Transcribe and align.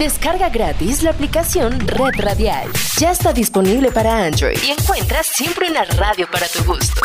Descarga 0.00 0.48
gratis 0.48 1.02
la 1.02 1.10
aplicación 1.10 1.78
Red 1.80 2.24
Radial. 2.24 2.70
Ya 2.98 3.10
está 3.10 3.34
disponible 3.34 3.92
para 3.92 4.24
Android 4.24 4.56
y 4.66 4.70
encuentras 4.70 5.26
siempre 5.26 5.68
una 5.68 5.84
radio 5.84 6.26
para 6.32 6.46
tu 6.48 6.64
gusto. 6.64 7.02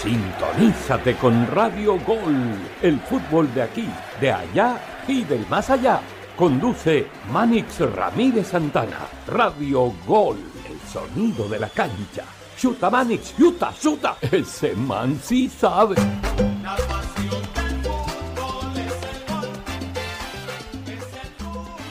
Sintonízate 0.00 1.16
con 1.16 1.44
Radio 1.48 1.98
Gol, 2.00 2.54
el 2.82 3.00
fútbol 3.00 3.52
de 3.52 3.62
aquí, 3.62 3.88
de 4.20 4.30
allá 4.30 4.78
y 5.08 5.24
del 5.24 5.44
más 5.48 5.70
allá. 5.70 6.00
Conduce 6.36 7.06
Manix 7.30 7.80
Ramírez 7.80 8.48
Santana. 8.48 9.06
Radio 9.26 9.92
Gol, 10.06 10.38
el 10.68 10.80
sonido 10.88 11.48
de 11.48 11.58
la 11.58 11.68
cancha. 11.68 12.24
Chuta 12.56 12.88
Manix, 12.90 13.36
chuta, 13.36 13.72
chuta. 13.78 14.16
Ese 14.20 14.74
man 14.74 15.20
sí 15.22 15.48
sabe. 15.48 15.96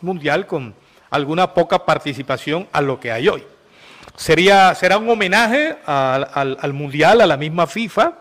Mundial 0.00 0.48
con 0.48 0.74
alguna 1.10 1.54
poca 1.54 1.86
participación 1.86 2.66
a 2.72 2.80
lo 2.80 2.98
que 2.98 3.12
hay 3.12 3.28
hoy. 3.28 3.44
Sería, 4.16 4.74
será 4.74 4.98
un 4.98 5.08
homenaje 5.08 5.76
al, 5.86 6.72
Mundial, 6.72 7.20
a 7.20 7.26
la 7.28 7.36
misma 7.36 7.68
FIFA, 7.68 8.14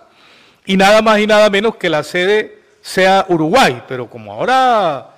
y 0.68 0.78
nada 0.78 1.02
más 1.02 1.18
y 1.20 1.26
nada 1.26 1.50
menos 1.50 1.78
que 1.78 1.90
la 1.90 2.04
sede 2.04 2.60
sea 2.82 3.26
Uruguay, 3.28 3.82
pero 3.88 4.08
como 4.08 4.32
ahora 4.32 5.09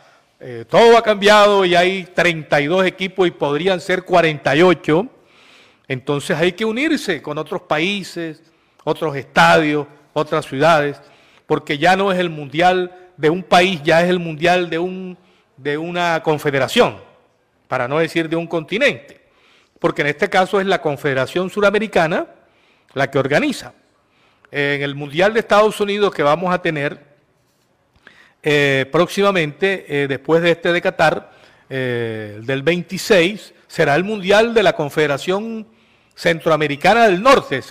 eh, 0.43 0.65
todo 0.67 0.97
ha 0.97 1.03
cambiado 1.03 1.65
y 1.65 1.75
hay 1.75 2.03
32 2.03 2.87
equipos 2.87 3.27
y 3.27 3.31
podrían 3.31 3.79
ser 3.79 4.01
48, 4.01 5.05
entonces 5.87 6.35
hay 6.35 6.53
que 6.53 6.65
unirse 6.65 7.21
con 7.21 7.37
otros 7.37 7.61
países, 7.61 8.41
otros 8.83 9.15
estadios, 9.15 9.85
otras 10.13 10.47
ciudades, 10.47 10.99
porque 11.45 11.77
ya 11.77 11.95
no 11.95 12.11
es 12.11 12.17
el 12.17 12.31
mundial 12.31 12.91
de 13.17 13.29
un 13.29 13.43
país, 13.43 13.83
ya 13.83 14.01
es 14.01 14.09
el 14.09 14.17
mundial 14.17 14.67
de, 14.67 14.79
un, 14.79 15.15
de 15.57 15.77
una 15.77 16.23
confederación 16.23 16.97
para 17.67 17.87
no 17.87 17.99
decir 17.99 18.27
de 18.27 18.35
un 18.35 18.47
continente, 18.47 19.21
porque 19.77 20.01
en 20.01 20.07
este 20.07 20.27
caso 20.27 20.59
es 20.59 20.65
la 20.65 20.81
Confederación 20.81 21.51
Suramericana 21.51 22.25
la 22.93 23.11
que 23.11 23.19
organiza. 23.19 23.73
En 24.49 24.81
el 24.81 24.95
Mundial 24.95 25.35
de 25.35 25.41
Estados 25.41 25.79
Unidos 25.79 26.11
que 26.15 26.23
vamos 26.23 26.51
a 26.51 26.63
tener 26.63 27.10
eh, 28.43 28.85
próximamente, 28.91 29.85
eh, 29.87 30.07
después 30.07 30.41
de 30.41 30.51
este 30.51 30.73
de 30.73 30.81
Qatar, 30.81 31.31
eh, 31.69 32.39
del 32.43 32.63
26, 32.63 33.53
será 33.67 33.95
el 33.95 34.03
Mundial 34.03 34.53
de 34.53 34.63
la 34.63 34.73
Confederación 34.73 35.67
Centroamericana 36.15 37.07
del 37.07 37.21
Norte, 37.21 37.61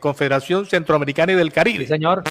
Confederación 0.00 0.66
Centroamericana 0.66 1.32
y 1.32 1.36
del 1.36 1.52
Caribe. 1.52 1.86
señor. 1.86 2.24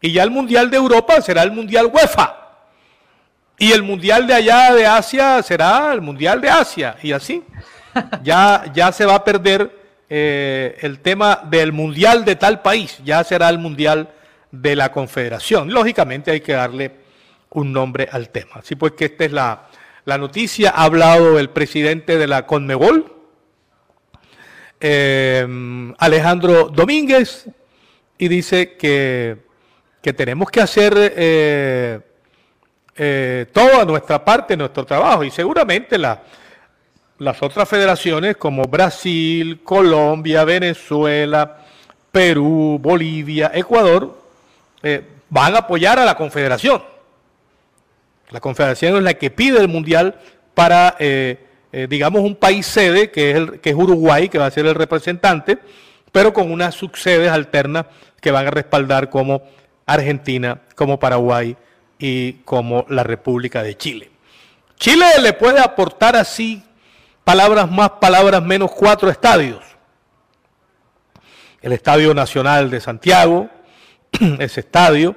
Y 0.00 0.12
ya 0.12 0.22
el 0.22 0.30
Mundial 0.30 0.70
de 0.70 0.76
Europa 0.76 1.20
será 1.20 1.42
el 1.42 1.50
Mundial 1.50 1.86
UEFA. 1.86 2.48
Y 3.58 3.72
el 3.72 3.82
mundial 3.82 4.26
de 4.26 4.34
allá 4.34 4.72
de 4.72 4.86
Asia 4.86 5.42
será 5.42 5.92
el 5.92 6.00
mundial 6.00 6.40
de 6.40 6.48
Asia. 6.48 6.96
Y 7.02 7.12
así. 7.12 7.42
Ya, 8.22 8.70
ya 8.72 8.92
se 8.92 9.04
va 9.04 9.16
a 9.16 9.24
perder 9.24 9.72
eh, 10.08 10.78
el 10.82 11.00
tema 11.00 11.40
del 11.50 11.72
mundial 11.72 12.24
de 12.24 12.36
tal 12.36 12.62
país. 12.62 13.00
Ya 13.04 13.24
será 13.24 13.48
el 13.48 13.58
mundial 13.58 14.08
de 14.50 14.76
la 14.76 14.92
confederación. 14.92 15.72
Lógicamente 15.72 16.30
hay 16.30 16.40
que 16.40 16.52
darle 16.52 16.92
un 17.50 17.72
nombre 17.72 18.08
al 18.10 18.30
tema. 18.30 18.56
Así 18.56 18.76
pues 18.76 18.92
que 18.92 19.06
esta 19.06 19.24
es 19.24 19.32
la, 19.32 19.68
noticia. 20.18 20.70
Ha 20.70 20.84
hablado 20.84 21.38
el 21.38 21.50
presidente 21.50 22.16
de 22.16 22.26
la 22.26 22.46
Conmebol, 22.46 23.12
eh, 24.80 25.94
Alejandro 25.98 26.68
Domínguez, 26.68 27.46
y 28.16 28.28
dice 28.28 28.76
que, 28.76 29.38
que 30.02 30.12
tenemos 30.12 30.50
que 30.50 30.60
hacer... 30.60 30.94
Eh, 30.96 32.00
eh, 33.00 33.46
toda 33.52 33.84
nuestra 33.84 34.24
parte, 34.24 34.56
nuestro 34.56 34.84
trabajo. 34.84 35.22
Y 35.22 35.30
seguramente 35.30 35.96
las 35.96 37.42
otras 37.42 37.68
federaciones 37.68 38.36
como 38.36 38.64
Brasil, 38.64 39.60
Colombia, 39.62 40.44
Venezuela, 40.44 41.58
Perú, 42.10 42.78
Bolivia, 42.82 43.52
Ecuador, 43.54 44.18
eh, 44.82 45.06
van 45.28 45.54
a 45.54 45.58
apoyar 45.58 45.98
a 45.98 46.04
la 46.04 46.14
confederación. 46.14 46.82
La 48.30 48.40
confederación 48.40 48.96
es 48.96 49.02
la 49.02 49.14
que 49.14 49.30
pide 49.30 49.58
el 49.58 49.68
mundial 49.68 50.18
para, 50.54 50.96
eh, 50.98 51.38
digamos, 51.88 52.22
un 52.22 52.36
país 52.36 52.66
sede, 52.66 53.10
que 53.10 53.30
es, 53.30 53.60
que 53.60 53.70
es 53.70 53.76
Uruguay, 53.76 54.28
que 54.28 54.38
va 54.38 54.46
a 54.46 54.50
ser 54.50 54.66
el 54.66 54.74
representante, 54.74 55.58
pero 56.12 56.32
con 56.32 56.50
unas 56.50 56.74
subsedes 56.74 57.30
alternas 57.30 57.86
que 58.20 58.30
van 58.30 58.46
a 58.46 58.50
respaldar 58.50 59.08
como 59.08 59.42
Argentina, 59.86 60.60
como 60.74 60.98
Paraguay, 60.98 61.56
y 61.98 62.34
como 62.44 62.86
la 62.88 63.02
República 63.02 63.62
de 63.62 63.76
Chile. 63.76 64.10
Chile 64.76 65.06
le 65.20 65.32
puede 65.32 65.60
aportar 65.60 66.16
así 66.16 66.62
palabras 67.24 67.70
más, 67.70 67.90
palabras 68.00 68.42
menos 68.42 68.70
cuatro 68.70 69.10
estadios. 69.10 69.62
El 71.60 71.72
Estadio 71.72 72.14
Nacional 72.14 72.70
de 72.70 72.80
Santiago, 72.80 73.50
ese 74.38 74.60
estadio, 74.60 75.16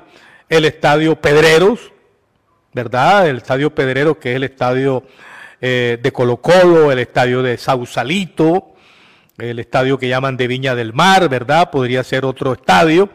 el 0.50 0.66
Estadio 0.66 1.16
Pedreros, 1.16 1.92
¿verdad? 2.74 3.28
El 3.28 3.38
Estadio 3.38 3.74
Pedreros, 3.74 4.18
que 4.18 4.32
es 4.32 4.36
el 4.36 4.44
estadio 4.44 5.04
eh, 5.60 6.00
de 6.02 6.12
Colo 6.12 6.38
Colo, 6.38 6.92
el 6.92 7.00
estadio 7.00 7.42
de 7.44 7.58
Sausalito, 7.58 8.74
el 9.38 9.60
estadio 9.60 9.98
que 9.98 10.08
llaman 10.08 10.38
de 10.38 10.48
Viña 10.48 10.76
del 10.76 10.94
Mar, 10.94 11.30
¿verdad? 11.30 11.72
Podría 11.72 12.04
ser 12.04 12.26
otro 12.26 12.54
estadio 12.54 13.10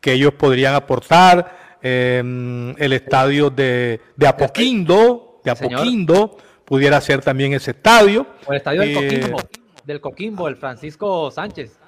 que 0.00 0.12
ellos 0.14 0.32
podrían 0.34 0.74
aportar, 0.74 1.78
em, 1.82 2.74
el 2.78 2.92
estadio 2.92 3.50
de, 3.50 4.00
de 4.16 4.26
Apoquindo, 4.26 5.40
de 5.44 5.50
Apoquindo, 5.50 6.36
pudiera 6.64 7.00
ser 7.00 7.20
también 7.20 7.52
ese 7.52 7.72
estadio. 7.72 8.26
O 8.46 8.52
el 8.52 8.58
estadio 8.58 8.80
del 8.80 8.94
Coquimbo, 8.94 9.38
del 9.84 10.00
Coquimbo, 10.00 10.48
el 10.48 10.56
Francisco 10.56 11.30
Sánchez. 11.30 11.79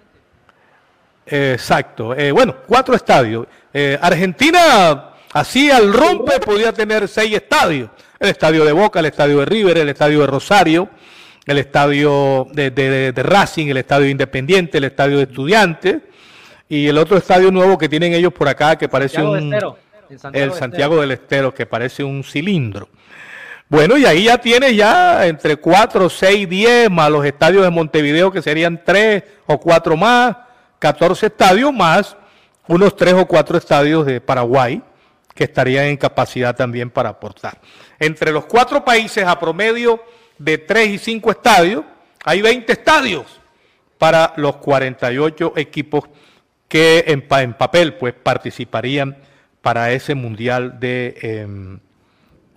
Exacto. 1.27 2.15
Eh, 2.15 2.33
bueno, 2.33 2.57
cuatro 2.67 2.95
estadios. 2.95 3.47
Eh, 3.73 3.99
Argentina, 4.01 5.13
así 5.33 5.71
al 5.71 5.93
rompe, 5.93 6.39
podría 6.41 6.73
tener 6.73 7.09
seis 7.09 7.35
estadios. 7.35 7.91
El 8.19 8.29
estadio 8.29 8.65
de 8.65 8.73
Boca, 8.73 9.01
el 9.01 9.07
estadio 9.07 9.39
de 9.39 9.47
River, 9.47 9.79
el 9.79 9.89
estadio 9.89 10.21
de 10.21 10.27
Rosario, 10.27 10.89
el 11.47 11.59
estadio 11.59 12.47
de, 12.53 13.13
Racing, 13.17 13.69
el 13.69 13.79
estadio 13.79 14.09
Independiente, 14.09 14.79
el 14.79 14.85
estadio 14.85 15.17
de 15.17 15.25
Estudiantes 15.25 15.99
y 16.69 16.87
el 16.87 16.99
otro 16.99 17.17
estadio 17.17 17.51
nuevo 17.51 17.77
que 17.77 17.89
tienen 17.89 18.13
ellos 18.13 18.33
por 18.33 18.49
acá 18.49 18.77
que 18.77 18.89
parece 18.89 19.23
un... 19.23 19.53
el 20.33 20.53
Santiago 20.53 21.01
del 21.01 21.11
Estero, 21.11 21.53
que 21.53 21.67
parece 21.67 22.05
un 22.05 22.23
cilindro. 22.23 22.89
Bueno, 23.69 23.97
y 23.97 24.05
ahí 24.05 24.25
ya 24.25 24.39
tienes 24.39 24.77
ya 24.77 25.27
entre 25.27 25.57
4, 25.57 26.09
6, 26.09 26.49
10 26.49 26.91
más 26.91 27.11
los 27.11 27.25
estadios 27.25 27.65
de 27.65 27.71
Montevideo 27.71 28.31
que 28.31 28.43
serían 28.43 28.83
3 28.85 29.25
o 29.47 29.59
4 29.59 29.97
más 29.97 30.37
14 30.83 31.27
estadios 31.27 31.73
más 31.73 32.17
unos 32.67 32.97
3 32.97 33.15
o 33.15 33.27
4 33.27 33.57
estadios 33.57 34.05
de 34.05 34.21
Paraguay 34.21 34.83
que 35.33 35.45
estarían 35.45 35.85
en 35.85 35.97
capacidad 35.97 36.57
también 36.57 36.91
para 36.91 37.11
aportar. 37.11 37.61
Entre 38.01 38.33
los 38.33 38.47
cuatro 38.47 38.85
países 38.85 39.25
a 39.25 39.39
promedio 39.39 40.03
de 40.39 40.59
3 40.59 40.89
y 40.89 40.99
5 40.99 41.31
estadios, 41.31 41.85
hay 42.25 42.43
20 42.43 42.73
estadios 42.73 43.27
para 43.97 44.33
los 44.37 44.57
48 44.57 45.53
equipos 45.55 46.03
que 46.67 47.05
en, 47.07 47.23
papel 47.53 47.95
pues 47.95 48.15
participarían 48.15 49.17
para 49.61 49.93
ese 49.93 50.17
mundial 50.17 50.81
de 50.81 51.17
em, 51.23 51.79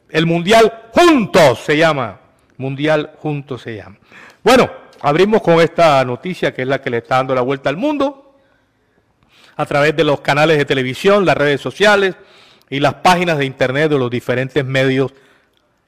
el 0.09 0.25
mundial 0.25 0.89
juntos 0.91 1.59
se 1.59 1.77
llama 1.77 2.21
mundial 2.57 3.11
juntos 3.19 3.61
se 3.61 3.75
llama 3.75 3.97
bueno 4.43 4.84
Abrimos 5.01 5.41
con 5.41 5.59
esta 5.59 6.03
noticia 6.05 6.53
que 6.53 6.63
es 6.63 6.67
la 6.67 6.81
que 6.81 6.89
le 6.89 6.97
está 6.97 7.15
dando 7.17 7.35
la 7.35 7.41
vuelta 7.41 7.69
al 7.69 7.77
mundo 7.77 8.35
a 9.55 9.65
través 9.65 9.95
de 9.95 10.03
los 10.03 10.21
canales 10.21 10.57
de 10.57 10.65
televisión, 10.65 11.25
las 11.25 11.37
redes 11.37 11.61
sociales 11.61 12.15
y 12.69 12.79
las 12.79 12.95
páginas 12.95 13.37
de 13.37 13.45
internet 13.45 13.89
de 13.89 13.99
los 13.99 14.09
diferentes 14.09 14.65
medios 14.65 15.13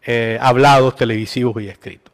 eh, 0.06 0.38
hablados, 0.42 0.95
televisivos 0.95 1.62
y 1.62 1.68
escritos. 1.68 2.13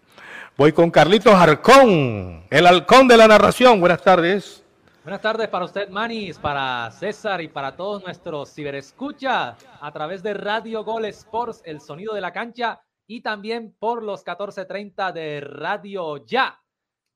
Voy 0.58 0.72
con 0.72 0.92
Carlitos 0.92 1.34
Arcón, 1.34 2.46
el 2.50 2.68
halcón 2.68 3.08
de 3.08 3.18
la 3.18 3.28
narración. 3.28 3.80
Buenas 3.80 4.02
tardes. 4.02 4.64
Buenas 5.04 5.22
tardes 5.22 5.50
para 5.50 5.66
usted, 5.66 5.90
Manis, 5.90 6.40
para 6.40 6.90
César 6.92 7.42
y 7.42 7.50
para 7.50 7.76
todos 7.76 8.04
nuestros 8.04 8.54
ciberescucha 8.54 9.58
a 9.82 9.92
través 9.92 10.24
de 10.24 10.34
Radio 10.34 10.84
Gol 10.86 11.06
Sports, 11.06 11.62
el 11.66 11.82
sonido 11.82 12.14
de 12.14 12.22
la 12.22 12.32
cancha 12.32 12.80
y 13.06 13.22
también 13.22 13.76
por 13.78 14.02
los 14.02 14.22
1430 14.22 15.12
de 15.12 15.42
Radio 15.42 16.26
Ya. 16.26 16.63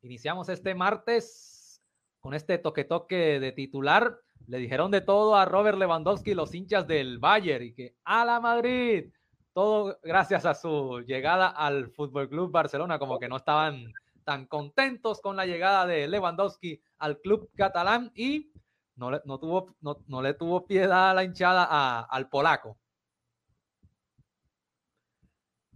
Iniciamos 0.07 0.47
este 0.47 0.73
martes 0.73 1.83
con 2.21 2.33
este 2.33 2.57
toque-toque 2.57 3.41
de 3.41 3.51
titular. 3.51 4.17
Le 4.47 4.57
dijeron 4.57 4.89
de 4.89 5.01
todo 5.01 5.35
a 5.35 5.43
Robert 5.43 5.77
Lewandowski, 5.77 6.33
los 6.33 6.55
hinchas 6.55 6.87
del 6.87 7.19
Bayern, 7.19 7.65
y 7.65 7.73
que 7.73 7.97
a 8.05 8.23
la 8.23 8.39
Madrid. 8.39 9.11
Todo 9.51 9.99
gracias 10.01 10.45
a 10.45 10.53
su 10.53 11.01
llegada 11.01 11.49
al 11.49 11.89
Fútbol 11.89 12.29
Club 12.29 12.51
Barcelona, 12.51 12.97
como 12.97 13.19
que 13.19 13.27
no 13.27 13.35
estaban 13.35 13.91
tan 14.23 14.45
contentos 14.45 15.19
con 15.19 15.35
la 15.35 15.45
llegada 15.45 15.85
de 15.85 16.07
Lewandowski 16.07 16.81
al 16.99 17.19
club 17.19 17.49
catalán 17.53 18.09
y 18.15 18.53
no 18.95 19.11
le, 19.11 19.21
no 19.25 19.39
tuvo, 19.39 19.75
no, 19.81 20.21
le 20.21 20.33
tuvo 20.35 20.65
piedad 20.65 21.09
a 21.09 21.13
la 21.15 21.25
hinchada 21.25 21.99
al 22.05 22.29
polaco. 22.29 22.77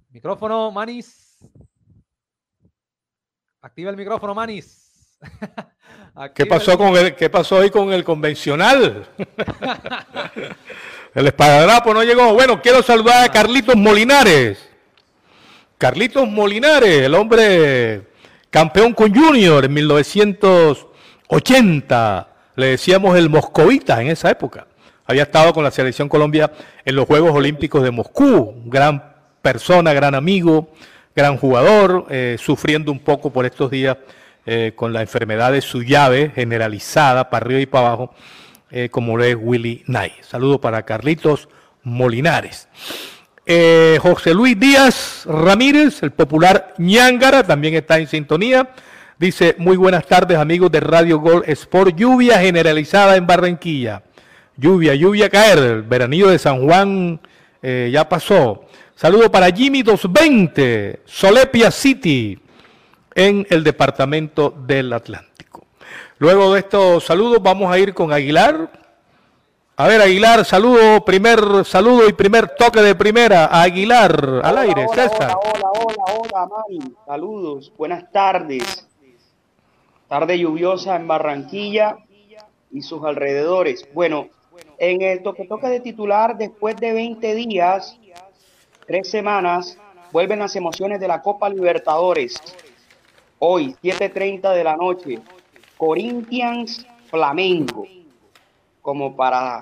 Micrófono, 0.07 0.71
Manis. 0.71 1.37
Activa 3.63 3.91
el 3.91 3.97
micrófono, 3.97 4.33
Manis. 4.33 4.89
¿Qué 6.33 6.47
pasó, 6.47 6.75
con 6.79 6.97
el, 6.97 7.15
¿Qué 7.15 7.29
pasó 7.29 7.57
hoy 7.57 7.69
con 7.69 7.93
el 7.93 8.03
convencional? 8.03 9.07
el 11.13 11.27
espadadrapo 11.27 11.93
no 11.93 12.03
llegó. 12.03 12.33
Bueno, 12.33 12.59
quiero 12.59 12.81
saludar 12.81 13.23
a 13.23 13.31
Carlitos 13.31 13.75
Molinares. 13.75 14.67
Carlitos 15.77 16.27
Molinares, 16.27 17.03
el 17.03 17.13
hombre 17.13 18.07
campeón 18.49 18.93
con 18.93 19.13
Junior 19.13 19.63
en 19.63 19.73
1980. 19.73 22.27
Le 22.55 22.65
decíamos 22.65 23.15
el 23.15 23.29
moscovita 23.29 24.01
en 24.01 24.07
esa 24.07 24.31
época. 24.31 24.65
Había 25.05 25.21
estado 25.21 25.53
con 25.53 25.63
la 25.63 25.69
selección 25.69 26.09
Colombia 26.09 26.51
en 26.83 26.95
los 26.95 27.05
Juegos 27.05 27.35
Olímpicos 27.35 27.83
de 27.83 27.91
Moscú. 27.91 28.55
Gran 28.65 29.17
persona, 29.43 29.93
gran 29.93 30.15
amigo 30.15 30.71
gran 31.15 31.37
jugador, 31.37 32.05
eh, 32.09 32.37
sufriendo 32.39 32.91
un 32.91 32.99
poco 32.99 33.31
por 33.31 33.45
estos 33.45 33.69
días 33.69 33.97
eh, 34.45 34.73
con 34.75 34.93
la 34.93 35.01
enfermedad 35.01 35.51
de 35.51 35.61
su 35.61 35.83
llave 35.83 36.31
generalizada 36.33 37.29
para 37.29 37.45
arriba 37.45 37.59
y 37.59 37.65
para 37.65 37.87
abajo, 37.87 38.13
eh, 38.71 38.89
como 38.89 39.19
es 39.19 39.35
Willy 39.39 39.83
Nay. 39.87 40.13
Saludo 40.21 40.59
para 40.59 40.83
Carlitos 40.83 41.49
Molinares. 41.83 42.67
José 43.99 44.33
Luis 44.33 44.57
Díaz 44.57 45.25
Ramírez, 45.25 46.03
el 46.03 46.11
popular 46.11 46.73
ñángara, 46.77 47.43
también 47.43 47.73
está 47.73 47.99
en 47.99 48.07
sintonía. 48.07 48.69
Dice, 49.19 49.55
muy 49.57 49.75
buenas 49.75 50.05
tardes 50.05 50.37
amigos 50.37 50.71
de 50.71 50.79
Radio 50.79 51.19
Gol 51.19 51.43
Sport. 51.45 51.97
Lluvia 51.97 52.39
generalizada 52.39 53.17
en 53.17 53.27
Barranquilla. 53.27 54.03
Lluvia, 54.55 54.95
lluvia 54.95 55.29
caer. 55.29 55.57
El 55.57 55.81
veranillo 55.81 56.29
de 56.29 56.39
San 56.39 56.65
Juan 56.65 57.19
ya 57.61 58.07
pasó. 58.07 58.67
Saludo 59.01 59.31
para 59.31 59.47
Jimmy 59.47 59.81
220, 59.81 61.01
Solepia 61.05 61.71
City, 61.71 62.37
en 63.15 63.47
el 63.49 63.63
departamento 63.63 64.51
del 64.51 64.93
Atlántico. 64.93 65.65
Luego 66.19 66.53
de 66.53 66.59
estos 66.59 67.03
saludos 67.03 67.41
vamos 67.41 67.73
a 67.73 67.79
ir 67.79 67.95
con 67.95 68.13
Aguilar. 68.13 68.69
A 69.75 69.87
ver, 69.87 70.01
Aguilar, 70.01 70.45
saludo, 70.45 71.03
primer 71.03 71.65
saludo 71.65 72.07
y 72.07 72.13
primer 72.13 72.49
toque 72.49 72.79
de 72.81 72.93
primera 72.93 73.45
a 73.45 73.63
Aguilar 73.63 74.41
al 74.43 74.57
aire, 74.59 74.85
César. 74.93 75.35
Hola, 75.45 75.71
hola, 75.79 76.03
hola, 76.19 76.47
hola, 76.51 76.93
Saludos, 77.07 77.73
buenas 77.75 78.11
tardes. 78.11 78.87
Tarde 80.07 80.37
lluviosa 80.37 80.95
en 80.95 81.07
Barranquilla 81.07 81.97
y 82.69 82.83
sus 82.83 83.03
alrededores. 83.03 83.83
Bueno, 83.95 84.27
en 84.77 85.01
el 85.01 85.23
toque 85.23 85.45
toque 85.45 85.69
de 85.69 85.79
titular, 85.79 86.37
después 86.37 86.75
de 86.75 86.93
20 86.93 87.33
días, 87.33 87.97
tres 88.85 89.09
semanas, 89.09 89.77
vuelven 90.11 90.39
las 90.39 90.55
emociones 90.55 90.99
de 90.99 91.07
la 91.07 91.21
Copa 91.21 91.49
Libertadores. 91.49 92.35
Hoy, 93.39 93.75
7.30 93.81 94.53
de 94.53 94.63
la 94.63 94.75
noche, 94.75 95.19
Corinthians 95.77 96.85
Flamengo, 97.09 97.85
como 98.81 99.15
para 99.15 99.61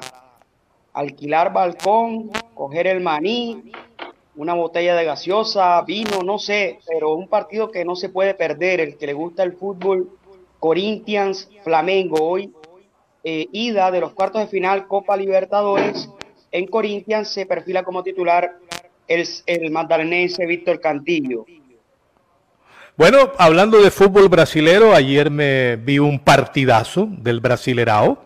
alquilar 0.93 1.53
balcón, 1.53 2.29
coger 2.53 2.87
el 2.87 3.01
maní, 3.01 3.71
una 4.35 4.53
botella 4.53 4.95
de 4.95 5.05
gaseosa, 5.05 5.81
vino, 5.83 6.23
no 6.23 6.39
sé, 6.39 6.79
pero 6.87 7.13
un 7.13 7.27
partido 7.27 7.71
que 7.71 7.85
no 7.85 7.95
se 7.95 8.09
puede 8.09 8.33
perder, 8.33 8.79
el 8.79 8.97
que 8.97 9.07
le 9.07 9.13
gusta 9.13 9.43
el 9.43 9.53
fútbol, 9.53 10.09
Corinthians 10.59 11.49
Flamengo, 11.63 12.17
hoy 12.21 12.53
eh, 13.23 13.47
ida 13.51 13.91
de 13.91 14.01
los 14.01 14.13
cuartos 14.13 14.41
de 14.41 14.47
final 14.47 14.87
Copa 14.87 15.15
Libertadores, 15.15 16.09
en 16.51 16.67
Corinthians 16.67 17.29
se 17.29 17.45
perfila 17.45 17.83
como 17.83 18.03
titular 18.03 18.57
es 19.09 19.43
el 19.47 19.71
magdalenense 19.71 20.45
Víctor 20.45 20.79
Cantillo. 20.79 21.45
Bueno, 22.95 23.31
hablando 23.37 23.81
de 23.81 23.91
fútbol 23.91 24.29
brasilero, 24.29 24.93
ayer 24.93 25.31
me 25.31 25.77
vi 25.77 25.99
un 25.99 26.19
partidazo 26.19 27.07
del 27.09 27.39
Brasilerao, 27.39 28.23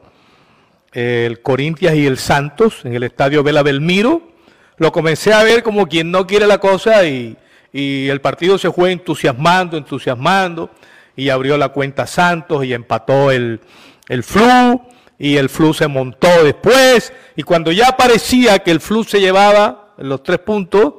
el 0.92 1.42
Corinthians 1.42 1.96
y 1.96 2.06
el 2.06 2.18
Santos 2.18 2.84
en 2.84 2.94
el 2.94 3.04
estadio 3.04 3.44
Vela 3.44 3.64
Belmiro. 3.64 4.34
Lo 4.78 4.92
comencé 4.92 5.32
a 5.32 5.44
ver 5.44 5.64
como 5.64 5.88
quien 5.88 6.12
no 6.12 6.28
quiere 6.28 6.48
la 6.48 6.58
cosa 6.58 7.06
y, 7.06 7.38
el 7.72 8.22
partido 8.22 8.60
se 8.60 8.72
fue 8.72 8.92
entusiasmando, 8.92 9.78
entusiasmando 9.78 10.70
y 11.16 11.30
abrió 11.30 11.58
la 11.58 11.70
cuenta 11.70 12.06
Santos 12.06 12.66
y 12.66 12.74
empató 12.74 13.32
el, 13.32 13.62
el 14.10 14.24
Flu 14.24 14.80
y 15.18 15.38
el 15.38 15.50
Flu 15.50 15.74
se 15.74 15.88
montó 15.88 16.44
después 16.44 17.14
y 17.36 17.42
cuando 17.42 17.72
ya 17.72 17.98
parecía 17.98 18.60
que 18.60 18.70
el 18.70 18.80
Flu 18.80 19.04
se 19.04 19.20
llevaba 19.20 19.83
los 20.08 20.24
tres 20.24 20.40
puntos 20.40 20.94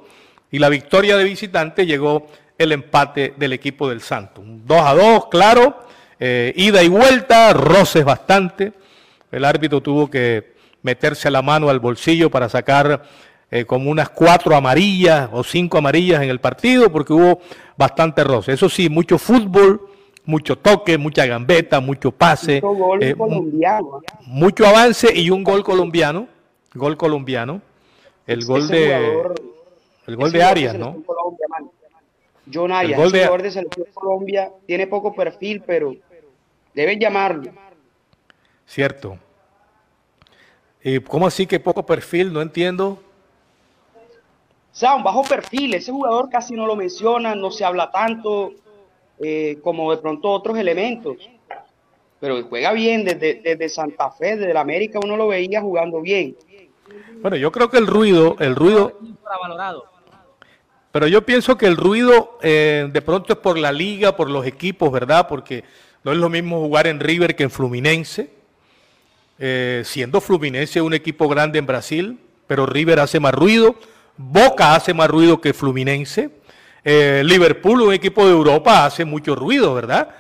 y 0.51 0.59
la 0.59 0.69
victoria 0.69 1.17
de 1.17 1.25
visitante 1.25 1.87
llegó 1.87 2.27
el 2.57 2.73
empate 2.73 3.35
del 3.37 3.53
equipo 3.53 3.89
del 3.89 4.01
Santo. 4.01 4.43
2 4.45 4.81
a 4.81 4.95
2, 4.95 5.27
claro, 5.27 5.81
eh, 6.19 6.53
ida 6.57 6.83
y 6.83 6.89
vuelta, 6.89 7.53
roces 7.53 8.05
bastante. 8.05 8.73
El 9.31 9.45
árbitro 9.45 9.81
tuvo 9.81 10.09
que 10.09 10.55
meterse 10.83 11.31
la 11.31 11.43
mano 11.43 11.69
al 11.69 11.81
bolsillo 11.81 12.31
para 12.31 12.49
sacar 12.49 13.03
eh, 13.51 13.65
como 13.65 13.91
unas 13.91 14.11
cuatro 14.11 14.55
amarillas 14.55 15.29
o 15.33 15.43
cinco 15.43 15.79
amarillas 15.79 16.23
en 16.23 16.31
el 16.31 16.41
partido 16.41 16.91
porque 16.93 17.13
hubo 17.13 17.41
bastante 17.77 18.23
roce. 18.23 18.53
Eso 18.53 18.69
sí, 18.69 18.89
mucho 18.89 19.19
fútbol 19.19 19.81
mucho 20.27 20.57
toque, 20.57 20.99
mucha 20.99 21.27
gambeta, 21.27 21.81
mucho 21.81 22.11
pase, 22.11 22.61
Mucho 22.63 22.75
gol 22.75 23.03
eh, 23.03 23.15
colombiano. 23.15 24.01
mucho 24.27 24.67
avance 24.67 25.13
y 25.15 25.31
un 25.31 25.45
gol 25.45 25.63
colombiano, 25.63 26.29
gol 26.75 26.97
colombiano, 26.97 27.61
el 28.27 28.45
gol 28.45 28.61
Ese 28.63 28.75
de 28.75 28.87
jugador- 28.97 29.35
el 30.07 30.17
gol 30.17 30.33
de 30.33 30.43
Arias, 30.43 30.75
¿no? 30.79 31.03
Colombia, 31.05 31.47
man. 31.49 31.71
John 32.53 32.73
Arias, 32.73 32.99
de- 33.13 33.21
jugador 33.21 33.43
de 33.43 33.51
Selección 33.51 33.87
Colombia, 33.95 34.51
tiene 34.67 34.87
poco 34.87 35.15
perfil, 35.15 35.63
pero 35.67 35.95
deben 36.75 36.99
llamarlo. 37.01 37.51
Cierto. 38.67 39.19
¿Y 40.83 41.01
cómo 41.01 41.27
así 41.27 41.47
que 41.47 41.59
poco 41.59 41.85
perfil? 41.85 42.33
No 42.33 42.43
entiendo. 42.43 42.99
O 43.97 44.77
sea, 44.77 44.95
un 44.95 45.03
bajo 45.05 45.23
perfil, 45.23 45.75
ese 45.75 45.93
jugador 45.93 46.29
casi 46.29 46.55
no 46.55 46.67
lo 46.67 46.75
menciona, 46.77 47.35
no 47.35 47.51
se 47.51 47.65
habla 47.65 47.91
tanto 47.91 48.53
eh, 49.21 49.59
como 49.63 49.91
de 49.95 49.99
pronto 50.03 50.29
otros 50.29 50.59
elementos. 50.59 51.17
Pero 52.21 52.43
juega 52.49 52.73
bien 52.73 53.05
desde, 53.05 53.35
desde 53.35 53.69
Santa 53.69 54.11
Fe, 54.11 54.37
desde 54.37 54.53
la 54.53 54.61
América, 54.61 54.99
uno 55.03 55.17
lo 55.17 55.29
veía 55.29 55.61
jugando 55.61 56.01
bien. 56.01 56.37
Bueno, 57.21 57.37
yo 57.37 57.51
creo 57.51 57.71
que 57.71 57.79
el 57.79 57.87
ruido, 57.87 58.37
el 58.39 58.55
ruido, 58.55 58.99
pero 60.93 61.09
yo 61.09 61.27
pienso 61.27 61.59
que 61.59 61.67
el 61.67 61.77
ruido 61.77 62.39
eh, 62.43 62.89
de 62.93 63.03
pronto 63.03 63.33
es 63.33 63.39
por 63.39 63.59
la 63.59 63.73
liga, 63.73 64.15
por 64.17 64.31
los 64.31 64.47
equipos, 64.47 64.93
¿verdad? 64.93 65.27
Porque 65.27 65.65
no 66.05 66.13
es 66.13 66.19
lo 66.19 66.29
mismo 66.29 66.61
jugar 66.61 66.87
en 66.87 67.01
River 67.01 67.35
que 67.35 67.45
en 67.45 67.51
Fluminense. 67.51 68.31
Eh, 69.39 69.83
siendo 69.85 70.21
Fluminense 70.21 70.81
un 70.81 70.95
equipo 70.95 71.29
grande 71.29 71.59
en 71.59 71.67
Brasil, 71.67 72.21
pero 72.47 72.67
River 72.67 73.01
hace 73.01 73.19
más 73.19 73.35
ruido, 73.35 73.75
Boca 74.17 74.77
hace 74.77 74.95
más 74.95 75.11
ruido 75.11 75.41
que 75.41 75.53
Fluminense, 75.53 76.31
Eh, 76.85 77.23
Liverpool, 77.25 77.81
un 77.81 77.95
equipo 77.95 78.27
de 78.27 78.33
Europa, 78.33 78.85
hace 78.85 79.07
mucho 79.07 79.35
ruido, 79.35 79.75
¿verdad? 79.75 80.11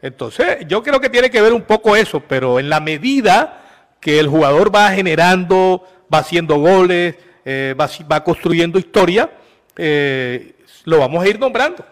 Entonces, 0.00 0.58
yo 0.68 0.82
creo 0.84 1.00
que 1.00 1.10
tiene 1.10 1.28
que 1.28 1.42
ver 1.42 1.52
un 1.52 1.62
poco 1.62 1.96
eso, 1.96 2.20
pero 2.20 2.60
en 2.60 2.70
la 2.70 2.78
medida 2.78 3.57
que 4.00 4.18
el 4.18 4.28
jugador 4.28 4.74
va 4.74 4.90
generando, 4.90 5.84
va 6.12 6.18
haciendo 6.18 6.56
goles, 6.58 7.16
eh, 7.44 7.74
va, 7.78 8.22
construyendo 8.24 8.78
historia, 8.78 9.30
eh, 9.76 10.54
lo 10.84 10.98
vamos 10.98 11.24
a 11.24 11.28
ir 11.28 11.38
nombrando. 11.38 11.84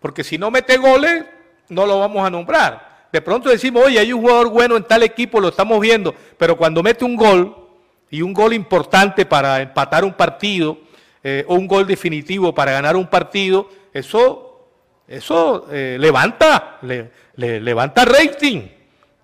Porque 0.00 0.24
si 0.24 0.38
no 0.38 0.50
mete 0.50 0.76
goles, 0.76 1.24
no 1.68 1.86
lo 1.86 1.98
vamos 2.00 2.26
a 2.26 2.30
nombrar. 2.30 3.06
De 3.12 3.20
pronto 3.20 3.48
decimos, 3.48 3.84
oye, 3.86 3.98
hay 3.98 4.12
un 4.12 4.20
jugador 4.22 4.50
bueno 4.50 4.76
en 4.76 4.84
tal 4.84 5.02
equipo, 5.02 5.40
lo 5.40 5.48
estamos 5.48 5.80
viendo, 5.80 6.14
pero 6.38 6.56
cuando 6.56 6.82
mete 6.82 7.04
un 7.04 7.16
gol, 7.16 7.56
y 8.12 8.22
un 8.22 8.32
gol 8.32 8.52
importante 8.52 9.24
para 9.24 9.60
empatar 9.62 10.04
un 10.04 10.12
partido, 10.14 10.78
eh, 11.22 11.44
o 11.46 11.54
un 11.54 11.66
gol 11.68 11.86
definitivo 11.86 12.52
para 12.54 12.72
ganar 12.72 12.96
un 12.96 13.06
partido, 13.06 13.68
eso, 13.92 14.68
eso 15.06 15.66
levanta, 15.70 16.78
le- 16.82 17.10
le- 17.36 17.60
levanta 17.60 18.04
rating. 18.04 18.62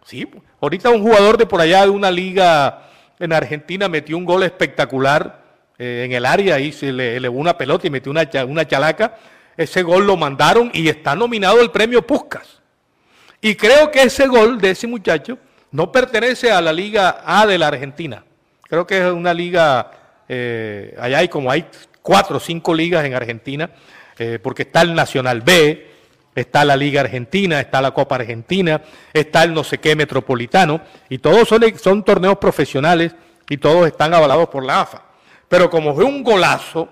Sí, 0.05 0.29
ahorita 0.67 0.91
un 0.91 1.03
jugador 1.03 1.39
de 1.39 1.47
por 1.47 1.61
allá 1.61 1.85
de 1.85 1.91
una 1.91 2.11
liga 2.11 2.89
en 3.21 3.33
Argentina 3.33 3.89
metió 3.89 4.17
un 4.19 4.25
gol 4.25 4.43
espectacular 4.43 5.45
eh, 5.79 6.03
en 6.05 6.13
el 6.13 6.27
área 6.27 6.59
y 6.59 6.73
se 6.73 6.93
le 6.93 7.17
elevó 7.17 7.39
una 7.39 7.57
pelota 7.57 7.87
y 7.87 7.91
metió 7.91 8.11
una, 8.11 8.29
una 8.47 8.67
chalaca. 8.67 9.17
Ese 9.57 9.85
gol 9.85 10.07
lo 10.07 10.17
mandaron 10.17 10.71
y 10.75 10.89
está 10.89 11.15
nominado 11.15 11.61
el 11.61 11.71
premio 11.71 12.05
Puskas. 12.05 12.61
Y 13.41 13.55
creo 13.55 13.93
que 13.93 14.03
ese 14.03 14.27
gol 14.27 14.61
de 14.61 14.71
ese 14.71 14.89
muchacho 14.89 15.39
no 15.71 15.93
pertenece 15.93 16.51
a 16.51 16.61
la 16.61 16.73
Liga 16.73 17.23
A 17.25 17.47
de 17.47 17.59
la 17.59 17.69
Argentina. 17.69 18.25
Creo 18.63 18.87
que 18.87 18.99
es 18.99 19.13
una 19.13 19.33
liga, 19.33 19.93
eh, 20.29 20.97
allá 20.99 21.19
hay 21.19 21.29
como 21.29 21.49
hay 21.49 21.65
cuatro 22.03 22.39
o 22.39 22.41
cinco 22.41 22.75
ligas 22.75 23.05
en 23.05 23.15
Argentina, 23.15 23.71
eh, 24.19 24.41
porque 24.43 24.63
está 24.63 24.83
el 24.83 24.95
Nacional 24.95 25.43
B, 25.43 25.91
está 26.37 26.65
la 26.67 26.77
Liga 26.77 27.01
Argentina, 27.01 27.59
está 27.59 27.81
la 27.81 27.93
Copa 27.93 28.17
Argentina, 28.17 28.83
está 29.13 29.43
el 29.43 29.55
no 29.55 29.65
sé 29.65 29.79
qué 29.79 29.97
metropolitano, 29.97 30.83
y 31.09 31.19
todos 31.19 31.49
son, 31.49 32.05
torneos 32.05 32.37
profesionales 32.37 33.17
y 33.49 33.57
todos 33.57 33.87
están 33.87 34.13
avalados 34.13 34.49
por 34.51 34.63
la 34.63 34.83
AFA. 34.83 35.03
Pero 35.49 35.71
como 35.71 35.95
fue 35.95 36.05
un 36.05 36.23
golazo, 36.23 36.89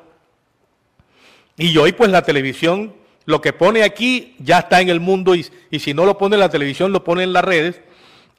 y 1.56 1.76
hoy 1.76 1.92
pues 1.92 2.10
la 2.10 2.22
televisión 2.22 2.94
lo 3.26 3.40
que 3.40 3.52
pone 3.52 3.84
aquí 3.84 4.34
ya 4.38 4.60
está 4.60 4.80
en 4.80 4.88
el 4.88 4.98
mundo 4.98 5.34
y, 5.34 5.44
si 5.78 5.94
no 5.94 6.04
lo 6.04 6.18
pone 6.18 6.36
en 6.36 6.40
la 6.40 6.48
televisión 6.48 6.92
lo 6.92 7.04
pone 7.04 7.22
en 7.22 7.32
las 7.32 7.44
redes. 7.44 7.80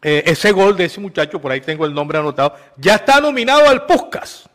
Eh, 0.01 0.23
ese 0.27 0.51
gol 0.51 0.75
de 0.75 0.85
ese 0.85 0.99
muchacho, 0.99 1.41
por 1.41 1.51
ahí 1.51 1.61
tengo 1.61 1.85
el 1.85 1.93
nombre 1.93 2.19
anotado, 2.19 2.55
ya 2.77 2.95
está 2.95 3.19
nominado 3.19 3.67
al 3.69 3.85
Puskas. 3.85 4.49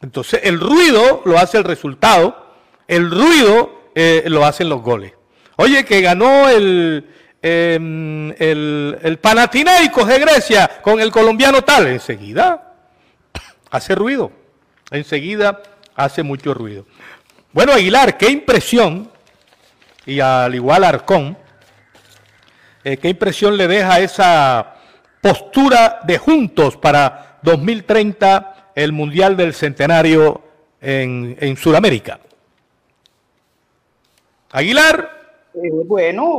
Entonces 0.00 0.40
el 0.44 0.60
ruido 0.60 1.22
lo 1.24 1.38
hace 1.38 1.58
el 1.58 1.64
resultado, 1.64 2.46
el 2.88 3.10
ruido 3.10 3.81
eh, 3.94 4.24
lo 4.26 4.44
hacen 4.44 4.68
los 4.68 4.82
goles. 4.82 5.12
Oye, 5.56 5.84
que 5.84 6.00
ganó 6.00 6.48
el, 6.48 7.06
em, 7.42 8.30
el, 8.38 8.98
el 9.02 9.18
de 9.20 10.18
Grecia 10.18 10.70
con 10.82 11.00
el 11.00 11.10
colombiano 11.10 11.62
tal, 11.62 11.86
enseguida 11.86 12.74
hace 13.70 13.94
ruido, 13.94 14.32
enseguida 14.90 15.62
hace 15.94 16.22
mucho 16.22 16.54
ruido. 16.54 16.86
Bueno, 17.52 17.72
Aguilar, 17.72 18.16
qué 18.16 18.30
impresión, 18.30 19.10
y 20.06 20.20
al 20.20 20.54
igual 20.54 20.84
Arcón, 20.84 21.36
eh, 22.84 22.96
qué 22.96 23.08
impresión 23.08 23.56
le 23.56 23.68
deja 23.68 24.00
esa 24.00 24.74
postura 25.20 26.00
de 26.04 26.18
juntos 26.18 26.76
para 26.76 27.38
2030, 27.42 28.72
el 28.74 28.92
Mundial 28.92 29.36
del 29.36 29.54
Centenario 29.54 30.42
en, 30.80 31.36
en 31.40 31.56
Sudamérica. 31.56 32.18
Aguilar, 34.52 35.10
Eh, 35.54 35.70
bueno, 35.86 36.38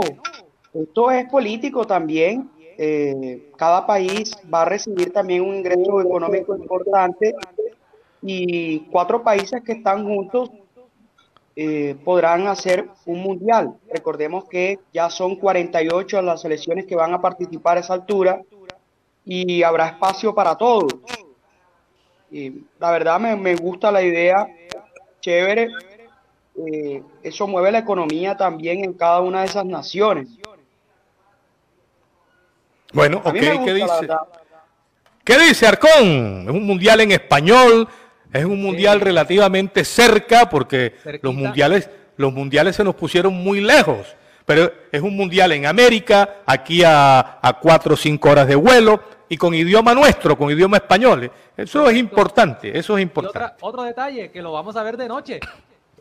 esto 0.71 1.11
es 1.11 1.27
político 1.29 1.85
también. 1.85 2.49
Eh, 2.77 3.51
cada 3.57 3.87
país 3.87 4.35
va 4.51 4.61
a 4.61 4.65
recibir 4.65 5.11
también 5.11 5.41
un 5.41 5.55
ingreso 5.55 5.99
económico 5.99 6.55
importante 6.55 7.35
y 8.21 8.81
cuatro 8.91 9.23
países 9.23 9.61
que 9.63 9.73
están 9.73 10.03
juntos 10.03 10.51
eh, 11.55 11.95
podrán 12.03 12.47
hacer 12.47 12.87
un 13.07 13.19
mundial. 13.19 13.75
Recordemos 13.91 14.45
que 14.45 14.79
ya 14.93 15.09
son 15.09 15.35
48 15.35 16.21
las 16.21 16.41
selecciones 16.41 16.85
que 16.85 16.95
van 16.95 17.13
a 17.13 17.21
participar 17.21 17.77
a 17.77 17.81
esa 17.81 17.93
altura 17.93 18.41
y 19.25 19.63
habrá 19.63 19.87
espacio 19.87 20.35
para 20.35 20.55
todos. 20.55 20.93
Y 22.29 22.63
la 22.79 22.91
verdad 22.91 23.19
me, 23.19 23.35
me 23.35 23.55
gusta 23.55 23.91
la 23.91 24.03
idea, 24.03 24.47
chévere. 25.19 25.69
Eh, 26.55 27.01
eso 27.23 27.47
mueve 27.47 27.71
la 27.71 27.79
economía 27.79 28.37
también 28.37 28.83
en 28.83 28.93
cada 28.93 29.21
una 29.21 29.39
de 29.41 29.47
esas 29.47 29.65
naciones. 29.65 30.27
bueno, 32.93 33.21
ok, 33.23 33.33
¿qué 33.33 33.73
dice? 33.73 34.07
¿Qué 35.23 35.39
dice 35.39 35.65
Arcón? 35.67 36.43
Es 36.47 36.49
un 36.49 36.65
mundial 36.65 36.99
en 37.01 37.11
español, 37.11 37.87
es 38.31 38.45
un 38.45 38.61
mundial 38.61 38.99
relativamente 39.01 39.83
cerca 39.85 40.49
porque 40.49 40.95
Cerquita. 41.01 41.25
los 41.27 41.33
mundiales, 41.33 41.89
los 42.17 42.33
mundiales 42.33 42.75
se 42.75 42.83
nos 42.83 42.93
pusieron 42.95 43.33
muy 43.33 43.61
lejos. 43.61 44.15
Pero 44.45 44.69
es 44.91 45.01
un 45.01 45.15
mundial 45.15 45.53
en 45.53 45.65
América, 45.65 46.41
aquí 46.45 46.83
a, 46.83 47.39
a 47.41 47.59
cuatro 47.61 47.93
o 47.93 47.97
cinco 47.97 48.29
horas 48.29 48.45
de 48.45 48.55
vuelo 48.55 49.01
y 49.29 49.37
con 49.37 49.53
idioma 49.53 49.93
nuestro, 49.95 50.37
con 50.37 50.51
idioma 50.51 50.77
español. 50.77 51.31
Eso 51.55 51.89
es 51.89 51.97
importante, 51.97 52.77
eso 52.77 52.97
es 52.97 52.99
Y 52.99 53.03
importante. 53.03 53.37
otra, 53.37 53.57
otro 53.61 53.83
detalle, 53.83 54.29
que 54.31 54.41
lo 54.41 54.51
vamos 54.51 54.75
a 54.75 54.83
ver 54.83 54.97
de 54.97 55.07
noche. 55.07 55.39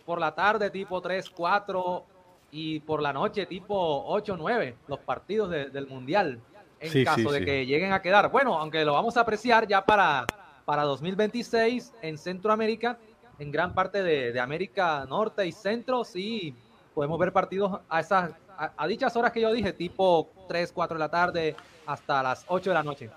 Por 0.05 0.19
la 0.21 0.35
tarde, 0.35 0.71
tipo 0.71 1.01
3, 1.01 1.31
4, 1.31 2.05
y 2.51 2.81
por 2.81 3.01
la 3.01 3.13
noche, 3.13 3.47
tipo 3.47 4.05
8, 4.07 4.37
9, 4.37 4.77
los 4.89 4.99
partidos 5.01 5.49
de- 5.51 5.71
del 5.71 5.87
Mundial. 5.87 6.41
En 6.81 6.91
Sí, 6.91 7.05
caso 7.05 7.21
sí, 7.21 7.33
de 7.33 7.39
sí. 7.39 7.45
que 7.45 7.65
lleguen 7.67 7.93
a 7.93 8.03
quedar. 8.03 8.31
Bueno, 8.31 8.59
aunque 8.59 8.85
lo 8.85 8.93
vamos 8.95 9.17
a 9.17 9.21
apreciar 9.21 9.67
ya 9.69 9.85
para, 9.85 10.27
para 10.65 10.83
2026 10.83 11.93
en 12.03 12.19
Centroamérica, 12.19 12.99
en 13.39 13.51
gran 13.53 13.73
parte 13.73 14.03
de, 14.03 14.33
de 14.33 14.41
América 14.41 15.07
Norte 15.09 15.47
y 15.47 15.53
Centro, 15.53 16.05
sí 16.05 16.55
podemos 16.95 17.19
ver 17.19 17.33
partidos 17.33 17.81
a 17.89 18.01
esas 18.01 18.33
a, 18.59 18.71
a 18.77 18.87
dichas 18.87 19.17
horas 19.17 19.33
que 19.33 19.41
yo 19.41 19.51
dije, 19.53 19.73
tipo 19.73 20.29
3, 20.49 20.73
4 20.73 20.95
de 20.97 20.99
la 20.99 21.09
tarde 21.09 21.57
hasta 21.87 22.23
las 22.23 22.45
8 22.49 22.71
de 22.71 22.75
la 22.75 22.83
noche. 22.83 23.11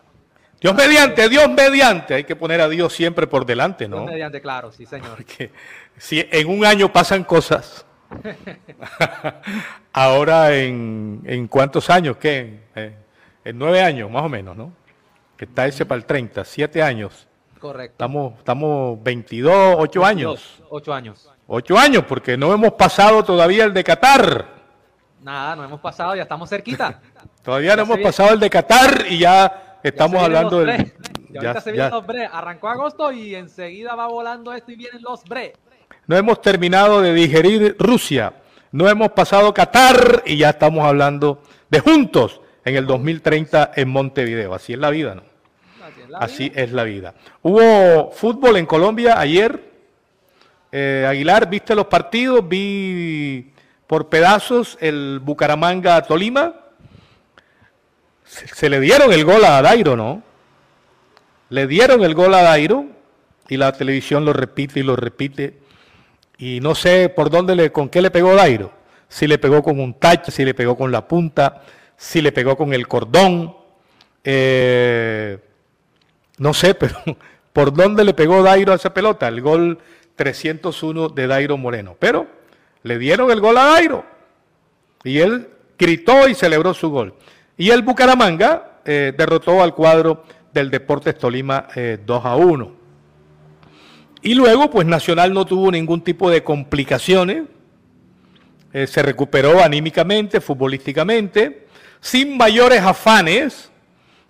Dios 0.61 0.75
mediante, 0.75 1.29
Dios 1.29 1.49
mediante. 1.49 2.13
Hay 2.15 2.23
que 2.23 2.35
poner 2.35 2.61
a 2.61 2.69
Dios 2.69 2.93
siempre 2.93 3.27
por 3.27 3.45
delante, 3.45 3.87
¿no? 3.87 4.05
Mediante, 4.05 4.41
claro, 4.41 4.71
sí, 4.71 4.85
señor. 4.85 5.15
Porque 5.15 5.51
si 5.97 6.27
en 6.31 6.49
un 6.49 6.65
año 6.65 6.91
pasan 6.91 7.23
cosas, 7.23 7.85
ahora 9.93 10.55
en, 10.55 11.21
en 11.25 11.47
cuántos 11.47 11.89
años, 11.89 12.17
¿qué? 12.17 12.39
En, 12.39 12.61
eh, 12.75 12.95
en 13.43 13.59
nueve 13.59 13.81
años, 13.81 14.09
más 14.09 14.23
o 14.23 14.29
menos, 14.29 14.55
¿no? 14.55 14.71
Que 15.37 15.45
está 15.45 15.67
ese 15.67 15.85
para 15.85 15.97
el 15.97 16.05
30, 16.05 16.43
siete 16.45 16.81
años. 16.81 17.27
Correcto. 17.59 17.93
Estamos, 17.93 18.37
estamos 18.39 19.03
22, 19.03 19.75
ocho 19.77 20.05
años. 20.05 20.61
8 20.69 20.93
años. 20.93 21.29
Ocho 21.47 21.77
años, 21.77 22.03
porque 22.07 22.37
no 22.37 22.51
hemos 22.53 22.73
pasado 22.73 23.23
todavía 23.23 23.65
el 23.65 23.73
de 23.73 23.83
Qatar. 23.83 24.45
Nada, 25.21 25.55
no 25.55 25.63
hemos 25.63 25.79
pasado, 25.79 26.15
ya 26.15 26.23
estamos 26.23 26.49
cerquita. 26.49 26.99
Todavía 27.43 27.75
no 27.75 27.83
hemos 27.83 27.99
pasado 27.99 28.33
el 28.33 28.39
de 28.39 28.49
Qatar 28.49 29.05
y 29.09 29.19
ya 29.19 29.74
estamos 29.87 30.21
hablando 30.21 30.59
bre. 30.59 30.93
Y 31.29 31.33
ya- 31.33 31.39
ahorita 31.49 31.61
se 31.61 31.69
ya- 31.71 31.73
vienen 31.73 31.91
los 31.91 32.05
bre. 32.07 32.25
Arrancó 32.31 32.67
agosto 32.69 33.11
y 33.11 33.35
enseguida 33.35 33.95
va 33.95 34.07
volando 34.07 34.53
esto 34.53 34.71
y 34.71 34.75
vienen 34.75 35.01
los 35.01 35.23
bre. 35.25 35.53
No 36.07 36.15
hemos 36.15 36.41
terminado 36.41 37.01
de 37.01 37.13
digerir 37.13 37.75
Rusia, 37.79 38.33
no 38.71 38.87
hemos 38.89 39.09
pasado 39.11 39.53
Qatar 39.53 40.23
y 40.25 40.37
ya 40.37 40.49
estamos 40.51 40.85
hablando 40.85 41.41
de 41.69 41.79
juntos 41.79 42.41
en 42.63 42.75
el 42.75 42.85
2030 42.85 43.71
en 43.75 43.89
Montevideo. 43.89 44.53
Así 44.53 44.73
es 44.73 44.79
la 44.79 44.89
vida, 44.91 45.15
¿no? 45.15 45.23
Así 46.19 46.51
es 46.55 46.71
la 46.71 46.83
vida. 46.83 47.13
Hubo 47.41 48.11
fútbol 48.11 48.57
en 48.57 48.65
Colombia 48.65 49.19
ayer. 49.19 49.71
Eh, 50.71 51.05
Aguilar, 51.07 51.49
¿viste 51.49 51.73
los 51.75 51.85
partidos? 51.87 52.47
Vi 52.47 53.51
por 53.87 54.09
pedazos 54.09 54.77
el 54.81 55.19
Bucaramanga-Tolima. 55.23 56.53
Se, 58.25 58.69
le 58.69 58.79
dieron 58.79 59.13
el 59.13 59.23
gol 59.23 59.45
a 59.45 59.61
Dairo, 59.61 59.95
¿no? 59.95 60.23
Le 61.49 61.67
dieron 61.67 62.03
el 62.03 62.15
gol 62.15 62.33
a 62.33 62.41
Dairo 62.41 62.85
y 63.47 63.57
la 63.57 63.71
televisión 63.71 64.25
lo 64.25 64.33
repite 64.33 64.79
y 64.79 64.83
lo 64.83 64.95
repite. 64.95 65.59
Y 66.37 66.59
no 66.59 66.75
sé 66.75 67.09
por 67.09 67.29
dónde 67.29 67.55
le, 67.55 67.71
con 67.71 67.87
qué 67.87 68.01
le 68.01 68.11
pegó 68.11 68.35
Dairo. 68.35 68.71
Si 69.07 69.27
le 69.27 69.37
pegó 69.37 69.61
con 69.63 69.79
un 69.79 69.93
touch, 69.93 70.29
si 70.29 70.43
le 70.43 70.53
pegó 70.53 70.75
con 70.75 70.91
la 70.91 71.07
punta, 71.07 71.63
si 71.95 72.21
le 72.21 72.31
pegó 72.31 72.57
con 72.57 72.73
el 72.73 72.87
cordón. 72.87 73.55
Eh, 74.23 75.37
no 76.39 76.53
sé, 76.53 76.73
pero 76.75 76.95
por 77.53 77.71
dónde 77.71 78.03
le 78.03 78.13
pegó 78.13 78.41
Dairo 78.41 78.73
a 78.73 78.75
esa 78.75 78.93
pelota. 78.93 79.27
El 79.27 79.41
gol 79.41 79.77
301 80.15 81.09
de 81.09 81.27
Dairo 81.27 81.57
Moreno. 81.57 81.95
Pero 81.99 82.27
le 82.83 82.97
dieron 82.97 83.31
el 83.31 83.39
gol 83.39 83.57
a 83.57 83.65
Dairo. 83.65 84.03
Y 85.03 85.19
él 85.19 85.47
gritó 85.77 86.27
y 86.27 86.33
celebró 86.33 86.73
su 86.73 86.89
gol. 86.89 87.13
Y 87.57 87.69
el 87.69 87.83
Bucaramanga 87.83 88.79
eh, 88.85 89.13
derrotó 89.17 89.63
al 89.63 89.73
cuadro 89.73 90.23
del 90.53 90.69
Deportes 90.69 91.17
Tolima 91.17 91.67
2 91.73 91.75
eh, 91.75 91.99
a 92.05 92.35
1. 92.35 92.71
Y 94.21 94.33
luego, 94.33 94.69
pues 94.69 94.85
Nacional 94.85 95.33
no 95.33 95.45
tuvo 95.45 95.71
ningún 95.71 96.01
tipo 96.01 96.29
de 96.29 96.43
complicaciones, 96.43 97.43
eh, 98.73 98.87
se 98.87 99.01
recuperó 99.01 99.63
anímicamente, 99.63 100.41
futbolísticamente, 100.41 101.67
sin 102.01 102.35
mayores 102.35 102.81
afanes, 102.81 103.71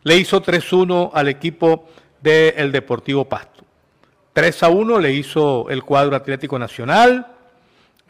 le 0.04 0.18
hizo 0.18 0.42
3-1 0.44 1.10
al 1.14 1.28
equipo 1.28 1.88
del 2.22 2.72
Deportivo 2.72 3.28
Pasto. 3.28 3.66
3 4.34 4.64
a 4.64 4.70
1 4.70 5.00
le 5.00 5.14
hizo 5.14 5.70
el 5.70 5.84
cuadro 5.84 6.16
Atlético 6.16 6.60
Nacional. 6.60 7.32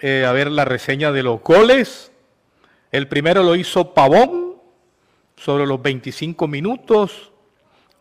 A 0.02 0.32
ver 0.34 0.52
la 0.52 0.66
reseña 0.66 1.12
de 1.12 1.24
los 1.24 1.42
goles. 1.42 2.12
El 2.92 3.08
primero 3.08 3.44
lo 3.44 3.56
hizo 3.56 3.94
Pavón 3.94 4.45
sobre 5.46 5.68
los 5.68 5.80
25 5.80 6.48
minutos. 6.48 7.32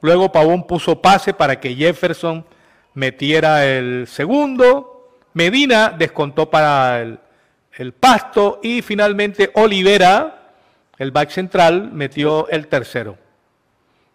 Luego 0.01 0.33
Pavón 0.33 0.67
puso 0.67 1.03
pase 1.03 1.35
para 1.35 1.61
que 1.61 1.75
Jefferson 1.75 2.47
metiera 2.95 3.67
el 3.67 4.07
segundo, 4.07 5.11
Medina 5.35 5.91
descontó 5.91 6.49
para 6.49 7.03
el, 7.03 7.93
pasto 7.93 8.61
y 8.63 8.81
finalmente 8.81 9.51
Olivera, 9.57 10.55
el 10.97 11.11
back 11.11 11.29
central, 11.29 11.91
metió 11.93 12.49
el 12.49 12.67
tercero. 12.69 13.19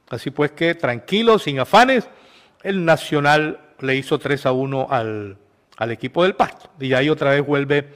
Así 0.09 0.31
pues 0.31 0.51
que 0.53 0.74
tranquilo, 0.74 1.38
sin 1.38 1.59
afanes, 1.59 2.09
el 2.63 2.83
Nacional 2.83 3.59
le 3.79 3.95
hizo 3.95 4.17
3 4.17 4.48
a 4.48 4.53
1 4.53 4.88
al, 4.89 5.38
equipo 5.91 6.24
del 6.24 6.33
Pasto. 6.33 6.71
Y 6.79 6.93
ahí 6.93 7.09
otra 7.09 7.31
vez 7.31 7.45
vuelve 7.45 7.89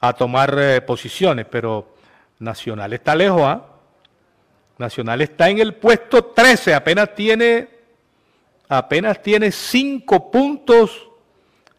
a 0.00 0.12
tomar 0.14 0.56
eh, 0.58 0.80
posiciones, 0.80 1.46
pero 1.48 1.94
Nacional 2.40 2.92
está 2.92 3.14
lejos, 3.14 3.42
¿ah? 3.42 3.69
Nacional 4.80 5.20
está 5.20 5.48
en 5.48 5.58
el 5.58 5.74
puesto 5.74 6.24
13, 6.24 6.74
apenas 6.74 7.14
tiene 7.14 7.68
apenas 8.68 9.22
tiene 9.22 9.52
cinco 9.52 10.30
puntos 10.30 11.08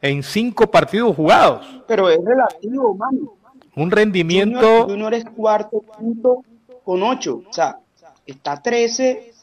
en 0.02 0.24
cinco 0.24 0.70
partidos 0.70 1.16
jugados. 1.16 1.66
Pero 1.88 2.10
es 2.10 2.20
relativo, 2.24 2.96
mano. 2.96 3.34
Un 3.76 3.92
rendimiento. 3.92 4.86
Junior, 4.86 5.14
es 5.14 5.26
cuarto 5.26 5.80
punto 5.82 6.44
con 6.84 7.02
ocho. 7.04 7.44
O 7.50 7.54
sea, 7.54 7.80
está 8.26 8.62
13, 8.62 9.34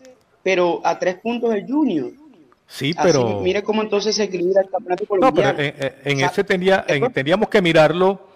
pero 0.42 0.80
a 0.84 0.98
tres 0.98 1.16
puntos 1.16 1.54
el 1.54 1.66
Junior. 1.66 2.10
Sí, 2.66 2.94
pero. 3.02 3.40
mire 3.40 3.62
cómo 3.62 3.82
entonces 3.82 4.14
se 4.14 4.24
equilibra 4.24 4.62
el 4.62 4.68
campeonato 4.68 5.06
colombiano. 5.06 5.50
No, 5.50 5.56
pero 5.56 5.94
en, 6.04 6.20
ese 6.20 6.44
tendría, 6.44 6.84
tendríamos 6.84 7.48
que 7.48 7.62
mirarlo. 7.62 8.27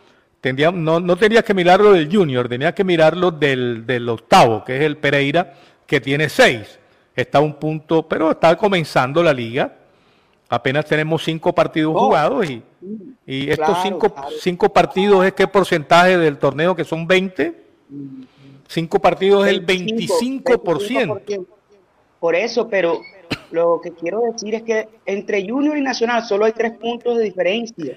No, 0.74 1.00
no 1.00 1.16
tenías 1.16 1.44
que 1.44 1.54
mirarlo 1.54 1.92
del 1.92 2.14
Junior, 2.14 2.48
tenías 2.48 2.74
que 2.74 2.82
mirarlo 2.84 3.30
del, 3.30 3.86
del 3.86 4.08
octavo, 4.08 4.64
que 4.64 4.76
es 4.76 4.82
el 4.82 4.96
Pereira, 4.96 5.54
que 5.86 6.00
tiene 6.00 6.28
seis 6.28 6.78
está 7.14 7.40
un 7.40 7.54
punto, 7.54 8.06
pero 8.08 8.30
está 8.30 8.56
comenzando 8.56 9.22
la 9.22 9.32
liga. 9.32 9.76
Apenas 10.48 10.84
tenemos 10.84 11.24
cinco 11.24 11.54
partidos 11.54 11.98
jugados 11.98 12.48
y, 12.48 12.62
y 13.26 13.50
estos 13.50 13.78
cinco, 13.82 14.14
cinco, 14.40 14.72
partidos 14.72 15.24
es 15.24 15.32
qué 15.32 15.46
porcentaje 15.46 16.18
del 16.18 16.38
torneo 16.38 16.76
que 16.76 16.84
son 16.84 17.06
20. 17.06 17.62
Cinco 18.68 18.98
partidos 18.98 19.46
es 19.46 19.52
el 19.52 19.66
25%. 19.66 21.46
Por 22.20 22.36
eso, 22.36 22.68
pero 22.68 23.00
lo 23.50 23.80
que 23.82 23.92
quiero 23.92 24.20
decir 24.20 24.54
es 24.54 24.62
que 24.62 24.88
entre 25.06 25.48
Junior 25.48 25.76
y 25.76 25.80
Nacional 25.80 26.22
solo 26.24 26.44
hay 26.44 26.52
tres 26.52 26.72
puntos 26.72 27.16
de 27.16 27.24
diferencia. 27.24 27.96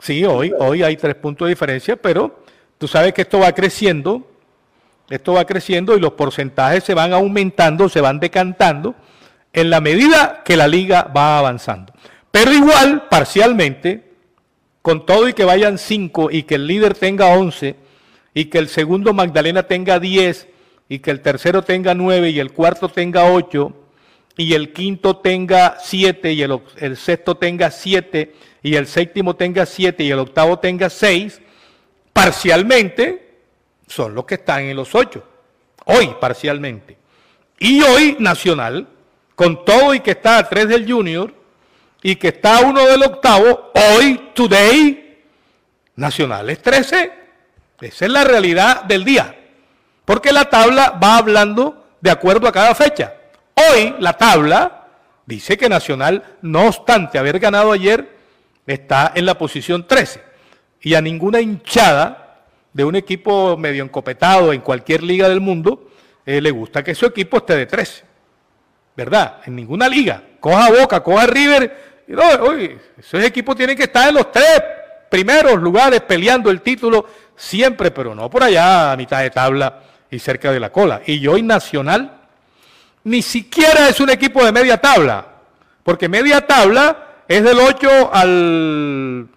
Sí, 0.00 0.24
hoy, 0.24 0.52
hoy 0.58 0.82
hay 0.82 0.96
tres 0.96 1.14
puntos 1.14 1.46
de 1.46 1.50
diferencia, 1.50 1.96
pero 1.96 2.42
tú 2.78 2.88
sabes 2.88 3.12
que 3.12 3.22
esto 3.22 3.38
va 3.38 3.52
creciendo 3.52 4.26
esto 5.10 5.32
va 5.32 5.44
creciendo 5.44 5.96
y 5.96 6.00
los 6.00 6.12
porcentajes 6.12 6.84
se 6.84 6.94
van 6.94 7.12
aumentando, 7.12 7.88
se 7.88 8.00
van 8.00 8.20
decantando 8.20 8.94
en 9.52 9.68
la 9.68 9.80
medida 9.80 10.42
que 10.44 10.56
la 10.56 10.68
liga 10.68 11.02
va 11.14 11.38
avanzando. 11.38 11.92
Pero 12.30 12.52
igual, 12.52 13.08
parcialmente, 13.10 14.12
con 14.82 15.04
todo 15.04 15.28
y 15.28 15.32
que 15.32 15.44
vayan 15.44 15.78
5 15.78 16.30
y 16.30 16.44
que 16.44 16.54
el 16.54 16.68
líder 16.68 16.94
tenga 16.94 17.26
11 17.26 17.74
y 18.34 18.44
que 18.46 18.58
el 18.58 18.68
segundo 18.68 19.12
Magdalena 19.12 19.64
tenga 19.64 19.98
10 19.98 20.46
y 20.88 21.00
que 21.00 21.10
el 21.10 21.20
tercero 21.20 21.62
tenga 21.62 21.92
9 21.94 22.30
y 22.30 22.38
el 22.38 22.52
cuarto 22.52 22.88
tenga 22.88 23.32
8 23.32 23.74
y 24.36 24.54
el 24.54 24.72
quinto 24.72 25.16
tenga 25.16 25.76
7 25.80 26.32
y 26.32 26.42
el, 26.42 26.96
sexto 26.96 27.36
tenga 27.36 27.72
7 27.72 28.32
y 28.62 28.74
el 28.74 28.86
séptimo 28.86 29.36
tenga 29.36 29.66
7 29.66 30.02
y 30.02 30.10
el 30.10 30.18
octavo 30.18 30.58
tenga 30.58 30.90
6, 30.90 31.40
parcialmente 32.12 33.30
son 33.86 34.14
los 34.14 34.24
que 34.24 34.36
están 34.36 34.62
en 34.62 34.76
los 34.76 34.94
ocho. 34.94 35.24
Hoy 35.86 36.14
parcialmente. 36.20 36.96
Y 37.58 37.82
hoy 37.82 38.16
Nacional, 38.18 38.86
con 39.34 39.64
todo 39.64 39.94
y 39.94 40.00
que 40.00 40.12
está 40.12 40.38
a 40.38 40.48
tres 40.48 40.68
del 40.68 40.90
Junior 40.90 41.34
y 42.02 42.16
que 42.16 42.28
está 42.28 42.60
uno 42.60 42.86
del 42.86 43.02
octavo, 43.02 43.72
hoy, 43.74 44.30
today, 44.34 45.18
Nacional 45.96 46.48
es 46.50 46.62
13. 46.62 47.12
Esa 47.80 48.04
es 48.04 48.10
la 48.10 48.24
realidad 48.24 48.84
del 48.84 49.04
día. 49.04 49.36
Porque 50.04 50.32
la 50.32 50.48
tabla 50.48 50.98
va 51.02 51.16
hablando 51.16 51.86
de 52.00 52.10
acuerdo 52.10 52.46
a 52.48 52.52
cada 52.52 52.74
fecha. 52.74 53.14
Hoy 53.54 53.94
la 53.98 54.14
tabla 54.14 54.86
dice 55.26 55.56
que 55.56 55.68
Nacional, 55.68 56.36
no 56.42 56.66
obstante 56.66 57.18
haber 57.18 57.38
ganado 57.38 57.72
ayer, 57.72 58.19
está 58.66 59.12
en 59.14 59.26
la 59.26 59.36
posición 59.36 59.86
13. 59.86 60.22
Y 60.82 60.94
a 60.94 61.00
ninguna 61.00 61.40
hinchada 61.40 62.44
de 62.72 62.84
un 62.84 62.96
equipo 62.96 63.56
medio 63.56 63.82
encopetado 63.82 64.52
en 64.52 64.60
cualquier 64.60 65.02
liga 65.02 65.28
del 65.28 65.40
mundo, 65.40 65.90
eh, 66.24 66.40
le 66.40 66.50
gusta 66.50 66.82
que 66.82 66.94
su 66.94 67.06
equipo 67.06 67.38
esté 67.38 67.56
de 67.56 67.66
13. 67.66 68.04
¿Verdad? 68.96 69.38
En 69.46 69.56
ninguna 69.56 69.88
liga. 69.88 70.22
Coja 70.40 70.70
Boca, 70.70 71.02
coja 71.02 71.26
River. 71.26 72.04
No, 72.08 72.52
esos 72.98 73.22
equipos 73.22 73.56
tienen 73.56 73.76
que 73.76 73.84
estar 73.84 74.08
en 74.08 74.14
los 74.14 74.32
tres 74.32 74.62
primeros 75.08 75.60
lugares 75.60 76.00
peleando 76.02 76.50
el 76.50 76.60
título 76.60 77.06
siempre, 77.36 77.90
pero 77.90 78.14
no 78.14 78.28
por 78.28 78.42
allá 78.42 78.92
a 78.92 78.96
mitad 78.96 79.20
de 79.20 79.30
tabla 79.30 79.80
y 80.10 80.18
cerca 80.18 80.50
de 80.52 80.60
la 80.60 80.70
cola. 80.70 81.02
Y 81.06 81.26
hoy 81.26 81.42
Nacional 81.42 82.20
ni 83.04 83.22
siquiera 83.22 83.88
es 83.88 84.00
un 84.00 84.10
equipo 84.10 84.44
de 84.44 84.52
media 84.52 84.78
tabla, 84.78 85.26
porque 85.82 86.08
media 86.08 86.46
tabla 86.46 87.09
es 87.30 87.44
del 87.44 87.60
8 87.60 88.10
al 88.12 89.28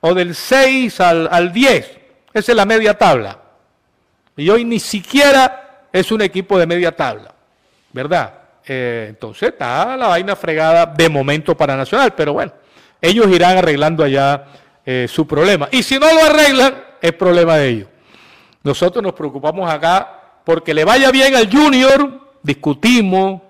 o 0.00 0.14
del 0.14 0.34
6 0.34 1.00
al, 1.00 1.28
al 1.30 1.52
10. 1.52 1.98
Esa 2.34 2.52
es 2.52 2.56
la 2.56 2.66
media 2.66 2.98
tabla. 2.98 3.38
Y 4.36 4.50
hoy 4.50 4.64
ni 4.64 4.80
siquiera 4.80 5.86
es 5.92 6.10
un 6.10 6.20
equipo 6.20 6.58
de 6.58 6.66
media 6.66 6.96
tabla, 6.96 7.32
¿verdad? 7.92 8.34
Eh, 8.66 9.06
entonces 9.10 9.50
está 9.50 9.96
la 9.96 10.08
vaina 10.08 10.34
fregada 10.34 10.84
de 10.86 11.08
momento 11.08 11.56
para 11.56 11.76
Nacional, 11.76 12.12
pero 12.16 12.32
bueno, 12.32 12.52
ellos 13.00 13.28
irán 13.28 13.58
arreglando 13.58 14.02
allá 14.02 14.44
eh, 14.84 15.06
su 15.08 15.24
problema. 15.24 15.68
Y 15.70 15.84
si 15.84 15.96
no 15.96 16.12
lo 16.12 16.24
arreglan, 16.24 16.74
es 17.00 17.12
problema 17.12 17.56
de 17.56 17.68
ellos. 17.68 17.88
Nosotros 18.64 19.00
nos 19.00 19.12
preocupamos 19.12 19.70
acá 19.70 20.40
porque 20.44 20.74
le 20.74 20.84
vaya 20.84 21.12
bien 21.12 21.36
al 21.36 21.48
Junior, 21.48 22.20
discutimos, 22.42 23.42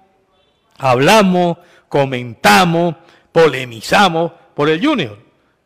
hablamos, 0.77 1.57
comentamos, 1.89 2.97
polemizamos 3.33 4.33
por 4.55 4.69
el 4.69 4.85
Junior 4.85 5.19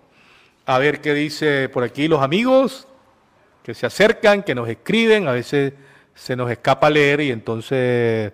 A 0.66 0.78
ver 0.78 1.02
qué 1.02 1.16
dice 1.16 1.68
por 1.70 1.84
aquí 1.84 2.08
los 2.08 2.22
amigos 2.22 2.88
que 3.64 3.74
se 3.74 3.88
acercan, 3.88 4.44
que 4.44 4.54
nos 4.54 4.70
escriben, 4.70 5.28
a 5.28 5.32
veces 5.32 5.74
se 6.14 6.36
nos 6.36 6.52
escapa 6.52 6.88
leer 6.90 7.22
y 7.22 7.32
entonces 7.32 8.34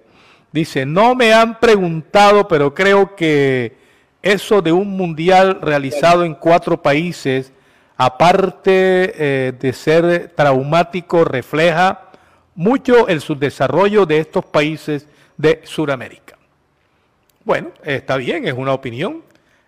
dice, 0.51 0.85
no 0.85 1.15
me 1.15 1.33
han 1.33 1.59
preguntado, 1.59 2.47
pero 2.47 2.73
creo 2.73 3.15
que 3.15 3.77
eso 4.21 4.61
de 4.61 4.73
un 4.73 4.89
mundial 4.89 5.59
realizado 5.61 6.25
en 6.25 6.35
cuatro 6.35 6.81
países, 6.81 7.53
aparte 7.97 9.13
eh, 9.15 9.53
de 9.59 9.73
ser 9.73 10.33
traumático, 10.35 11.25
refleja 11.25 12.03
mucho 12.55 13.07
el 13.07 13.21
subdesarrollo 13.21 14.05
de 14.05 14.19
estos 14.19 14.45
países 14.45 15.07
de 15.37 15.61
Sudamérica. 15.63 16.37
Bueno, 17.43 17.69
está 17.83 18.17
bien, 18.17 18.47
es 18.47 18.53
una 18.53 18.73
opinión. 18.73 19.23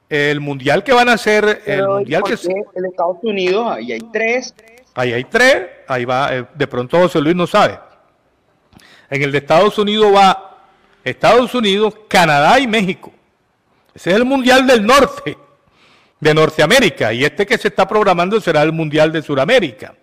El 0.09 0.39
mundial 0.39 0.83
que 0.83 0.91
van 0.91 1.07
a 1.07 1.13
hacer, 1.13 1.61
el 1.65 1.87
mundial 1.87 2.23
que 2.23 2.33
en 2.33 2.85
Estados 2.85 3.17
Unidos, 3.21 3.71
ahí 3.71 3.91
hay 3.91 4.01
tres. 4.11 4.53
Ahí 4.95 5.13
hay 5.13 5.23
tres, 5.23 5.67
ahí 5.87 6.03
va, 6.03 6.35
eh, 6.35 6.45
de 6.55 6.67
pronto 6.67 6.97
José 6.97 7.21
Luis 7.21 7.35
no 7.35 7.45
sabe. 7.45 7.79
En 9.09 9.21
el 9.21 9.31
de 9.31 9.37
Estados 9.37 9.77
Unidos 9.77 10.13
va 10.13 10.57
Estados 11.03 11.53
Unidos, 11.55 11.93
Canadá 12.07 12.59
y 12.59 12.67
México. 12.67 13.11
Ese 13.93 14.11
es 14.11 14.15
el 14.15 14.25
Mundial 14.25 14.67
del 14.67 14.85
Norte, 14.85 15.37
de 16.19 16.33
Norteamérica, 16.33 17.13
y 17.13 17.23
este 17.23 17.45
que 17.45 17.57
se 17.57 17.69
está 17.69 17.87
programando 17.87 18.39
será 18.41 18.61
el 18.61 18.71
Mundial 18.71 19.11
de 19.11 19.21
Sudamérica. 19.21 19.95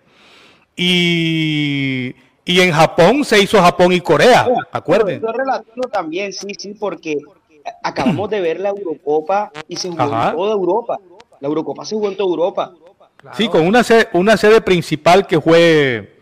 Y, 0.75 2.15
en 2.45 2.71
Japón 2.71 3.23
se 3.25 3.39
hizo 3.41 3.61
Japón 3.61 3.91
y 3.91 4.01
Corea, 4.01 4.47
relativo 4.73 5.87
también, 5.91 6.31
sí, 6.31 6.53
sí, 6.57 6.73
porque 6.73 7.17
acabamos 7.83 8.29
de 8.29 8.41
ver 8.41 8.59
la 8.59 8.69
Eurocopa 8.69 9.51
y 9.67 9.75
se 9.75 9.89
jugó 9.89 10.03
en 10.03 10.35
toda 10.35 10.53
Europa. 10.53 10.99
La 11.39 11.47
Eurocopa 11.47 11.85
se 11.85 11.95
jugó 11.95 12.07
en 12.09 12.17
toda 12.17 12.29
Europa. 12.29 12.73
Sí, 13.33 13.47
con 13.47 13.65
una 13.65 13.83
sede, 13.83 14.07
una 14.13 14.37
sede 14.37 14.61
principal 14.61 15.27
que 15.27 15.41
fue 15.41 16.13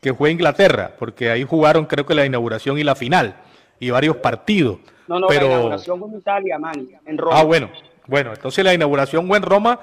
que 0.00 0.12
fue 0.12 0.30
Inglaterra, 0.30 0.92
porque 0.98 1.30
ahí 1.30 1.44
jugaron 1.44 1.86
creo 1.86 2.04
que 2.04 2.14
la 2.14 2.26
inauguración 2.26 2.78
y 2.78 2.84
la 2.84 2.94
final 2.94 3.36
y 3.80 3.90
varios 3.90 4.16
partidos. 4.16 4.78
No, 5.08 5.18
no, 5.18 5.26
pero... 5.28 5.46
la 5.48 5.54
inauguración 5.54 5.98
fue 5.98 6.08
en 6.08 6.18
Italia, 6.18 6.58
man, 6.58 6.88
en 7.06 7.18
Roma. 7.18 7.40
Ah, 7.40 7.42
bueno, 7.44 7.70
bueno, 8.06 8.32
entonces 8.32 8.64
la 8.64 8.74
inauguración 8.74 9.34
en 9.34 9.42
Roma, 9.42 9.80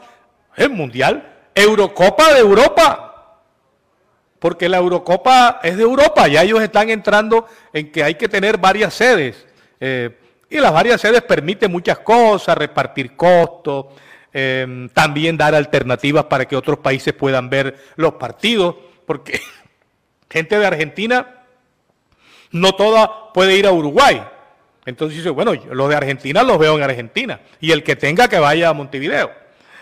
el 0.56 0.70
Mundial, 0.70 1.50
Eurocopa 1.56 2.34
de 2.34 2.40
Europa. 2.40 3.08
Porque 4.40 4.68
la 4.68 4.78
Eurocopa 4.78 5.60
es 5.62 5.78
de 5.78 5.84
Europa, 5.84 6.28
ya 6.28 6.42
ellos 6.42 6.62
están 6.62 6.90
entrando 6.90 7.48
en 7.74 7.92
que 7.92 8.04
hay 8.04 8.16
que 8.16 8.28
tener 8.28 8.58
varias 8.58 8.94
sedes. 8.94 9.46
Eh, 9.80 10.18
y 10.50 10.58
las 10.58 10.74
varias 10.74 11.00
sedes 11.00 11.22
permiten 11.22 11.72
muchas 11.72 12.00
cosas, 12.00 12.58
repartir 12.58 13.16
costos, 13.16 13.86
eh, 14.34 14.88
también 14.94 15.38
dar 15.38 15.54
alternativas 15.54 16.26
para 16.26 16.46
que 16.46 16.56
otros 16.56 16.80
países 16.80 17.14
puedan 17.14 17.50
ver 17.50 17.78
los 17.96 18.14
partidos, 18.14 18.76
porque 19.06 19.40
gente 20.30 20.58
de 20.58 20.66
Argentina 20.66 21.46
no 22.52 22.74
toda 22.74 23.32
puede 23.34 23.56
ir 23.56 23.68
a 23.68 23.72
Uruguay. 23.72 24.24
Entonces 24.86 25.18
dice, 25.18 25.30
bueno, 25.30 25.54
los 25.72 25.90
de 25.90 25.96
Argentina 25.96 26.44
los 26.44 26.58
veo 26.58 26.78
en 26.78 26.84
Argentina. 26.84 27.40
Y 27.60 27.72
el 27.72 27.84
que 27.84 27.96
tenga 27.96 28.28
que 28.28 28.40
vaya 28.40 28.70
a 28.70 28.74
Montevideo. 28.74 29.32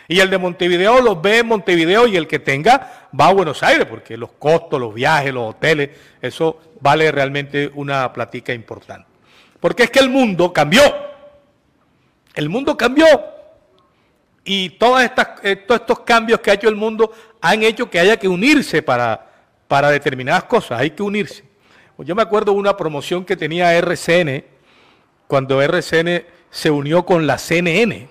Y 0.08 0.20
el 0.20 0.30
de 0.30 0.38
Montevideo 0.38 1.02
los 1.02 1.22
ve 1.22 1.40
en 1.40 1.48
Montevideo 1.48 2.08
y 2.08 2.18
el 2.18 2.28
que 2.28 2.40
tenga 2.40 3.08
va 3.18 3.28
a 3.28 3.34
Buenos 3.34 3.62
Aires, 3.62 3.86
porque 3.86 4.18
los 4.18 4.32
costos, 4.32 4.80
los 4.80 4.94
viajes, 4.94 5.32
los 5.32 5.52
hoteles, 5.52 5.92
eso 6.20 6.60
vale 6.82 7.12
realmente 7.12 7.72
una 7.76 8.12
platica 8.12 8.52
importante. 8.52 9.08
Porque 9.60 9.84
es 9.84 9.92
que 9.92 10.00
el 10.00 10.10
mundo 10.10 10.52
cambió. 10.52 10.82
El 12.34 12.50
mundo 12.50 12.76
cambió. 12.76 13.06
Y 14.44 14.72
todas 14.72 15.04
estas, 15.04 15.28
eh, 15.44 15.58
todos 15.58 15.82
estos 15.82 16.00
cambios 16.00 16.40
que 16.40 16.50
ha 16.50 16.56
hecho 16.56 16.70
el 16.70 16.76
mundo 16.76 17.12
han 17.40 17.62
hecho 17.62 17.90
que 17.90 18.00
haya 18.00 18.18
que 18.18 18.28
unirse 18.28 18.82
para, 18.82 19.28
para 19.68 19.92
determinadas 19.92 20.46
cosas. 20.46 20.80
Hay 20.80 20.90
que 20.90 21.04
unirse. 21.04 21.44
Yo 22.00 22.16
me 22.16 22.22
acuerdo 22.22 22.54
de 22.54 22.58
una 22.58 22.76
promoción 22.76 23.26
que 23.26 23.38
tenía 23.38 23.78
RCN 23.78 24.44
cuando 25.30 25.62
RCN 25.62 26.26
se 26.50 26.72
unió 26.72 27.06
con 27.06 27.28
la 27.28 27.38
CNN 27.38 28.10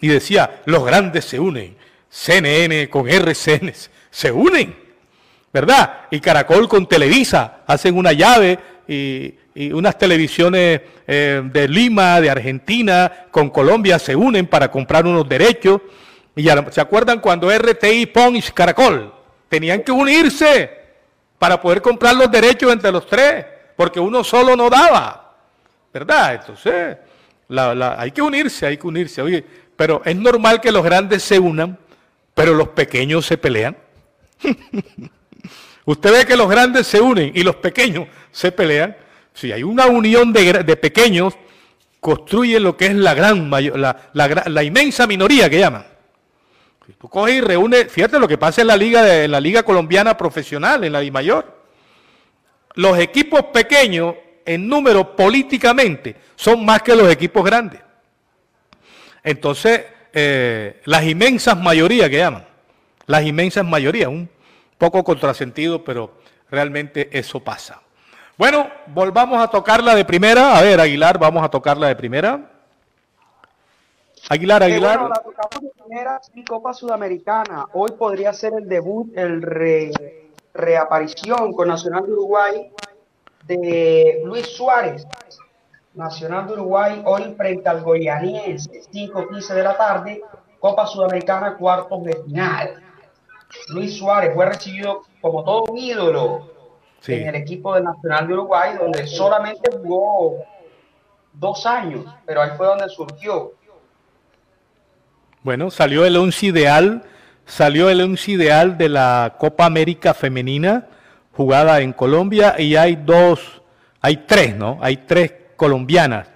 y 0.00 0.08
decía, 0.08 0.62
los 0.64 0.82
grandes 0.82 1.26
se 1.26 1.38
unen, 1.38 1.76
CNN 2.08 2.88
con 2.88 3.06
RCN 3.06 3.72
se 4.10 4.32
unen, 4.32 4.74
¿verdad? 5.52 6.06
Y 6.10 6.20
Caracol 6.20 6.66
con 6.66 6.88
Televisa 6.88 7.58
hacen 7.66 7.94
una 7.94 8.12
llave 8.12 8.58
y, 8.88 9.34
unas 9.70 9.98
televisiones 9.98 10.80
eh, 11.06 11.42
de 11.44 11.68
Lima, 11.68 12.20
de 12.20 12.30
Argentina, 12.30 13.26
con 13.30 13.50
Colombia 13.50 13.98
se 13.98 14.16
unen 14.16 14.46
para 14.46 14.70
comprar 14.70 15.04
unos 15.04 15.28
derechos. 15.28 15.80
Y 16.36 16.44
ya, 16.44 16.64
¿se 16.70 16.80
acuerdan 16.80 17.20
cuando 17.20 17.50
RTI, 17.50 18.06
PON 18.06 18.36
y 18.36 18.42
Caracol 18.42 19.12
tenían 19.48 19.82
que 19.82 19.92
unirse? 19.92 20.78
para 21.38 21.60
poder 21.60 21.80
comprar 21.80 22.16
los 22.16 22.30
derechos 22.30 22.72
entre 22.72 22.92
los 22.92 23.06
tres, 23.06 23.46
porque 23.76 24.00
uno 24.00 24.24
solo 24.24 24.56
no 24.56 24.68
daba, 24.68 25.27
¿verdad? 25.98 26.34
Entonces, 26.34 26.96
hay 27.98 28.10
que 28.10 28.22
unirse, 28.22 28.66
hay 28.66 28.76
que 28.76 28.86
unirse. 28.86 29.22
Oye, 29.22 29.44
pero 29.76 30.02
es 30.04 30.16
normal 30.16 30.60
que 30.60 30.72
los 30.72 30.84
grandes 30.84 31.22
se 31.22 31.38
unan, 31.38 31.78
pero 32.34 32.54
los 32.54 32.68
pequeños 32.68 33.26
se 33.26 33.36
pelean. 33.36 33.76
Usted 35.84 36.12
ve 36.12 36.26
que 36.26 36.36
los 36.36 36.48
grandes 36.48 36.86
se 36.86 37.00
unen 37.00 37.32
y 37.34 37.42
los 37.42 37.56
pequeños 37.56 38.06
se 38.30 38.52
pelean. 38.52 38.96
Si 39.32 39.52
hay 39.52 39.62
una 39.62 39.86
unión 39.86 40.32
de, 40.32 40.76
pequeños, 40.76 41.34
construyen 42.00 42.62
lo 42.62 42.76
que 42.76 42.86
es 42.86 42.94
la 42.94 43.14
gran 43.14 43.48
mayor, 43.48 43.78
la 43.78 44.62
inmensa 44.62 45.06
minoría 45.06 45.48
que 45.48 45.58
llaman. 45.58 45.86
Tú 46.96 47.08
coges 47.08 47.34
y 47.34 47.40
reúnes, 47.40 47.92
fíjate 47.92 48.18
lo 48.18 48.26
que 48.26 48.38
pasa 48.38 48.62
en 48.62 48.68
la 48.68 48.76
liga, 48.76 49.24
en 49.24 49.30
la 49.30 49.40
liga 49.40 49.62
colombiana 49.62 50.16
profesional, 50.16 50.84
en 50.84 50.92
la 50.92 51.02
I 51.02 51.10
mayor. 51.10 51.58
Los 52.74 52.98
equipos 52.98 53.42
pequeños 53.52 54.14
en 54.48 54.66
número 54.66 55.14
políticamente 55.14 56.16
son 56.34 56.64
más 56.64 56.82
que 56.82 56.96
los 56.96 57.10
equipos 57.12 57.44
grandes. 57.44 57.82
Entonces, 59.22 59.84
eh, 60.10 60.80
las 60.86 61.04
inmensas 61.04 61.54
mayorías 61.58 62.08
que 62.08 62.16
llaman, 62.16 62.46
las 63.06 63.24
inmensas 63.24 63.62
mayorías, 63.66 64.08
un 64.08 64.26
poco 64.78 65.04
contrasentido, 65.04 65.84
pero 65.84 66.14
realmente 66.50 67.10
eso 67.12 67.40
pasa. 67.40 67.82
Bueno, 68.38 68.70
volvamos 68.86 69.38
a 69.42 69.48
tocarla 69.48 69.94
de 69.94 70.06
primera. 70.06 70.56
A 70.56 70.62
ver, 70.62 70.80
Aguilar, 70.80 71.18
vamos 71.18 71.44
a 71.44 71.50
tocarla 71.50 71.88
de 71.88 71.96
primera. 71.96 72.50
Aguilar, 74.30 74.62
Aguilar. 74.62 74.98
bueno, 74.98 75.14
la 75.14 75.22
tocamos 75.22 75.62
de 75.62 75.82
primera 75.82 76.20
Copa 76.48 76.72
Sudamericana. 76.72 77.66
Hoy 77.74 77.90
podría 77.98 78.32
ser 78.32 78.54
el 78.54 78.66
debut, 78.66 79.12
el 79.14 79.42
reaparición 80.54 81.52
con 81.52 81.68
Nacional 81.68 82.06
de 82.06 82.12
Uruguay 82.12 82.72
de 83.48 84.20
Luis 84.24 84.46
Suárez. 84.46 85.06
Nacional 85.94 86.46
de 86.46 86.52
Uruguay 86.52 87.02
hoy 87.04 87.34
frente 87.36 87.68
al 87.68 87.82
Goianiense, 87.82 88.82
5-15 88.92 89.54
de 89.54 89.62
la 89.64 89.76
tarde, 89.76 90.22
Copa 90.60 90.86
Sudamericana, 90.86 91.56
cuartos 91.56 92.04
de 92.04 92.22
final. 92.24 92.82
Luis 93.70 93.96
Suárez 93.96 94.32
fue 94.34 94.46
recibido 94.46 95.02
como 95.20 95.42
todo 95.42 95.64
un 95.64 95.78
ídolo 95.78 96.52
en 97.06 97.28
el 97.28 97.34
equipo 97.34 97.74
del 97.74 97.84
Nacional 97.84 98.28
de 98.28 98.34
Uruguay, 98.34 98.76
donde 98.78 99.06
solamente 99.08 99.70
jugó 99.76 100.36
dos 101.32 101.66
años, 101.66 102.04
pero 102.26 102.42
ahí 102.42 102.50
fue 102.56 102.66
donde 102.66 102.88
surgió. 102.90 103.54
Bueno, 105.42 105.70
salió 105.70 106.04
el 106.04 106.16
once 106.16 106.46
ideal, 106.46 107.02
salió 107.44 107.88
el 107.90 108.02
once 108.02 108.30
ideal 108.30 108.78
de 108.78 108.88
la 108.88 109.36
Copa 109.38 109.64
América 109.64 110.14
Femenina 110.14 110.86
jugada 111.38 111.82
en 111.82 111.92
Colombia 111.92 112.56
y 112.58 112.74
hay 112.74 112.96
dos, 112.96 113.62
hay 114.00 114.24
tres, 114.26 114.56
¿no? 114.56 114.76
Hay 114.82 114.96
tres 114.96 115.32
colombianas. 115.54 116.26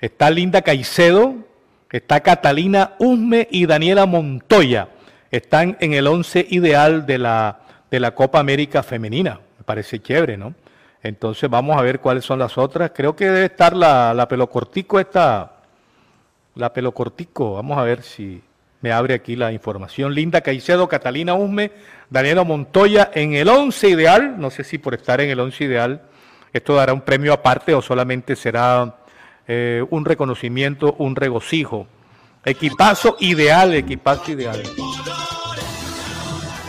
Está 0.00 0.30
Linda 0.30 0.62
Caicedo, 0.62 1.34
está 1.92 2.20
Catalina 2.20 2.94
Usme 2.98 3.46
y 3.50 3.66
Daniela 3.66 4.06
Montoya. 4.06 4.88
Están 5.30 5.76
en 5.80 5.92
el 5.92 6.06
once 6.06 6.46
ideal 6.48 7.04
de 7.04 7.18
la, 7.18 7.60
de 7.90 8.00
la 8.00 8.14
Copa 8.14 8.40
América 8.40 8.82
Femenina. 8.82 9.38
Me 9.58 9.64
parece 9.64 10.00
chévere, 10.00 10.38
¿no? 10.38 10.54
Entonces 11.02 11.50
vamos 11.50 11.76
a 11.76 11.82
ver 11.82 12.00
cuáles 12.00 12.24
son 12.24 12.38
las 12.38 12.56
otras. 12.56 12.92
Creo 12.94 13.14
que 13.14 13.26
debe 13.26 13.44
estar 13.44 13.76
la, 13.76 14.14
la 14.14 14.26
pelocortico 14.28 14.98
esta 14.98 15.58
la 16.54 16.72
pelo 16.72 16.92
cortico. 16.92 17.52
Vamos 17.52 17.76
a 17.76 17.82
ver 17.82 18.02
si 18.02 18.42
me 18.80 18.92
abre 18.92 19.14
aquí 19.14 19.36
la 19.36 19.52
información. 19.52 20.14
Linda 20.14 20.40
Caicedo, 20.40 20.88
Catalina 20.88 21.34
Usme, 21.34 21.72
Daniela 22.10 22.44
Montoya 22.44 23.10
en 23.14 23.34
el 23.34 23.48
11 23.48 23.88
ideal. 23.88 24.40
No 24.40 24.50
sé 24.50 24.64
si 24.64 24.78
por 24.78 24.94
estar 24.94 25.20
en 25.20 25.30
el 25.30 25.40
11 25.40 25.64
ideal 25.64 26.02
esto 26.52 26.74
dará 26.74 26.92
un 26.92 27.02
premio 27.02 27.32
aparte 27.32 27.74
o 27.74 27.82
solamente 27.82 28.34
será 28.36 28.96
eh, 29.46 29.84
un 29.90 30.04
reconocimiento, 30.04 30.94
un 30.98 31.14
regocijo. 31.16 31.86
Equipazo 32.44 33.16
ideal, 33.20 33.74
equipazo 33.74 34.32
ideal. 34.32 34.62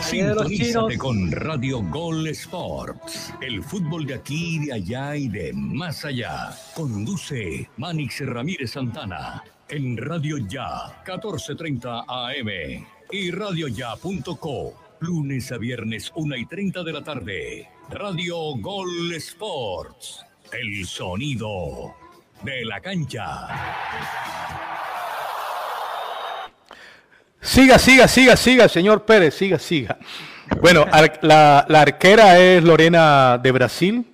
Sintonízate 0.00 0.98
con 0.98 1.30
Radio 1.30 1.82
Gol 1.82 2.28
Sports. 2.28 3.32
El 3.40 3.62
fútbol 3.62 4.06
de 4.06 4.14
aquí, 4.14 4.66
de 4.66 4.72
allá 4.72 5.16
y 5.16 5.28
de 5.28 5.52
más 5.52 6.04
allá. 6.04 6.50
Conduce 6.74 7.70
Manix 7.76 8.20
Ramírez 8.26 8.72
Santana 8.72 9.42
en 9.70 9.96
Radio 9.96 10.38
Ya, 10.38 10.86
1430 11.06 12.04
AM 12.06 12.48
y 13.10 13.30
radioya.co. 13.30 14.74
Lunes 15.00 15.50
a 15.52 15.58
viernes, 15.58 16.12
1 16.14 16.36
y 16.36 16.46
30 16.46 16.82
de 16.82 16.92
la 16.92 17.02
tarde. 17.02 17.68
Radio 17.90 18.36
Gol 18.56 19.12
Sports. 19.14 20.24
El 20.52 20.84
sonido 20.86 21.94
de 22.42 22.64
la 22.64 22.80
cancha. 22.80 23.48
Siga, 27.40 27.78
siga, 27.78 28.08
siga, 28.08 28.36
siga, 28.36 28.68
señor 28.68 29.04
Pérez, 29.04 29.34
siga, 29.34 29.58
siga. 29.58 29.98
Bueno, 30.60 30.84
la, 31.22 31.60
arquera 31.60 32.38
es 32.38 32.62
Lorena 32.62 33.38
de 33.38 33.52
Brasil, 33.52 34.06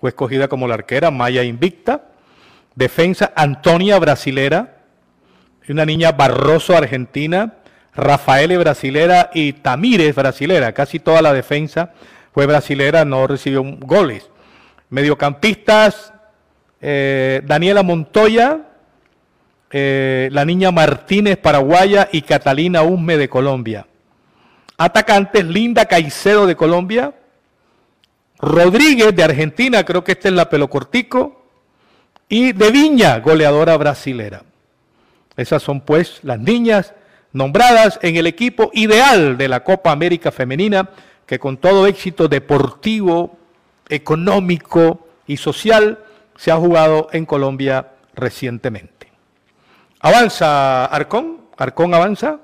fue 0.00 0.10
escogida 0.10 0.48
como 0.48 0.66
la 0.66 0.74
arquera, 0.74 1.10
Maya 1.10 1.42
Invicta. 1.44 2.12
Defensa, 2.74 3.32
Antonia 3.34 3.98
Brasilera, 3.98 4.75
una 5.72 5.84
niña 5.84 6.12
Barroso 6.12 6.76
Argentina, 6.76 7.54
Rafael 7.94 8.56
Brasilera 8.58 9.30
y 9.34 9.54
Tamírez 9.54 10.14
Brasilera. 10.14 10.72
Casi 10.72 11.00
toda 11.00 11.22
la 11.22 11.32
defensa 11.32 11.92
fue 12.32 12.46
brasilera, 12.46 13.04
no 13.04 13.26
recibió 13.26 13.64
goles. 13.80 14.30
Mediocampistas, 14.90 16.12
eh, 16.80 17.40
Daniela 17.44 17.82
Montoya, 17.82 18.60
eh, 19.70 20.28
la 20.30 20.44
niña 20.44 20.70
Martínez 20.70 21.38
paraguaya 21.38 22.08
y 22.12 22.22
Catalina 22.22 22.82
Usme 22.82 23.16
de 23.16 23.28
Colombia. 23.28 23.86
Atacantes, 24.78 25.44
Linda 25.44 25.86
Caicedo 25.86 26.46
de 26.46 26.54
Colombia, 26.54 27.14
Rodríguez 28.38 29.16
de 29.16 29.24
Argentina, 29.24 29.84
creo 29.84 30.04
que 30.04 30.12
esta 30.12 30.28
es 30.28 30.34
la 30.34 30.50
pelo 30.50 30.68
cortico, 30.68 31.46
y 32.28 32.52
de 32.52 32.70
Viña, 32.70 33.18
goleadora 33.20 33.76
brasilera. 33.76 34.42
Esas 35.36 35.62
son 35.62 35.80
pues 35.80 36.20
las 36.22 36.38
niñas 36.38 36.94
nombradas 37.32 37.98
en 38.02 38.16
el 38.16 38.26
equipo 38.26 38.70
ideal 38.72 39.36
de 39.36 39.48
la 39.48 39.62
Copa 39.62 39.92
América 39.92 40.32
Femenina, 40.32 40.90
que 41.26 41.38
con 41.38 41.58
todo 41.58 41.86
éxito 41.86 42.28
deportivo, 42.28 43.36
económico 43.88 45.06
y 45.26 45.36
social 45.36 45.98
se 46.36 46.50
ha 46.50 46.56
jugado 46.56 47.08
en 47.12 47.26
Colombia 47.26 47.92
recientemente. 48.14 49.12
Avanza 50.00 50.86
Arcón, 50.86 51.40
Arcón 51.56 51.94
avanza. 51.94 52.40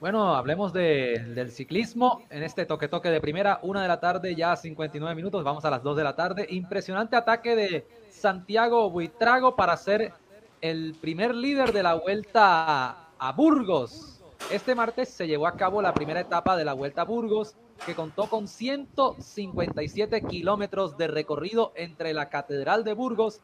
Bueno, 0.00 0.36
hablemos 0.36 0.72
del 0.72 1.50
ciclismo 1.50 2.22
en 2.30 2.44
este 2.44 2.66
toque 2.66 2.86
toque 2.86 3.10
de 3.10 3.20
primera, 3.20 3.58
una 3.62 3.82
de 3.82 3.88
la 3.88 3.98
tarde, 3.98 4.36
ya 4.36 4.54
59 4.54 5.12
minutos, 5.16 5.42
vamos 5.42 5.64
a 5.64 5.70
las 5.70 5.82
2 5.82 5.96
de 5.96 6.04
la 6.04 6.14
tarde. 6.14 6.46
Impresionante 6.50 7.16
ataque 7.16 7.56
de 7.56 7.86
Santiago 8.10 8.90
Buitrago 8.90 9.56
para 9.56 9.76
ser 9.76 10.12
el 10.60 10.94
primer 11.00 11.34
líder 11.34 11.72
de 11.72 11.82
la 11.82 11.94
vuelta 11.94 13.08
a 13.18 13.32
Burgos. 13.32 14.20
Este 14.50 14.74
martes 14.74 15.08
se 15.08 15.26
llevó 15.26 15.46
a 15.46 15.56
cabo 15.56 15.82
la 15.82 15.94
primera 15.94 16.20
etapa 16.20 16.56
de 16.56 16.64
la 16.64 16.72
vuelta 16.72 17.02
a 17.02 17.04
Burgos, 17.04 17.54
que 17.84 17.94
contó 17.94 18.28
con 18.28 18.48
157 18.48 20.22
kilómetros 20.22 20.96
de 20.96 21.06
recorrido 21.06 21.72
entre 21.76 22.12
la 22.12 22.28
Catedral 22.28 22.84
de 22.84 22.92
Burgos 22.92 23.40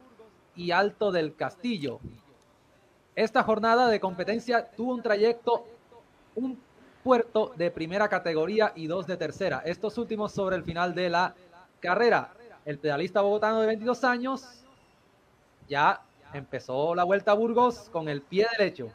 y 0.57 0.71
Alto 0.71 1.13
del 1.13 1.35
Castillo. 1.37 2.01
Esta 3.15 3.43
jornada 3.45 3.89
de 3.89 4.01
competencia 4.01 4.71
tuvo 4.71 4.95
un 4.95 5.03
trayecto, 5.03 5.67
un 6.35 6.59
puerto 7.05 7.53
de 7.57 7.71
primera 7.71 8.09
categoría 8.09 8.73
y 8.75 8.87
dos 8.87 9.07
de 9.07 9.17
tercera. 9.17 9.63
Estos 9.65 9.99
últimos 9.99 10.33
sobre 10.33 10.57
el 10.57 10.65
final 10.65 10.95
de 10.95 11.11
la 11.11 11.35
carrera. 11.81 12.33
El 12.65 12.79
pedalista 12.79 13.21
bogotano 13.21 13.61
de 13.61 13.67
22 13.67 14.03
años 14.05 14.65
ya 15.69 16.04
empezó 16.35 16.95
la 16.95 17.05
vuelta 17.05 17.31
a 17.31 17.35
Burgos 17.35 17.89
con 17.91 18.09
el 18.09 18.21
pie 18.21 18.47
derecho. 18.59 18.89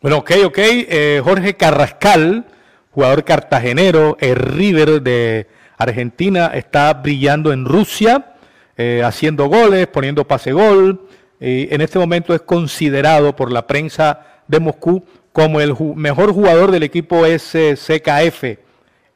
Bueno, 0.00 0.18
ok, 0.18 0.30
ok. 0.46 0.58
Eh, 0.58 1.20
Jorge 1.22 1.54
Carrascal, 1.54 2.46
jugador 2.92 3.24
cartagenero, 3.24 4.16
el 4.20 4.36
River 4.36 5.02
de 5.02 5.46
Argentina, 5.76 6.46
está 6.54 6.92
brillando 6.94 7.52
en 7.52 7.64
Rusia, 7.64 8.34
eh, 8.76 9.02
haciendo 9.04 9.46
goles, 9.46 9.86
poniendo 9.88 10.26
pase 10.26 10.52
gol 10.52 11.08
en 11.44 11.80
este 11.80 11.98
momento 11.98 12.34
es 12.34 12.42
considerado 12.42 13.34
por 13.34 13.50
la 13.50 13.66
prensa 13.66 14.26
de 14.46 14.60
Moscú 14.60 15.04
como 15.32 15.60
el 15.60 15.74
mejor 15.96 16.32
jugador 16.32 16.70
del 16.70 16.84
equipo 16.84 17.26
SCKF, 17.26 18.58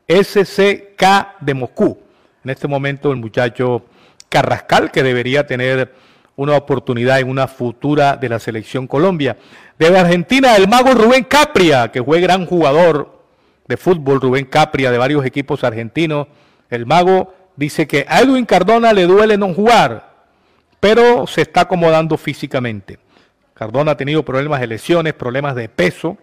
SCK 0.08 1.36
de 1.40 1.54
Moscú. 1.54 2.00
En 2.42 2.50
este 2.50 2.66
momento 2.66 3.12
el 3.12 3.18
muchacho 3.18 3.84
Carrascal, 4.28 4.90
que 4.90 5.04
debería 5.04 5.46
tener 5.46 5.94
una 6.36 6.56
oportunidad 6.56 7.18
en 7.18 7.28
una 7.28 7.48
futura 7.48 8.16
de 8.16 8.28
la 8.28 8.38
selección 8.38 8.86
Colombia. 8.86 9.36
De 9.78 9.86
Argentina, 9.98 10.56
el 10.56 10.68
mago 10.68 10.92
Rubén 10.92 11.24
Capria, 11.24 11.90
que 11.90 12.02
fue 12.02 12.20
gran 12.20 12.46
jugador 12.46 13.20
de 13.66 13.76
fútbol, 13.76 14.20
Rubén 14.20 14.46
Capria, 14.46 14.90
de 14.90 14.98
varios 14.98 15.24
equipos 15.24 15.64
argentinos. 15.64 16.28
El 16.70 16.86
mago 16.86 17.34
dice 17.56 17.86
que 17.86 18.06
a 18.08 18.20
Edwin 18.20 18.44
Cardona 18.44 18.92
le 18.92 19.06
duele 19.06 19.36
no 19.36 19.52
jugar, 19.54 20.14
pero 20.78 21.26
se 21.26 21.42
está 21.42 21.62
acomodando 21.62 22.16
físicamente. 22.16 22.98
Cardona 23.54 23.92
ha 23.92 23.96
tenido 23.96 24.22
problemas 24.22 24.60
de 24.60 24.66
lesiones, 24.66 25.14
problemas 25.14 25.54
de 25.54 25.68
peso, 25.68 26.18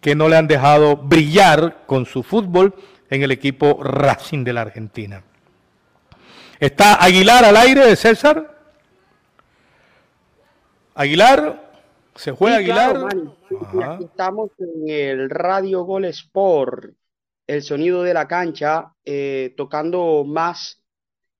que 0.00 0.14
no 0.14 0.28
le 0.28 0.36
han 0.36 0.48
dejado 0.48 0.96
brillar 0.96 1.84
con 1.86 2.04
su 2.04 2.22
fútbol 2.22 2.74
en 3.08 3.22
el 3.22 3.30
equipo 3.30 3.80
Racing 3.82 4.44
de 4.44 4.52
la 4.52 4.62
Argentina. 4.62 5.22
Está 6.58 6.96
Aguilar 7.02 7.44
al 7.44 7.56
aire 7.56 7.86
de 7.86 7.96
César. 7.96 8.53
Aguilar, 10.96 11.72
se 12.14 12.30
juega 12.30 12.58
Aguilar. 12.58 12.96
estamos 14.00 14.50
en 14.58 14.88
el 14.88 15.28
Radio 15.28 15.82
Gol 15.82 16.04
Sport, 16.04 16.94
el 17.48 17.62
sonido 17.62 18.04
de 18.04 18.14
la 18.14 18.28
cancha, 18.28 18.92
eh, 19.04 19.54
tocando 19.56 20.24
más 20.24 20.84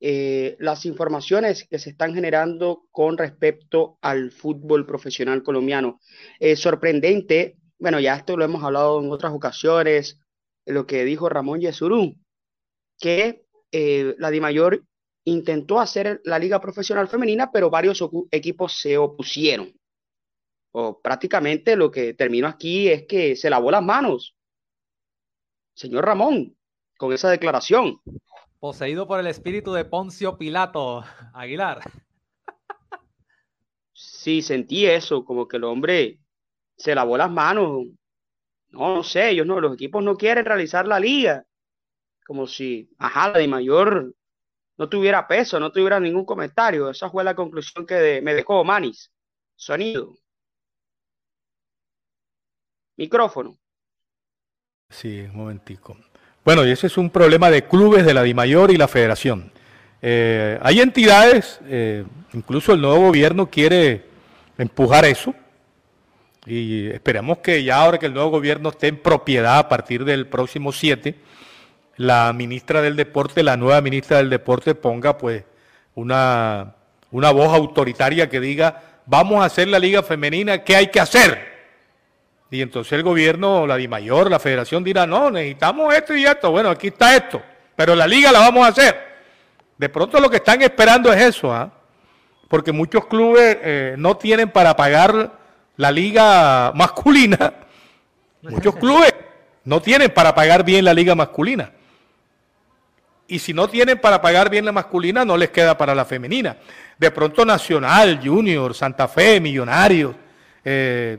eh, 0.01 0.57
las 0.59 0.85
informaciones 0.87 1.69
que 1.71 1.79
se 1.79 1.91
están 1.91 2.15
generando 2.15 2.89
con 2.91 3.17
respecto 3.17 3.97
al 4.03 4.33
fútbol 4.33 4.87
profesional 4.87 5.45
colombiano. 5.45 6.01
Es 6.41 6.59
sorprendente, 6.59 7.57
bueno, 7.79 8.01
ya 8.01 8.17
esto 8.17 8.37
lo 8.37 8.45
hemos 8.45 8.65
hablado 8.65 9.01
en 9.01 9.13
otras 9.13 9.33
ocasiones, 9.33 10.19
lo 10.67 10.85
que 10.85 11.05
dijo 11.05 11.29
Ramón 11.29 11.61
Yesurún, 11.61 12.25
que 12.99 13.45
eh, 13.71 14.17
la 14.19 14.31
DIMAYOR 14.31 14.83
intentó 15.25 15.81
hacer 15.81 16.21
la 16.25 16.39
liga 16.39 16.61
profesional 16.61 17.09
femenina, 17.09 17.51
pero 17.51 17.71
varios 17.71 18.03
equipos 18.31 18.79
se 18.79 18.99
opusieron. 18.99 19.73
O 20.73 21.01
prácticamente 21.01 21.77
lo 21.77 21.91
que 21.91 22.15
terminó 22.15 22.49
aquí 22.49 22.89
es 22.89 23.07
que 23.07 23.37
se 23.37 23.49
lavó 23.49 23.71
las 23.71 23.83
manos. 23.83 24.35
Señor 25.75 26.05
Ramón, 26.05 26.57
con 26.99 27.13
esa 27.13 27.31
declaración. 27.31 28.01
Poseído 28.59 29.07
por 29.07 29.21
el 29.21 29.27
espíritu 29.27 29.73
de 29.73 29.85
Poncio 29.85 30.37
Pilato, 30.39 31.05
Aguilar. 31.33 31.81
Sí, 33.93 34.43
sentí 34.43 34.87
eso, 34.87 35.25
como 35.25 35.47
que 35.47 35.59
el 35.59 35.65
hombre 35.65 36.19
se 36.77 36.95
lavó 36.95 37.17
las 37.17 37.31
manos. 37.31 37.87
No, 38.69 38.97
no 38.97 39.03
sé, 39.03 39.31
ellos 39.31 39.47
no, 39.47 39.61
los 39.61 39.75
equipos 39.75 40.03
no 40.03 40.17
quieren 40.17 40.45
realizar 40.45 40.87
la 40.87 40.99
liga. 40.99 41.45
Como 42.27 42.47
si, 42.47 42.91
ajá, 42.99 43.29
la 43.29 43.39
de 43.39 43.49
mayor 43.49 44.15
no 44.77 44.89
tuviera 44.89 45.27
peso, 45.27 45.61
no 45.61 45.71
tuviera 45.71 46.01
ningún 46.01 46.25
comentario. 46.25 46.91
Esa 46.91 47.11
fue 47.11 47.25
la 47.25 47.35
conclusión 47.35 47.87
que 47.87 48.21
me 48.23 48.35
dejó 48.35 48.65
Manis. 48.65 49.11
Sonido. 49.57 50.17
Micrófono. 52.97 53.57
Sí, 54.91 55.21
un 55.21 55.37
momentico. 55.37 55.97
Bueno, 56.45 56.65
y 56.67 56.71
ese 56.71 56.89
es 56.89 56.99
un 56.99 57.11
problema 57.11 57.51
de 57.51 57.67
clubes 57.67 58.05
de 58.05 58.15
la 58.15 58.23
DIMAYOR 58.23 58.71
y 58.71 58.77
la 58.77 58.89
federación. 58.89 59.53
Eh, 60.03 60.59
hay 60.63 60.81
entidades, 60.81 61.59
eh, 61.65 62.05
incluso 62.35 62.73
el 62.73 62.81
nuevo 62.81 63.07
gobierno 63.07 63.49
quiere 63.49 64.05
empujar 64.59 65.07
eso, 65.07 65.35
y 66.47 66.89
esperamos 66.89 67.39
que 67.39 67.65
ya 67.65 67.83
ahora 67.83 67.99
que 67.99 68.07
el 68.07 68.15
nuevo 68.15 68.31
gobierno 68.31 68.69
esté 68.69 68.89
en 68.89 68.99
propiedad 68.99 69.59
a 69.59 69.69
partir 69.69 70.05
del 70.05 70.27
próximo 70.27 70.73
7, 70.73 71.15
la 71.97 72.33
ministra 72.33 72.83
del 72.83 72.97
Deporte, 72.97 73.43
la 73.43 73.57
nueva 73.57 73.81
ministra 73.81 74.19
del 74.19 74.31
Deporte 74.31 74.75
ponga 74.75 75.17
pues 75.17 75.45
una, 75.95 76.75
una 77.11 77.31
voz 77.31 77.55
autoritaria 77.55 78.29
que 78.29 78.41
diga, 78.41 78.83
vamos 79.07 79.43
a 79.43 79.47
hacer 79.47 79.69
la 79.69 79.79
liga 79.79 80.03
femenina, 80.03 80.63
¿qué 80.65 80.77
hay 80.77 80.89
que 80.89 81.01
hacer? 81.01 81.55
Y 82.51 82.63
entonces 82.63 82.93
el 82.93 83.03
gobierno, 83.03 83.67
la 83.67 83.77
DIMAYOR, 83.77 84.31
la 84.31 84.39
federación 84.39 84.85
dirá, 84.85 85.07
no, 85.07 85.31
necesitamos 85.31 85.95
esto 85.95 86.15
y 86.15 86.25
esto. 86.25 86.51
Bueno, 86.51 86.71
aquí 86.71 86.89
está 86.89 87.17
esto, 87.17 87.43
pero 87.75 87.95
la 87.95 88.07
liga 88.07 88.31
la 88.31 88.41
vamos 88.41 88.65
a 88.65 88.69
hacer. 88.69 88.97
De 89.77 89.89
pronto 89.89 90.21
lo 90.21 90.31
que 90.31 90.37
están 90.37 90.63
esperando 90.63 91.13
es 91.13 91.21
eso, 91.21 91.53
¿ah? 91.53 91.73
porque 92.49 92.71
muchos 92.71 93.07
clubes 93.07 93.59
eh, 93.61 93.95
no 93.99 94.17
tienen 94.17 94.51
para 94.51 94.77
pagar 94.77 95.33
la 95.77 95.91
liga 95.91 96.73
masculina. 96.75 97.53
Muchos 98.43 98.77
clubes 98.77 99.15
no 99.65 99.81
tienen 99.81 100.13
para 100.13 100.35
pagar 100.35 100.65
bien 100.65 100.85
la 100.85 100.93
liga 100.93 101.15
masculina. 101.15 101.73
Y 103.27 103.39
si 103.39 103.55
no 103.55 103.69
tienen 103.69 103.99
para 103.99 104.21
pagar 104.21 104.51
bien 104.51 104.65
la 104.65 104.73
masculina, 104.73 105.25
no 105.25 105.37
les 105.37 105.51
queda 105.51 105.77
para 105.79 105.95
la 105.95 106.05
femenina. 106.05 106.57
De 106.99 107.11
pronto 107.11 107.45
Nacional, 107.45 108.21
Junior, 108.23 108.75
Santa 108.75 109.09
Fe, 109.09 109.41
Millonarios, 109.41 110.15
eh, 110.65 111.19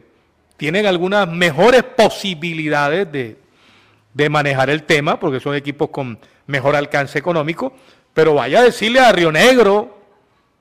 tienen 0.58 0.86
algunas 0.86 1.28
mejores 1.28 1.84
posibilidades 1.84 3.12
de, 3.12 3.38
de 4.14 4.30
manejar 4.30 4.70
el 4.70 4.84
tema, 4.84 5.20
porque 5.20 5.40
son 5.40 5.56
equipos 5.56 5.90
con 5.90 6.18
mejor 6.48 6.76
alcance 6.76 7.20
económico, 7.20 7.74
pero 8.14 8.36
vaya 8.36 8.60
a 8.60 8.64
decirle 8.64 9.00
a 9.00 9.12
Río 9.12 9.32
Negro, 9.32 9.98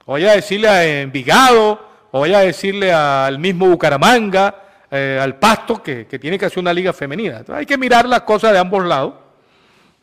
vaya 0.07 0.33
a 0.33 0.35
decirle 0.35 0.69
a 0.69 0.85
Envigado, 1.03 1.89
vaya 2.13 2.39
a 2.39 2.43
decirle 2.43 2.93
al 2.93 3.39
mismo 3.39 3.69
Bucaramanga, 3.69 4.63
eh, 4.91 5.19
al 5.21 5.37
Pasto, 5.37 5.83
que, 5.83 6.05
tiene 6.05 6.39
que 6.39 6.47
hacer 6.47 6.59
una 6.59 6.73
liga 6.73 6.93
femenina. 6.93 7.43
hay 7.49 7.67
que 7.67 7.79
mirar 7.79 8.07
las 8.07 8.23
cosas 8.23 8.53
de 8.53 8.59
ambos 8.59 8.85
lados, 8.85 9.15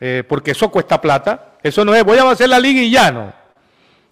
eh, 0.04 0.24
porque 0.26 0.50
eso 0.50 0.68
cuesta 0.68 1.00
plata. 1.00 1.52
Eso 1.62 1.84
no 1.84 1.94
es, 1.94 2.02
voy 2.02 2.18
a 2.18 2.28
hacer 2.28 2.48
la 2.48 2.58
liga 2.58 2.82
y 2.82 2.90
ya 2.90 3.12
no. 3.12 3.32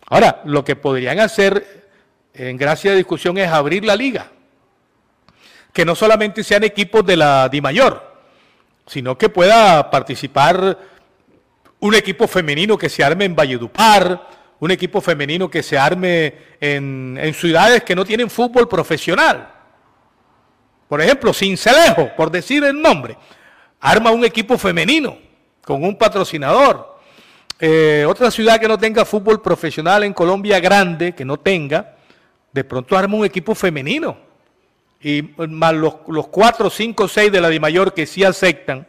Ahora, 0.06 0.40
lo 0.44 0.64
que 0.64 0.76
podrían 0.76 1.18
hacer 1.18 1.90
en 2.32 2.56
gracia 2.56 2.92
de 2.92 2.98
discusión 2.98 3.36
es 3.38 3.48
abrir 3.50 3.84
la 3.84 3.96
liga. 3.96 4.28
Que 5.72 5.84
no 5.84 5.96
solamente 5.96 6.44
sean 6.44 6.62
equipos 6.62 7.04
de 7.04 7.16
la 7.16 7.48
Di 7.48 7.60
Mayor, 7.60 8.08
sino 8.86 9.18
que 9.18 9.30
pueda 9.30 9.90
participar 9.90 10.78
un 11.80 11.94
equipo 11.96 12.28
femenino 12.28 12.78
que 12.78 12.88
se 12.88 13.02
arme 13.02 13.24
en 13.24 13.34
Valledupar, 13.34 14.28
un 14.60 14.70
equipo 14.70 15.00
femenino 15.00 15.50
que 15.50 15.64
se 15.64 15.76
arme 15.76 16.34
en, 16.60 17.34
ciudades 17.34 17.82
que 17.82 17.96
no 17.96 18.04
tienen 18.04 18.30
fútbol 18.30 18.68
profesional. 18.68 19.50
Por 20.88 21.00
ejemplo, 21.00 21.34
Cincelejo, 21.34 22.14
por 22.14 22.30
decir 22.30 22.62
el 22.62 22.80
nombre, 22.80 23.16
arma 23.80 24.12
un 24.12 24.24
equipo 24.24 24.56
femenino 24.56 25.29
con 25.70 25.84
un 25.84 25.94
patrocinador. 25.94 26.98
Eh, 27.60 28.04
otra 28.08 28.28
ciudad 28.32 28.58
que 28.58 28.66
no 28.66 28.76
tenga 28.76 29.04
fútbol 29.04 29.40
profesional 29.40 30.02
en 30.02 30.12
Colombia 30.12 30.58
grande, 30.58 31.14
que 31.14 31.24
no 31.24 31.36
tenga, 31.36 31.94
de 32.50 32.64
pronto 32.64 32.98
arma 32.98 33.16
un 33.16 33.24
equipo 33.24 33.54
femenino. 33.54 34.16
Y 35.00 35.22
más 35.36 35.72
los, 35.74 35.94
los 36.08 36.26
cuatro, 36.26 36.70
cinco, 36.70 37.06
seis 37.06 37.30
de 37.30 37.40
la 37.40 37.48
de 37.48 37.60
mayor 37.60 37.94
que 37.94 38.04
sí 38.04 38.24
aceptan, 38.24 38.84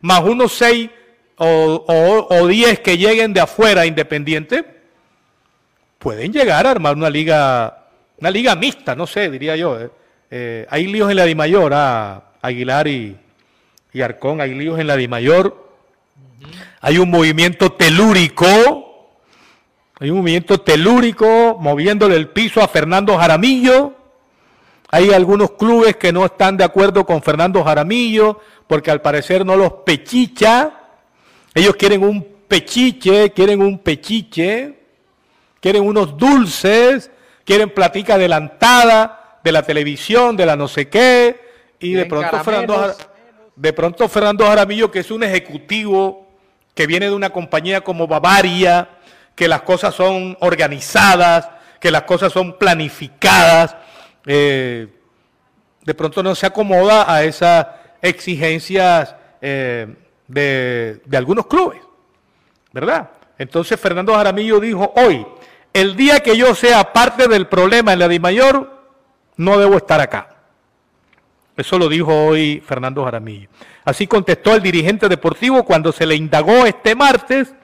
más 0.00 0.24
unos 0.24 0.52
seis 0.52 0.90
o, 1.36 2.26
o 2.28 2.46
diez 2.48 2.80
que 2.80 2.98
lleguen 2.98 3.32
de 3.32 3.40
afuera 3.40 3.86
independiente, 3.86 4.64
pueden 6.00 6.32
llegar 6.32 6.66
a 6.66 6.72
armar 6.72 6.96
una 6.96 7.10
liga, 7.10 7.86
una 8.18 8.30
liga 8.32 8.56
mixta, 8.56 8.96
no 8.96 9.06
sé, 9.06 9.30
diría 9.30 9.54
yo. 9.54 9.80
Eh. 9.80 9.88
Eh, 10.32 10.66
hay 10.68 10.88
líos 10.88 11.08
en 11.12 11.16
la 11.16 11.26
Dimayor, 11.26 11.72
a 11.74 12.14
ah, 12.16 12.22
Aguilar 12.42 12.88
y, 12.88 13.16
y, 13.92 14.00
Arcón, 14.00 14.40
hay 14.40 14.52
líos 14.52 14.80
en 14.80 14.88
la 14.88 14.96
Dimayor. 14.96 15.63
Hay 16.80 16.98
un 16.98 17.10
movimiento 17.10 17.72
telúrico, 17.72 19.18
hay 19.98 20.10
un 20.10 20.18
movimiento 20.18 20.60
telúrico 20.60 21.56
moviéndole 21.60 22.16
el 22.16 22.28
piso 22.28 22.62
a 22.62 22.68
Fernando 22.68 23.16
Jaramillo. 23.16 23.94
Hay 24.90 25.12
algunos 25.12 25.52
clubes 25.52 25.96
que 25.96 26.12
no 26.12 26.24
están 26.24 26.56
de 26.56 26.64
acuerdo 26.64 27.04
con 27.04 27.22
Fernando 27.22 27.64
Jaramillo 27.64 28.40
porque 28.66 28.90
al 28.90 29.00
parecer 29.00 29.44
no 29.44 29.56
los 29.56 29.72
pechicha. 29.84 30.72
Ellos 31.54 31.76
quieren 31.76 32.02
un 32.02 32.26
pechiche, 32.48 33.32
quieren 33.32 33.62
un 33.62 33.78
pechiche 33.78 34.84
quieren 35.64 35.86
unos 35.86 36.18
dulces, 36.18 37.10
quieren 37.42 37.70
platica 37.70 38.16
adelantada 38.16 39.38
de 39.42 39.50
la 39.50 39.62
televisión, 39.62 40.36
de 40.36 40.44
la 40.44 40.56
no 40.56 40.68
sé 40.68 40.90
qué, 40.90 41.40
y 41.80 41.94
de 41.94 42.04
pronto, 42.04 42.38
Fernando, 42.44 42.94
de 43.56 43.72
pronto 43.72 44.06
Fernando 44.10 44.44
Jaramillo, 44.44 44.90
que 44.90 44.98
es 44.98 45.10
un 45.10 45.22
ejecutivo 45.22 46.23
que 46.74 46.86
viene 46.86 47.06
de 47.06 47.14
una 47.14 47.30
compañía 47.30 47.82
como 47.82 48.06
Bavaria, 48.06 48.88
que 49.34 49.48
las 49.48 49.62
cosas 49.62 49.94
son 49.94 50.36
organizadas, 50.40 51.48
que 51.80 51.90
las 51.90 52.02
cosas 52.02 52.32
son 52.32 52.58
planificadas, 52.58 53.76
eh, 54.26 54.88
de 55.82 55.94
pronto 55.94 56.22
no 56.22 56.34
se 56.34 56.46
acomoda 56.46 57.12
a 57.12 57.24
esas 57.24 57.66
exigencias 58.00 59.14
eh, 59.40 59.94
de, 60.26 61.00
de 61.04 61.16
algunos 61.16 61.46
clubes, 61.46 61.80
¿verdad? 62.72 63.10
Entonces 63.38 63.78
Fernando 63.78 64.14
Jaramillo 64.14 64.60
dijo 64.60 64.92
hoy, 64.96 65.26
el 65.72 65.96
día 65.96 66.20
que 66.20 66.36
yo 66.36 66.54
sea 66.54 66.92
parte 66.92 67.28
del 67.28 67.48
problema 67.48 67.92
en 67.92 67.98
la 67.98 68.08
Mayor, 68.20 68.82
no 69.36 69.58
debo 69.58 69.76
estar 69.76 70.00
acá. 70.00 70.33
Eso 71.56 71.78
lo 71.78 71.88
dijo 71.88 72.12
hoy 72.12 72.62
Fernando 72.66 73.04
Jaramillo. 73.04 73.48
Así 73.84 74.06
contestó 74.06 74.54
el 74.54 74.62
dirigente 74.62 75.08
deportivo 75.08 75.64
cuando 75.64 75.92
se 75.92 76.06
le 76.06 76.16
indagó 76.16 76.66
este 76.66 76.94
martes 76.94 77.54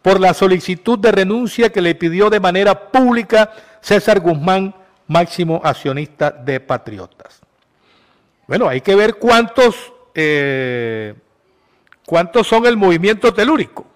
por 0.00 0.20
la 0.20 0.32
solicitud 0.32 0.98
de 0.98 1.12
renuncia 1.12 1.70
que 1.70 1.82
le 1.82 1.94
pidió 1.94 2.30
de 2.30 2.40
manera 2.40 2.90
pública 2.90 3.52
César 3.80 4.20
Guzmán, 4.20 4.74
máximo 5.08 5.60
accionista 5.62 6.30
de 6.30 6.60
Patriotas. 6.60 7.40
Bueno, 8.46 8.68
hay 8.68 8.80
que 8.80 8.94
ver 8.94 9.16
cuántos, 9.16 9.92
eh, 10.14 11.14
cuántos 12.06 12.46
son 12.46 12.66
el 12.66 12.76
movimiento 12.76 13.34
telúrico. 13.34 13.86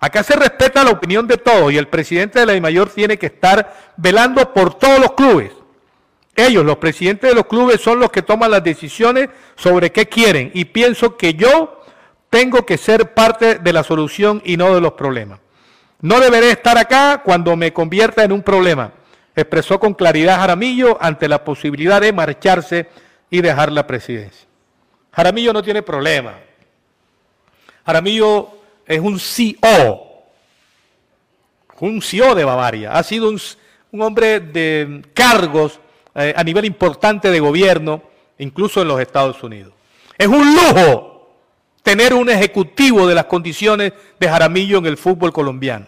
Acá 0.00 0.24
se 0.24 0.34
respeta 0.34 0.82
la 0.82 0.90
opinión 0.90 1.28
de 1.28 1.38
todos 1.38 1.72
y 1.72 1.78
el 1.78 1.86
presidente 1.86 2.40
de 2.40 2.46
la 2.46 2.60
mayor 2.60 2.90
tiene 2.90 3.16
que 3.16 3.26
estar 3.26 3.92
velando 3.96 4.52
por 4.52 4.74
todos 4.74 4.98
los 4.98 5.12
clubes. 5.12 5.52
Ellos, 6.34 6.64
los 6.64 6.78
presidentes 6.78 7.30
de 7.30 7.36
los 7.36 7.46
clubes, 7.46 7.80
son 7.80 8.00
los 8.00 8.10
que 8.10 8.22
toman 8.22 8.50
las 8.50 8.64
decisiones 8.64 9.28
sobre 9.54 9.92
qué 9.92 10.06
quieren 10.08 10.50
y 10.54 10.64
pienso 10.64 11.16
que 11.16 11.34
yo 11.34 11.82
tengo 12.30 12.64
que 12.64 12.78
ser 12.78 13.12
parte 13.12 13.56
de 13.56 13.72
la 13.72 13.82
solución 13.82 14.40
y 14.44 14.56
no 14.56 14.74
de 14.74 14.80
los 14.80 14.92
problemas. 14.92 15.40
No 16.00 16.18
deberé 16.18 16.50
estar 16.50 16.78
acá 16.78 17.22
cuando 17.24 17.54
me 17.56 17.72
convierta 17.72 18.24
en 18.24 18.32
un 18.32 18.42
problema, 18.42 18.92
expresó 19.36 19.78
con 19.78 19.94
claridad 19.94 20.38
Jaramillo 20.38 20.98
ante 21.00 21.28
la 21.28 21.44
posibilidad 21.44 22.00
de 22.00 22.12
marcharse 22.12 22.88
y 23.30 23.40
dejar 23.40 23.70
la 23.70 23.86
presidencia. 23.86 24.46
Jaramillo 25.12 25.52
no 25.52 25.62
tiene 25.62 25.82
problema. 25.82 26.34
Jaramillo 27.84 28.48
es 28.86 29.00
un 29.00 29.18
CEO, 29.18 30.12
un 31.80 32.00
CEO 32.00 32.34
de 32.34 32.44
Bavaria, 32.44 32.92
ha 32.92 33.02
sido 33.02 33.28
un, 33.28 33.40
hombre 34.00 34.40
de 34.40 35.02
cargos 35.12 35.80
eh, 36.14 36.34
a 36.36 36.44
nivel 36.44 36.66
importante 36.66 37.30
de 37.30 37.40
gobierno, 37.40 38.02
incluso 38.38 38.82
en 38.82 38.88
los 38.88 39.00
Estados 39.00 39.42
Unidos. 39.42 39.72
Es 40.18 40.26
un 40.26 40.54
lujo 40.54 41.36
tener 41.82 42.12
un 42.12 42.28
ejecutivo 42.28 43.06
de 43.06 43.14
las 43.14 43.24
condiciones 43.24 43.94
de 44.20 44.28
Jaramillo 44.28 44.78
en 44.78 44.86
el 44.86 44.98
fútbol 44.98 45.32
colombiano. 45.32 45.86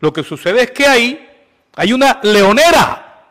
Lo 0.00 0.12
que 0.12 0.24
sucede 0.24 0.62
es 0.62 0.70
que 0.72 0.86
ahí 0.86 1.28
hay 1.76 1.92
una 1.92 2.18
leonera, 2.24 3.24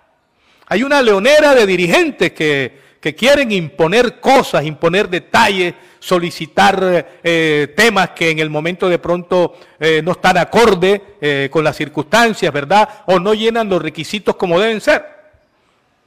hay 0.67 0.83
una 0.83 1.01
leonera 1.01 1.53
de 1.53 1.65
dirigentes 1.65 2.31
que, 2.31 2.79
que 3.01 3.13
quieren 3.13 3.51
imponer 3.51 4.21
cosas, 4.21 4.63
imponer 4.63 5.09
detalles, 5.09 5.73
solicitar 5.99 7.19
eh, 7.23 7.73
temas 7.75 8.11
que 8.11 8.29
en 8.29 8.39
el 8.39 8.49
momento 8.49 8.87
de 8.87 8.99
pronto 8.99 9.57
eh, 9.79 10.01
no 10.01 10.13
están 10.13 10.37
acorde 10.37 11.49
con 11.51 11.63
las 11.63 11.75
circunstancias, 11.75 12.53
¿verdad? 12.53 12.87
O 13.07 13.19
no 13.19 13.33
llenan 13.33 13.67
los 13.67 13.81
requisitos 13.81 14.35
como 14.37 14.59
deben 14.59 14.79
ser. 14.79 15.14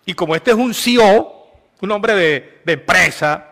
Y 0.08 0.14
como 0.14 0.34
este 0.34 0.52
es 0.52 0.56
un 0.56 0.72
CEO, 0.72 1.50
un 1.82 1.90
hombre 1.90 2.14
de, 2.64 2.72
empresa, 2.72 3.44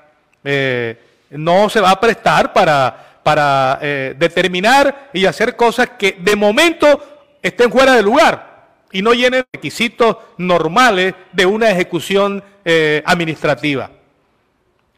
no 1.29 1.69
se 1.69 1.81
va 1.81 1.91
a 1.91 2.01
prestar 2.01 2.55
para, 2.55 3.21
para 3.23 3.79
determinar 4.17 5.11
y 5.13 5.27
hacer 5.27 5.55
cosas 5.55 5.91
que 5.99 6.17
de 6.19 6.35
momento 6.35 7.39
estén 7.43 7.71
fuera 7.71 7.93
de 7.93 8.03
lugar 8.03 8.57
y 8.91 9.03
no 9.03 9.13
llenen 9.13 9.45
requisitos 9.53 10.17
normales 10.39 11.13
de 11.31 11.45
una 11.45 11.71
ejecución 11.71 12.43
eh, 12.65 13.03
administrativa. 13.05 13.91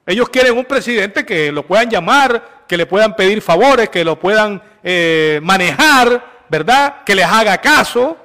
Ellos 0.07 0.29
quieren 0.29 0.57
un 0.57 0.65
presidente 0.65 1.27
que 1.27 1.51
lo 1.51 1.67
puedan 1.67 1.91
llamar, 1.91 2.65
que 2.69 2.77
le 2.77 2.87
puedan 2.87 3.17
pedir 3.17 3.43
favores, 3.43 3.89
que 3.89 4.05
lo 4.05 4.17
puedan 4.17 4.63
eh, 4.85 5.41
manejar, 5.43 6.45
¿verdad? 6.49 7.03
Que 7.05 7.17
les 7.17 7.27
haga 7.27 7.59
caso. 7.59 8.17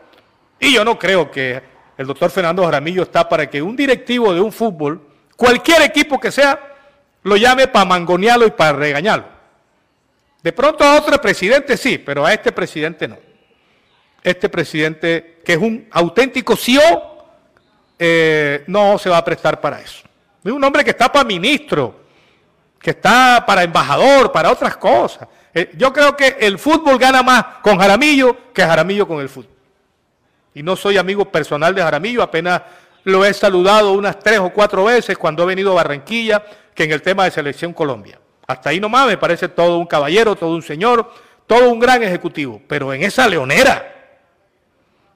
Y 0.60 0.74
yo 0.74 0.86
no 0.86 1.00
creo 1.00 1.32
que 1.32 1.73
el 2.04 2.08
doctor 2.08 2.30
Fernando 2.30 2.66
Jaramillo 2.66 3.04
está 3.04 3.28
para 3.28 3.50
que 3.50 3.62
un 3.62 3.78
directivo 3.78 4.34
de 4.34 4.42
un 4.42 4.52
fútbol, 4.52 5.02
cualquier 5.38 5.82
equipo 5.84 6.20
que 6.20 6.32
sea, 6.32 6.60
lo 7.24 7.38
llame 7.38 7.70
para 7.70 7.86
mangonearlo 7.86 8.46
y 8.46 8.52
para 8.52 8.74
regañarlo. 8.74 9.26
De 10.42 10.52
pronto 10.52 10.84
a 10.84 10.98
otro 10.98 11.20
presidente 11.22 11.78
sí, 11.78 11.98
pero 11.98 12.26
a 12.26 12.34
este 12.34 12.52
presidente 12.52 13.08
no. 13.08 13.18
Este 14.22 14.50
presidente, 14.50 15.40
que 15.46 15.54
es 15.54 15.60
un 15.60 15.88
auténtico 15.92 16.58
CEO, 16.58 17.26
eh, 17.98 18.66
no 18.68 18.98
se 18.98 19.10
va 19.10 19.18
a 19.18 19.24
prestar 19.24 19.62
para 19.62 19.80
eso. 19.80 20.04
Es 20.44 20.52
un 20.52 20.62
hombre 20.62 20.84
que 20.84 20.90
está 20.90 21.10
para 21.10 21.24
ministro, 21.24 22.02
que 22.82 22.90
está 22.90 23.46
para 23.48 23.64
embajador, 23.64 24.30
para 24.30 24.52
otras 24.52 24.76
cosas. 24.76 25.30
Eh, 25.54 25.72
yo 25.78 25.94
creo 25.94 26.18
que 26.18 26.36
el 26.42 26.60
fútbol 26.60 26.98
gana 26.98 27.24
más 27.24 27.46
con 27.62 27.78
Jaramillo 27.78 28.52
que 28.54 28.62
Jaramillo 28.62 29.08
con 29.08 29.22
el 29.22 29.30
fútbol. 29.30 29.53
Y 30.54 30.64
no 30.64 30.76
soy 30.76 30.98
amigo 30.98 31.26
personal 31.26 31.74
de 31.74 31.82
Jaramillo, 31.82 32.22
apenas 32.22 32.62
lo 33.04 33.26
he 33.26 33.34
saludado 33.34 33.94
unas 33.94 34.20
tres 34.20 34.40
o 34.40 34.50
cuatro 34.52 34.86
veces 34.86 35.18
cuando 35.18 35.44
he 35.44 35.48
venido 35.48 35.72
a 35.72 35.76
Barranquilla, 35.76 36.44
que 36.74 36.84
en 36.84 36.92
el 36.92 37.02
tema 37.02 37.26
de 37.26 37.32
Selección 37.32 37.74
Colombia. 37.74 38.20
Hasta 38.48 38.70
ahí 38.70 38.80
nomás 38.80 39.08
me 39.08 39.18
parece 39.18 39.50
todo 39.50 39.78
un 39.78 39.86
caballero, 39.86 40.36
todo 40.36 40.56
un 40.56 40.62
señor, 40.62 41.12
todo 41.48 41.70
un 41.70 41.80
gran 41.80 42.04
ejecutivo. 42.04 42.62
Pero 42.68 42.94
en 42.94 43.04
esa 43.04 43.28
leonera 43.28 43.90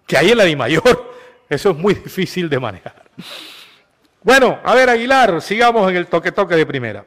que 0.05 0.17
hay 0.17 0.31
en 0.31 0.37
la 0.37 0.43
Di 0.43 0.55
Mayor, 0.55 1.13
eso 1.49 1.71
es 1.71 1.77
muy 1.77 1.93
difícil 1.93 2.49
de 2.49 2.59
manejar. 2.59 3.03
Bueno, 4.23 4.59
a 4.63 4.75
ver, 4.75 4.89
Aguilar, 4.89 5.41
sigamos 5.41 5.89
en 5.89 5.97
el 5.97 6.07
toque-toque 6.07 6.55
de 6.55 6.65
primera. 6.65 7.05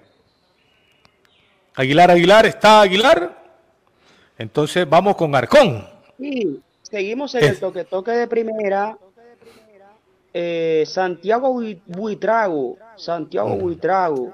Aguilar, 1.75 2.11
Aguilar, 2.11 2.47
¿está 2.47 2.83
Aguilar? 2.83 3.39
Entonces 4.39 4.89
vamos 4.89 5.17
con 5.17 5.35
Arcón. 5.35 5.87
Sí, 6.19 6.61
seguimos 6.91 7.35
en 7.35 7.45
el 7.45 7.59
toque-toque 7.59 8.11
de 8.13 8.27
primera. 8.27 8.99
Eh, 10.33 10.85
Santiago 10.87 11.61
Buitrago, 11.87 12.77
Santiago 12.97 13.57
mm. 13.57 13.59
Buitrago, 13.59 14.33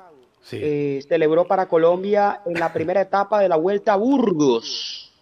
eh, 0.53 1.03
celebró 1.09 1.47
para 1.47 1.67
Colombia 1.67 2.43
en 2.45 2.55
la 2.61 2.73
primera 2.73 3.01
etapa 3.01 3.41
de 3.41 3.49
la 3.49 3.57
Vuelta 3.57 3.95
a 3.95 3.97
Burgos. 3.97 5.13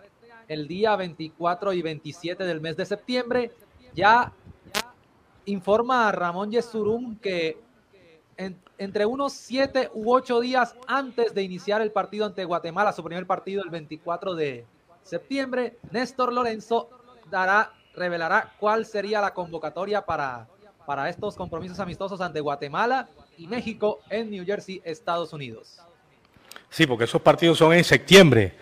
el 0.49 0.69
día 0.69 0.97
24 0.97 1.75
y 1.75 1.83
27 1.83 2.45
del 2.45 2.61
mes 2.61 2.77
de 2.77 2.87
septiembre, 2.87 3.53
ya 3.95 4.33
informa 5.47 6.13
Ramón 6.13 6.51
Yesurum 6.51 7.17
que 7.17 7.59
entre 8.79 9.05
unos 9.05 9.33
siete 9.33 9.91
u 9.93 10.13
ocho 10.13 10.41
días 10.41 10.75
antes 10.87 11.35
de 11.35 11.43
iniciar 11.43 11.83
el 11.83 11.91
partido 11.91 12.27
ante 12.27 12.45
Guatemala, 12.45 12.93
su 12.93 13.05
primer 13.05 13.27
partido 13.27 13.63
el 13.63 13.71
24 13.71 14.35
de 14.35 14.65
septiembre, 15.03 15.77
Néstor 15.91 16.33
Lorenzo 16.33 16.89
dará 17.31 17.73
revelará 17.99 18.53
cuál 18.59 18.87
sería 18.87 19.21
la 19.21 19.35
convocatoria 19.35 20.03
para, 20.03 20.47
para 20.87 21.09
estos 21.09 21.35
compromisos 21.35 21.79
amistosos 21.81 22.21
ante 22.21 22.41
Guatemala 22.41 23.09
y 23.37 23.47
México 23.47 24.01
en 24.09 24.31
New 24.31 24.45
Jersey, 24.47 24.81
Estados 24.85 25.33
Unidos. 25.33 25.79
Sí, 26.71 26.87
porque 26.87 27.05
esos 27.05 27.21
partidos 27.21 27.59
son 27.59 27.73
en 27.73 27.85
septiembre. 27.85 28.55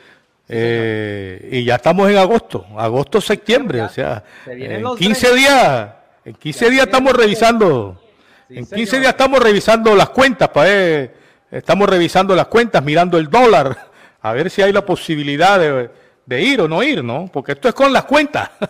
Eh, 0.48 1.48
y 1.52 1.64
ya 1.64 1.74
estamos 1.74 2.08
en 2.08 2.16
agosto, 2.16 2.64
agosto, 2.76 3.20
septiembre, 3.20 3.82
o 3.82 3.88
sea, 3.88 4.22
en 4.46 4.84
15 4.94 5.34
días, 5.34 5.90
en 6.24 6.34
15 6.34 6.70
días 6.70 6.86
estamos 6.86 7.12
revisando, 7.14 8.00
en 8.48 8.66
15 8.66 9.00
días 9.00 9.10
estamos 9.10 9.40
revisando 9.40 9.94
las 9.94 10.10
cuentas, 10.10 10.48
para 10.48 11.08
estamos 11.50 11.88
revisando 11.88 12.34
las 12.34 12.46
cuentas, 12.46 12.82
mirando 12.82 13.18
el 13.18 13.28
dólar, 13.28 13.88
a 14.20 14.32
ver 14.32 14.50
si 14.50 14.62
hay 14.62 14.72
la 14.72 14.84
posibilidad 14.84 15.58
de, 15.58 15.90
de 16.24 16.42
ir 16.42 16.60
o 16.60 16.68
no 16.68 16.82
ir, 16.82 17.02
¿no? 17.02 17.28
Porque 17.32 17.52
esto 17.52 17.68
es 17.68 17.74
con 17.74 17.92
las 17.92 18.04
cuentas. 18.04 18.50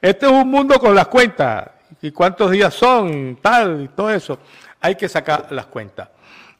Este 0.00 0.26
es 0.26 0.32
un 0.32 0.50
mundo 0.50 0.80
con 0.80 0.96
las 0.96 1.06
cuentas. 1.06 1.70
¿Y 2.00 2.10
cuántos 2.10 2.50
días 2.50 2.74
son? 2.74 3.38
Tal 3.40 3.82
y 3.82 3.88
todo 3.88 4.10
eso. 4.10 4.36
Hay 4.80 4.96
que 4.96 5.08
sacar 5.08 5.46
las 5.50 5.66
cuentas. 5.66 6.08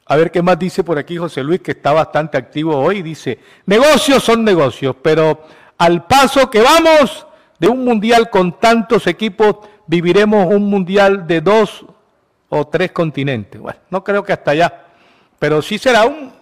A 0.07 0.15
ver 0.15 0.31
qué 0.31 0.41
más 0.41 0.57
dice 0.57 0.85
por 0.85 0.97
aquí 0.97 1.17
José 1.17 1.43
Luis, 1.43 1.61
que 1.61 1.73
está 1.73 1.93
bastante 1.93 2.39
activo 2.39 2.79
hoy. 2.79 3.03
Dice, 3.03 3.41
negocios 3.67 4.23
son 4.23 4.45
negocios, 4.45 4.95
pero 5.03 5.45
al 5.77 6.07
paso 6.07 6.49
que 6.49 6.61
vamos 6.61 7.27
de 7.59 7.67
un 7.67 7.85
mundial 7.85 8.31
con 8.31 8.61
tantos 8.61 9.09
equipos, 9.09 9.57
viviremos 9.87 10.47
un 10.47 10.69
mundial 10.69 11.27
de 11.27 11.41
dos 11.41 11.85
o 12.49 12.67
tres 12.67 12.93
continentes. 12.93 13.61
Bueno, 13.61 13.79
no 13.91 14.05
creo 14.05 14.23
que 14.23 14.33
hasta 14.33 14.51
allá, 14.53 14.85
pero 15.39 15.63
sí 15.63 15.79
será 15.79 16.05
un 16.05 16.33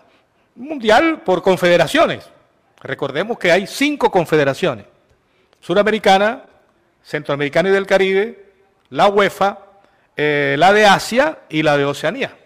mundial 0.55 1.22
por 1.24 1.43
confederaciones. 1.43 2.28
Recordemos 2.82 3.38
que 3.38 3.53
hay 3.53 3.66
cinco 3.66 4.11
confederaciones 4.11 4.86
suramericana, 5.61 6.45
centroamericana 7.03 7.68
y 7.68 7.72
del 7.72 7.86
Caribe, 7.86 8.53
la 8.91 9.09
UEFA, 9.09 9.59
eh, 10.16 10.57
la 10.59 10.72
de 10.72 10.86
Asia 10.86 11.38
y 11.49 11.62
la 11.62 11.76
de 11.76 11.84
Oceanía. 11.84 12.36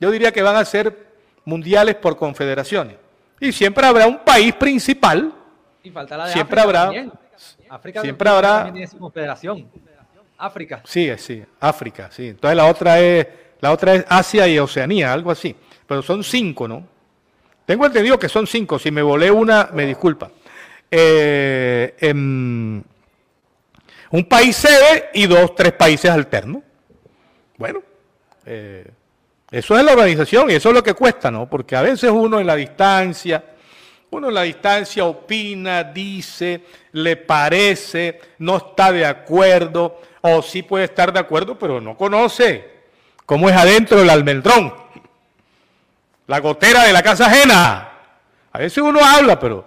Yo 0.00 0.10
diría 0.10 0.32
que 0.32 0.42
van 0.42 0.56
a 0.56 0.64
ser 0.64 1.08
mundiales 1.44 1.94
por 1.96 2.16
confederaciones. 2.16 2.96
Y 3.40 3.52
siempre 3.52 3.86
habrá 3.86 4.06
un 4.06 4.18
país 4.18 4.54
principal. 4.54 5.32
Y 5.82 5.90
falta 5.90 6.16
la 6.16 6.26
de 6.26 6.32
siempre 6.32 6.60
África 6.60 6.82
habrá. 6.82 7.12
África 7.70 8.00
siempre 8.02 8.28
habrá. 8.28 8.72
confederación. 8.98 9.70
África. 10.38 10.82
Sí, 10.84 11.10
sí, 11.18 11.42
África, 11.60 12.10
sí. 12.10 12.28
Entonces 12.28 12.56
la 12.56 12.66
otra 12.66 13.00
es 13.00 13.26
la 13.60 13.72
otra 13.72 13.94
es 13.94 14.04
Asia 14.08 14.46
y 14.46 14.58
Oceanía, 14.58 15.12
algo 15.12 15.30
así. 15.30 15.54
Pero 15.86 16.02
son 16.02 16.22
cinco, 16.22 16.68
¿no? 16.68 16.86
Tengo 17.66 17.86
entendido 17.86 18.18
que 18.18 18.28
son 18.28 18.46
cinco. 18.46 18.78
Si 18.78 18.90
me 18.90 19.02
volé 19.02 19.30
una, 19.30 19.70
me 19.72 19.84
disculpa 19.84 20.30
eh, 20.90 21.94
un 24.10 24.24
país 24.28 24.56
sede 24.56 25.10
y 25.14 25.26
dos, 25.26 25.54
tres 25.54 25.72
países 25.72 26.10
alternos. 26.10 26.62
Bueno, 27.56 27.82
eh, 28.46 28.90
eso 29.50 29.78
es 29.78 29.84
la 29.84 29.92
organización 29.92 30.50
y 30.50 30.54
eso 30.54 30.68
es 30.70 30.74
lo 30.74 30.82
que 30.82 30.94
cuesta, 30.94 31.30
¿no? 31.30 31.48
Porque 31.48 31.76
a 31.76 31.82
veces 31.82 32.10
uno 32.10 32.40
en 32.40 32.46
la 32.46 32.56
distancia, 32.56 33.44
uno 34.10 34.28
en 34.28 34.34
la 34.34 34.42
distancia 34.42 35.04
opina, 35.04 35.84
dice, 35.84 36.62
le 36.92 37.16
parece, 37.16 38.20
no 38.38 38.56
está 38.56 38.90
de 38.90 39.04
acuerdo, 39.04 40.00
o 40.20 40.42
sí 40.42 40.62
puede 40.62 40.84
estar 40.84 41.12
de 41.12 41.20
acuerdo, 41.20 41.58
pero 41.58 41.80
no 41.80 41.96
conoce 41.96 42.78
cómo 43.26 43.48
es 43.48 43.56
adentro 43.56 43.98
del 43.98 44.10
almendrón, 44.10 44.72
la 46.26 46.40
gotera 46.40 46.84
de 46.84 46.92
la 46.92 47.02
casa 47.02 47.26
ajena. 47.26 47.92
A 48.50 48.58
veces 48.58 48.78
uno 48.78 49.04
habla, 49.04 49.38
pero 49.38 49.66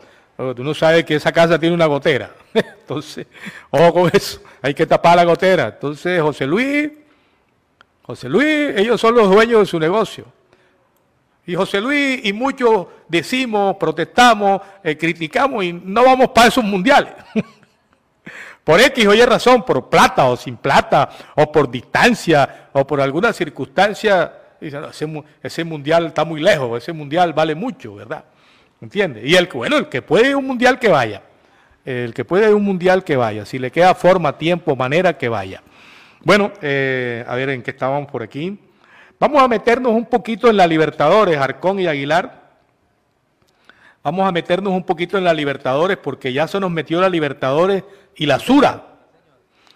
tú 0.56 0.64
no 0.64 0.74
sabes 0.74 1.06
que 1.06 1.16
esa 1.16 1.32
casa 1.32 1.60
tiene 1.60 1.76
una 1.76 1.86
gotera. 1.86 2.32
Entonces, 2.54 3.28
ojo 3.70 3.94
con 3.94 4.12
eso, 4.12 4.42
hay 4.62 4.74
que 4.74 4.88
tapar 4.88 5.16
la 5.16 5.24
gotera. 5.24 5.68
Entonces, 5.68 6.20
José 6.22 6.48
Luis, 6.48 6.90
José 8.02 8.28
Luis, 8.28 8.74
ellos 8.76 9.00
son 9.00 9.16
los 9.16 9.30
dueños 9.30 9.60
de 9.60 9.66
su 9.68 9.80
negocio. 9.80 10.26
Y 11.52 11.56
José 11.56 11.82
Luis 11.82 12.22
y 12.24 12.32
muchos 12.32 12.88
decimos, 13.10 13.76
protestamos, 13.76 14.62
eh, 14.82 14.96
criticamos 14.98 15.66
y 15.66 15.74
no 15.74 16.06
vamos 16.06 16.30
para 16.30 16.48
esos 16.48 16.64
mundiales. 16.64 17.12
por 18.64 18.80
X 18.80 19.06
o 19.06 19.14
Y 19.14 19.22
razón, 19.26 19.66
por 19.66 19.90
plata 19.90 20.28
o 20.28 20.38
sin 20.38 20.56
plata, 20.56 21.10
o 21.36 21.52
por 21.52 21.70
distancia, 21.70 22.70
o 22.72 22.88
por 22.88 23.02
alguna 23.02 23.34
circunstancia, 23.34 24.34
ese, 24.62 24.80
ese 25.44 25.64
mundial 25.66 26.06
está 26.06 26.24
muy 26.24 26.40
lejos, 26.40 26.82
ese 26.82 26.94
mundial 26.94 27.34
vale 27.34 27.54
mucho, 27.54 27.96
¿verdad? 27.96 28.24
¿Entiendes? 28.80 29.26
Y 29.26 29.36
el 29.36 29.48
bueno, 29.48 29.76
el 29.76 29.90
que 29.90 30.02
puede 30.02 30.34
un 30.34 30.48
mundial 30.48 30.80
que 30.80 30.88
vaya. 30.88 31.22
El 31.84 32.14
que 32.14 32.24
puede 32.24 32.54
un 32.54 32.64
mundial 32.64 33.04
que 33.04 33.18
vaya. 33.18 33.46
Si 33.46 33.60
le 33.60 33.72
queda 33.72 33.94
forma, 33.94 34.38
tiempo, 34.38 34.78
manera, 34.78 35.18
que 35.18 35.28
vaya. 35.28 35.62
Bueno, 36.24 36.54
eh, 36.62 37.26
a 37.28 37.36
ver 37.36 37.50
en 37.50 37.62
qué 37.62 37.72
estábamos 37.72 38.10
por 38.10 38.24
aquí. 38.24 38.58
Vamos 39.22 39.40
a 39.40 39.48
meternos 39.48 39.92
un 39.92 40.08
poquito 40.08 40.50
en 40.50 40.58
la 40.58 40.66
Libertadores, 40.66 41.38
Arcón 41.38 41.80
y 41.80 41.86
Aguilar. 41.86 42.42
Vamos 44.02 44.28
a 44.28 44.32
meternos 44.32 44.74
un 44.74 44.84
poquito 44.84 45.16
en 45.16 45.24
la 45.24 45.32
Libertadores 45.32 45.98
porque 45.98 46.34
ya 46.34 46.48
se 46.48 46.60
nos 46.60 46.72
metió 46.72 47.00
la 47.00 47.08
Libertadores 47.08 47.84
y 48.16 48.26
la 48.26 48.40
Sura. 48.40 48.84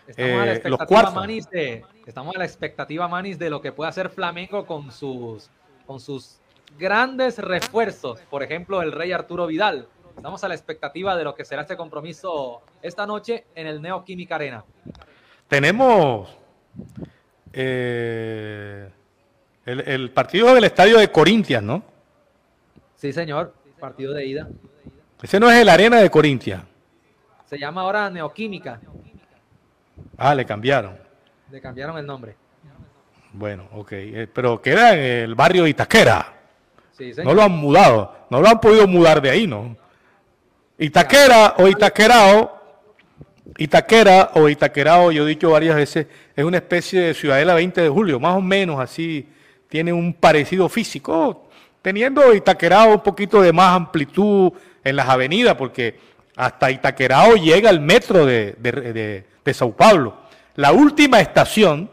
Estamos, 0.07 0.41
a 0.41 0.45
la 0.45 0.51
eh, 0.51 0.55
expectativa, 0.55 1.11
Manis, 1.11 1.49
de, 1.51 1.85
estamos 2.07 2.35
a 2.35 2.39
la 2.39 2.45
expectativa, 2.45 3.07
Manis, 3.07 3.37
de 3.37 3.51
lo 3.51 3.61
que 3.61 3.71
puede 3.71 3.87
hacer 3.87 4.09
Flamengo 4.09 4.65
con 4.65 4.91
sus, 4.91 5.51
con 5.85 5.99
sus 5.99 6.39
grandes 6.79 7.37
refuerzos, 7.37 8.21
por 8.31 8.41
ejemplo, 8.41 8.81
el 8.81 8.91
rey 8.91 9.11
Arturo 9.11 9.45
Vidal, 9.45 9.87
estamos 10.17 10.43
a 10.43 10.47
la 10.47 10.55
expectativa 10.55 11.15
de 11.15 11.23
lo 11.23 11.35
que 11.35 11.45
será 11.45 11.61
este 11.61 11.77
compromiso 11.77 12.63
esta 12.81 13.05
noche 13.05 13.45
en 13.53 13.67
el 13.67 13.79
Neoquímica 13.79 14.35
Arena. 14.35 14.65
Tenemos 15.47 16.35
eh, 17.53 18.89
el, 19.65 20.11
partido 20.11 20.53
del 20.53 20.63
estadio 20.63 20.99
de 20.99 21.11
Corintias, 21.11 21.63
¿no? 21.63 21.83
Sí, 22.95 23.11
señor, 23.11 23.53
partido 23.79 24.13
de 24.13 24.25
ida. 24.25 24.47
Ese 25.21 25.39
no 25.39 25.49
es 25.49 25.59
el 25.59 25.69
Arena 25.69 25.97
de 25.97 26.09
Corintias. 26.09 26.61
Se 27.45 27.57
llama 27.57 27.81
ahora 27.81 28.09
Neoquímica. 28.09 28.79
Ah, 30.17 30.35
le 30.35 30.45
cambiaron. 30.45 30.97
Le 31.51 31.61
cambiaron 31.61 31.97
el 31.97 32.05
nombre. 32.05 32.35
Bueno, 33.33 33.67
ok. 33.73 33.91
Eh, 33.91 34.27
pero 34.31 34.61
queda 34.61 34.93
en 34.93 34.99
el 34.99 35.35
barrio 35.35 35.63
de 35.63 35.71
Itaquera. 35.71 36.33
Sí, 36.91 37.11
no 37.23 37.33
lo 37.33 37.41
han 37.41 37.51
mudado. 37.51 38.27
No 38.29 38.41
lo 38.41 38.47
han 38.47 38.59
podido 38.59 38.87
mudar 38.87 39.21
de 39.21 39.29
ahí, 39.29 39.47
¿no? 39.47 39.75
Itaquera 40.77 41.55
o 41.57 41.67
Itaquerao. 41.67 42.55
Itaquera 43.57 44.31
o 44.33 44.49
Itaquerao, 44.49 45.11
yo 45.11 45.23
he 45.25 45.29
dicho 45.29 45.51
varias 45.51 45.75
veces, 45.75 46.07
es 46.35 46.43
una 46.43 46.57
especie 46.57 46.99
de 46.99 47.13
ciudadela 47.13 47.53
20 47.53 47.79
de 47.79 47.89
julio, 47.89 48.19
más 48.19 48.35
o 48.35 48.41
menos 48.41 48.79
así. 48.79 49.29
Tiene 49.75 49.91
un 49.91 50.13
parecido 50.13 50.69
físico, 50.69 51.49
teniendo 51.81 52.33
Itaquerao 52.33 52.93
un 52.93 53.03
poquito 53.03 53.41
de 53.41 53.51
más 53.51 53.75
amplitud 53.75 54.53
en 54.81 54.95
las 54.95 55.09
avenidas, 55.09 55.55
porque 55.55 55.99
hasta 56.37 56.71
Itaquerao 56.71 57.35
llega 57.35 57.71
el 57.71 57.81
metro 57.81 58.25
de, 58.25 58.55
de 59.43 59.53
Sao 59.53 59.75
Paulo. 59.75 60.15
La 60.55 60.71
última 60.71 61.19
estación 61.19 61.89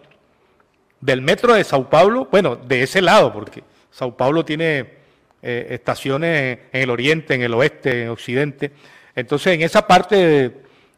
del 1.01 1.23
metro 1.23 1.55
de 1.55 1.65
Sao 1.65 1.91
Paulo, 1.91 2.29
bueno, 2.31 2.55
de 2.55 2.85
ese 2.85 3.03
lado, 3.03 3.33
porque 3.33 3.65
Sao 3.91 4.17
Paulo 4.17 4.45
tiene 4.45 4.87
eh, 5.43 5.67
estaciones 5.71 6.61
en 6.73 6.83
el 6.83 6.89
oriente, 6.91 7.35
en 7.35 7.43
el 7.43 7.53
oeste, 7.53 7.91
en 7.91 8.05
el 8.05 8.11
occidente. 8.11 8.71
Entonces, 9.17 9.55
en 9.55 9.63
esa 9.63 9.85
parte 9.89 10.53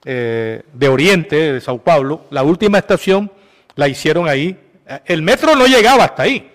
eh, 0.04 0.62
de, 0.70 0.88
oriente 0.88 1.54
de 1.54 1.60
Sao 1.62 1.78
Paulo, 1.78 2.26
la 2.28 2.42
última 2.42 2.76
estación 2.76 3.32
la 3.74 3.88
hicieron 3.88 4.28
ahí. 4.28 4.58
El 5.06 5.22
metro 5.22 5.56
no 5.56 5.66
llegaba 5.66 6.04
hasta 6.04 6.24
ahí, 6.24 6.50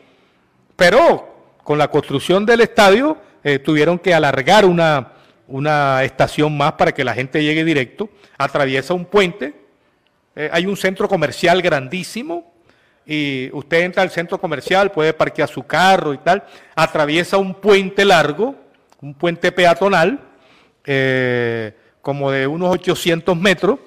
pero 0.80 1.53
con 1.63 1.77
la 1.77 1.89
construcción 1.89 2.43
del 2.45 2.61
estadio 2.61 3.17
eh, 3.43 3.59
tuvieron 3.59 3.99
que 3.99 4.15
alargar 4.15 4.65
una, 4.65 5.13
una 5.47 6.03
estación 6.03 6.57
más 6.57 6.73
para 6.73 6.91
que 6.91 7.03
la 7.03 7.13
gente 7.13 7.43
llegue 7.43 7.63
directo, 7.63 8.09
atraviesa 8.38 8.95
un 8.95 9.05
puente, 9.05 9.53
hay 10.51 10.65
un 10.65 10.77
centro 10.77 11.09
comercial 11.09 11.61
grandísimo, 11.61 12.49
y 13.11 13.49
usted 13.53 13.82
entra 13.82 14.03
al 14.03 14.11
centro 14.11 14.39
comercial, 14.39 14.91
puede 14.91 15.13
parquear 15.13 15.49
su 15.49 15.63
carro 15.63 16.13
y 16.13 16.19
tal, 16.19 16.43
atraviesa 16.75 17.38
un 17.38 17.55
puente 17.55 18.05
largo, 18.05 18.55
un 19.01 19.15
puente 19.15 19.51
peatonal, 19.51 20.19
eh, 20.86 21.73
como 22.01 22.30
de 22.30 22.45
unos 22.45 22.71
800 22.71 23.36
metros, 23.36 23.80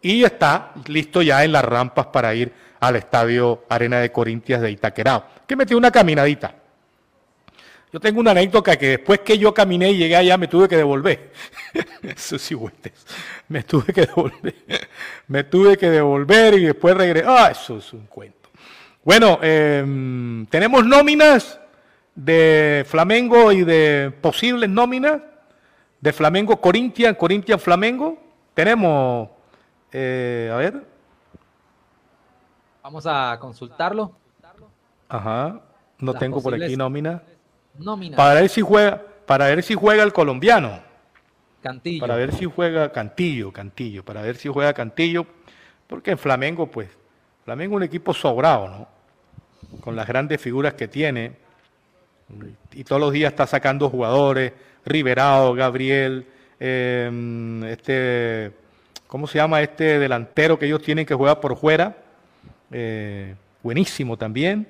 y 0.00 0.22
está 0.22 0.72
listo 0.86 1.22
ya 1.22 1.42
en 1.42 1.50
las 1.50 1.64
rampas 1.64 2.06
para 2.06 2.32
ir 2.36 2.52
al 2.80 2.96
estadio 2.96 3.64
Arena 3.68 4.00
de 4.00 4.12
Corintias 4.12 4.60
de 4.60 4.70
Itaquerao, 4.70 5.24
que 5.46 5.56
metió 5.56 5.76
una 5.76 5.90
caminadita. 5.90 6.54
Yo 7.90 8.00
tengo 8.00 8.20
una 8.20 8.32
anécdota 8.32 8.76
que 8.76 8.88
después 8.88 9.20
que 9.20 9.38
yo 9.38 9.54
caminé 9.54 9.90
y 9.92 9.96
llegué 9.96 10.16
allá 10.16 10.36
me 10.36 10.46
tuve 10.46 10.68
que 10.68 10.76
devolver. 10.76 11.32
Eso 12.02 12.38
sí, 12.38 12.54
Me 13.48 13.62
tuve 13.62 13.94
que 13.94 14.02
devolver. 14.02 14.54
Me 15.26 15.44
tuve 15.44 15.78
que 15.78 15.88
devolver 15.88 16.54
y 16.54 16.64
después 16.66 16.94
regresé. 16.94 17.26
Ah, 17.26 17.48
eso 17.50 17.78
es 17.78 17.92
un 17.94 18.06
cuento. 18.06 18.50
Bueno, 19.02 19.38
em, 19.42 20.44
tenemos 20.46 20.84
nóminas 20.84 21.58
de 22.14 22.84
Flamengo 22.86 23.52
y 23.52 23.64
de 23.64 24.12
posibles 24.20 24.68
nóminas 24.68 25.22
de 26.00 26.12
Flamengo 26.12 26.60
Corintia, 26.60 27.14
Corintia 27.14 27.56
Flamengo. 27.56 28.18
Tenemos, 28.52 29.30
eh, 29.92 30.50
a 30.52 30.56
ver. 30.56 30.97
Vamos 32.88 33.04
a 33.06 33.36
consultarlo. 33.38 34.12
Ajá, 35.10 35.60
no 35.98 36.14
tengo 36.14 36.42
por 36.42 36.54
aquí 36.54 36.74
nómina. 36.74 37.22
Para 38.16 38.40
ver 38.40 38.48
si 38.48 38.62
juega, 38.62 39.02
para 39.26 39.44
ver 39.48 39.62
si 39.62 39.74
juega 39.74 40.02
el 40.02 40.14
colombiano. 40.14 40.80
Cantillo. 41.62 42.00
Para 42.00 42.16
ver 42.16 42.32
si 42.32 42.46
juega 42.46 42.90
Cantillo, 42.90 43.52
Cantillo, 43.52 44.02
para 44.02 44.22
ver 44.22 44.36
si 44.36 44.48
juega 44.48 44.72
Cantillo, 44.72 45.26
porque 45.86 46.12
en 46.12 46.18
Flamengo, 46.18 46.66
pues, 46.68 46.88
Flamengo 47.44 47.74
es 47.74 47.76
un 47.76 47.82
equipo 47.82 48.14
sobrado, 48.14 48.68
¿no? 48.68 48.88
con 49.82 49.94
las 49.94 50.08
grandes 50.08 50.40
figuras 50.40 50.72
que 50.72 50.88
tiene, 50.88 51.36
y 52.72 52.84
todos 52.84 53.02
los 53.02 53.12
días 53.12 53.32
está 53.32 53.46
sacando 53.46 53.90
jugadores, 53.90 54.54
Riverao, 54.86 55.52
Gabriel, 55.52 56.26
em, 56.58 57.64
este, 57.64 58.50
¿cómo 59.06 59.26
se 59.26 59.36
llama 59.36 59.60
este 59.60 59.98
delantero 59.98 60.58
que 60.58 60.64
ellos 60.64 60.80
tienen 60.80 61.04
que 61.04 61.14
juega 61.14 61.38
por 61.38 61.54
fuera? 61.54 62.07
Eh, 62.70 63.34
buenísimo 63.62 64.16
también. 64.16 64.66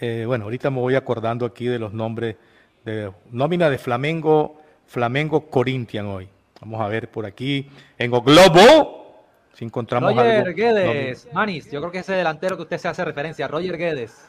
Eh, 0.00 0.24
bueno, 0.26 0.44
ahorita 0.44 0.70
me 0.70 0.80
voy 0.80 0.94
acordando 0.94 1.46
aquí 1.46 1.66
de 1.66 1.78
los 1.78 1.92
nombres 1.92 2.36
de 2.84 3.10
nómina 3.30 3.70
de 3.70 3.78
Flamengo, 3.78 4.60
Flamengo 4.86 5.48
Corinthians 5.48 6.08
hoy. 6.08 6.28
Vamos 6.60 6.80
a 6.80 6.88
ver 6.88 7.10
por 7.10 7.26
aquí 7.26 7.68
en 7.98 8.12
O 8.12 8.22
Globo. 8.22 9.24
Si 9.54 9.64
encontramos 9.64 10.14
Roger 10.14 10.54
Guedes, 10.54 11.28
Manis, 11.32 11.70
yo 11.70 11.80
creo 11.80 11.90
que 11.90 11.98
ese 12.00 12.12
delantero 12.12 12.56
que 12.56 12.62
usted 12.62 12.78
se 12.78 12.88
hace 12.88 13.04
referencia, 13.04 13.48
Roger 13.48 13.78
Guedes. 13.78 14.28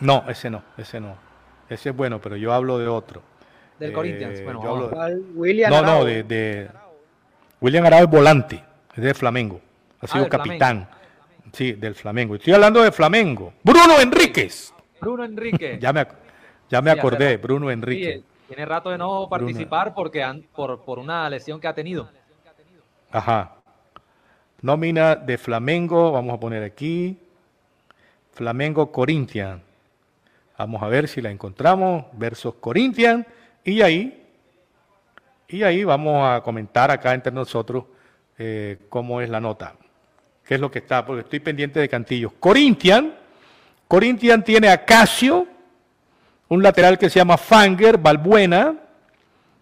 No, 0.00 0.24
ese 0.28 0.50
no, 0.50 0.62
ese 0.76 1.00
no. 1.00 1.16
Ese 1.68 1.90
es 1.90 1.96
bueno, 1.96 2.20
pero 2.20 2.36
yo 2.36 2.52
hablo 2.52 2.78
de 2.78 2.88
otro. 2.88 3.22
Del 3.78 3.92
Corinthians, 3.92 4.40
eh, 4.40 4.44
bueno. 4.44 4.90
William 5.34 5.70
no, 5.70 5.82
no, 5.82 6.04
de, 6.04 6.68
William 7.60 7.86
Arao 7.86 8.00
es 8.00 8.10
volante, 8.10 8.64
es 8.94 9.04
de 9.04 9.14
Flamengo. 9.14 9.60
Ha 10.00 10.06
ah, 10.06 10.08
sido 10.08 10.28
capitán. 10.28 10.88
Sí, 11.52 11.72
del 11.72 11.94
Flamengo. 11.94 12.34
Estoy 12.36 12.52
hablando 12.52 12.82
de 12.82 12.92
Flamengo. 12.92 13.52
Bruno 13.62 14.00
Enríquez. 14.00 14.72
Bruno 15.00 15.24
Enrique. 15.24 15.78
ya 15.80 15.92
me, 15.92 16.06
ya 16.68 16.80
me 16.80 16.90
acordé, 16.90 17.36
Bruno 17.36 17.70
Enrique. 17.70 18.22
tiene 18.46 18.64
rato 18.66 18.90
de 18.90 18.98
no 18.98 19.28
participar 19.28 19.94
porque 19.94 20.24
por, 20.54 20.82
por 20.82 20.98
una 20.98 21.28
lesión 21.28 21.60
que 21.60 21.68
ha 21.68 21.74
tenido. 21.74 22.08
Ajá. 23.10 23.56
Nómina 24.62 25.16
de 25.16 25.38
Flamengo, 25.38 26.12
vamos 26.12 26.34
a 26.34 26.40
poner 26.40 26.62
aquí, 26.62 27.18
Flamengo 28.32 28.92
Corinthians. 28.92 29.62
Vamos 30.58 30.82
a 30.82 30.88
ver 30.88 31.08
si 31.08 31.22
la 31.22 31.30
encontramos, 31.30 32.04
versos 32.12 32.56
Corinthians, 32.56 33.26
y 33.64 33.80
ahí, 33.80 34.22
y 35.48 35.62
ahí 35.62 35.82
vamos 35.84 36.28
a 36.28 36.42
comentar 36.42 36.90
acá 36.90 37.14
entre 37.14 37.32
nosotros 37.32 37.84
eh, 38.36 38.78
cómo 38.90 39.22
es 39.22 39.30
la 39.30 39.40
nota, 39.40 39.74
qué 40.50 40.56
es 40.56 40.60
lo 40.60 40.68
que 40.68 40.80
está, 40.80 41.06
porque 41.06 41.20
estoy 41.20 41.38
pendiente 41.38 41.78
de 41.78 41.88
Cantillos. 41.88 42.32
Corinthians, 42.40 43.12
Corinthians 43.86 44.44
tiene 44.44 44.68
a 44.68 44.84
Casio, 44.84 45.46
un 46.48 46.60
lateral 46.60 46.98
que 46.98 47.08
se 47.08 47.20
llama 47.20 47.36
Fanger, 47.36 47.98
Balbuena, 47.98 48.74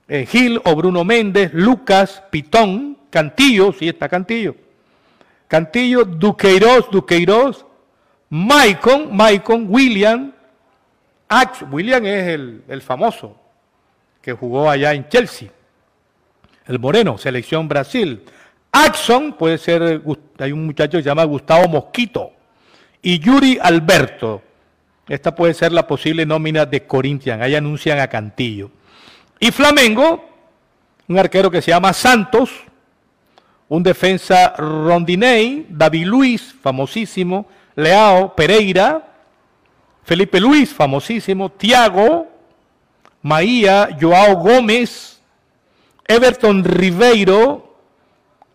eh, 0.09 0.25
Gil 0.25 0.59
o 0.65 0.75
Bruno 0.75 1.05
Méndez, 1.05 1.53
Lucas, 1.53 2.23
Pitón, 2.31 2.97
Cantillo, 3.11 3.71
sí 3.75 3.87
está 3.87 4.09
Cantillo 4.09 4.57
Cantillo, 5.47 6.07
Duqueiroz, 6.07 6.91
Duqueiroz, 6.91 7.67
Maicon, 8.31 9.15
Maicon, 9.15 9.67
William, 9.69 10.33
William 11.71 12.07
es 12.07 12.29
el, 12.67 12.81
famoso 12.81 13.37
que 14.23 14.33
jugó 14.33 14.71
allá 14.71 14.95
en 14.95 15.07
Chelsea, 15.11 15.51
el 16.67 16.79
moreno, 16.79 17.19
selección 17.19 17.69
Brasil. 17.69 18.25
Axon 18.85 19.33
puede 19.33 19.59
ser, 19.59 20.03
hay 20.39 20.53
un 20.53 20.67
muchacho 20.67 20.99
que 20.99 21.03
se 21.03 21.09
llama 21.09 21.25
Gustavo 21.25 21.69
Mosquito, 21.69 22.33
y 23.03 23.19
Yuri 23.19 23.59
Alberto. 23.61 24.43
Esta 25.09 25.35
puede 25.35 25.55
ser 25.55 25.73
la 25.73 25.87
posible 25.87 26.27
nómina 26.27 26.67
de 26.67 26.87
Corinthians, 26.87 27.43
ahí 27.43 27.55
anuncian 27.55 27.99
a 27.99 28.09
Cantillo. 28.09 28.71
Y 29.41 29.51
Flamengo, 29.51 30.25
un 31.09 31.19
arquero 31.19 31.51
que 31.51 31.63
se 31.63 31.71
llama 31.71 31.93
Santos, 31.93 32.51
un 33.69 33.83
defensa 33.83 34.55
Rondinei, 34.57 35.67
David 35.69 36.07
Luis, 36.07 36.55
famosísimo, 36.61 37.47
Leao, 37.75 38.35
Pereira, 38.35 39.07
Felipe 40.05 40.41
Luis, 40.41 40.73
famosísimo, 40.73 41.51
Tiago, 41.51 42.29
Maía, 43.23 43.91
Joao 44.01 44.37
Gómez, 44.37 45.21
Everton 46.07 46.65
Ribeiro, 46.65 47.68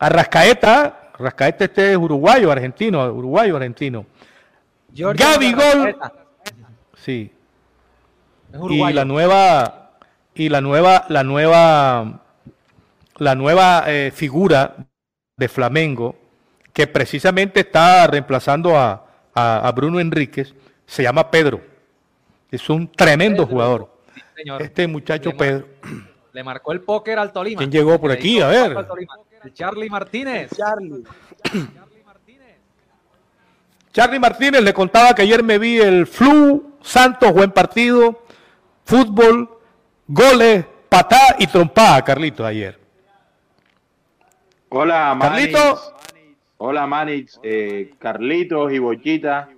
Arrascaeta, 0.04 1.12
Arrascaeta 1.14 1.64
este 1.64 1.92
es 1.92 1.98
uruguayo, 1.98 2.52
argentino, 2.52 3.06
uruguayo, 3.06 3.56
argentino. 3.56 4.06
Gaby 4.90 5.54
Gol, 5.54 5.98
sí. 6.96 7.32
Y 8.70 8.94
la 8.94 9.06
nueva, 9.06 9.92
y 10.36 10.50
la 10.50 10.60
nueva, 10.60 11.06
la 11.08 11.24
nueva, 11.24 12.22
la 13.18 13.36
nueva 13.36 13.86
eh, 13.88 14.12
figura 14.14 14.76
de 15.38 15.48
Flamengo, 15.48 16.16
que 16.74 16.86
precisamente 16.86 17.62
está 17.62 18.06
reemplazando 18.08 18.78
a, 18.78 19.72
Bruno 19.74 20.02
Enríquez, 20.02 20.54
se 20.86 21.04
llama 21.04 21.32
Pedro. 21.32 21.62
Es 22.52 22.70
un 22.70 22.92
tremendo 22.92 23.48
jugador. 23.48 23.90
este 24.60 24.86
muchacho 24.86 25.32
Pedro. 25.32 25.66
Le 26.34 26.44
marcó 26.44 26.74
el 26.74 26.82
póker 26.82 27.18
al 27.20 27.32
Tolima. 27.32 27.60
¿Quién 27.60 27.72
llegó 27.72 28.02
por 28.02 28.12
aquí? 28.12 28.42
A 28.42 28.48
ver. 28.48 28.76
El 29.44 29.54
Charlie 29.54 29.90
Martínez. 29.90 30.52
Charlie. 30.56 31.04
Charlie 33.92 34.20
Martínez 34.20 34.62
le 34.62 34.74
contaba 34.74 35.14
que 35.14 35.22
ayer 35.24 35.44
me 35.44 35.60
vi 35.60 35.80
el 35.80 36.08
Flu, 36.08 36.78
Santos, 36.82 37.32
buen 37.32 37.52
partido, 37.52 38.24
fútbol, 38.86 39.50
goles, 40.08 40.66
patá 40.90 41.36
y 41.38 41.48
trompada, 41.48 42.04
Carlito, 42.04 42.46
ayer. 42.46 42.80
Hola, 44.70 45.16
Carlito. 45.20 45.60
Manix. 45.60 45.94
Hola, 46.58 46.88
Manix, 46.88 47.40
eh, 47.44 47.94
Carlitos 48.00 48.72
y 48.72 48.80
Bochita 48.80 49.50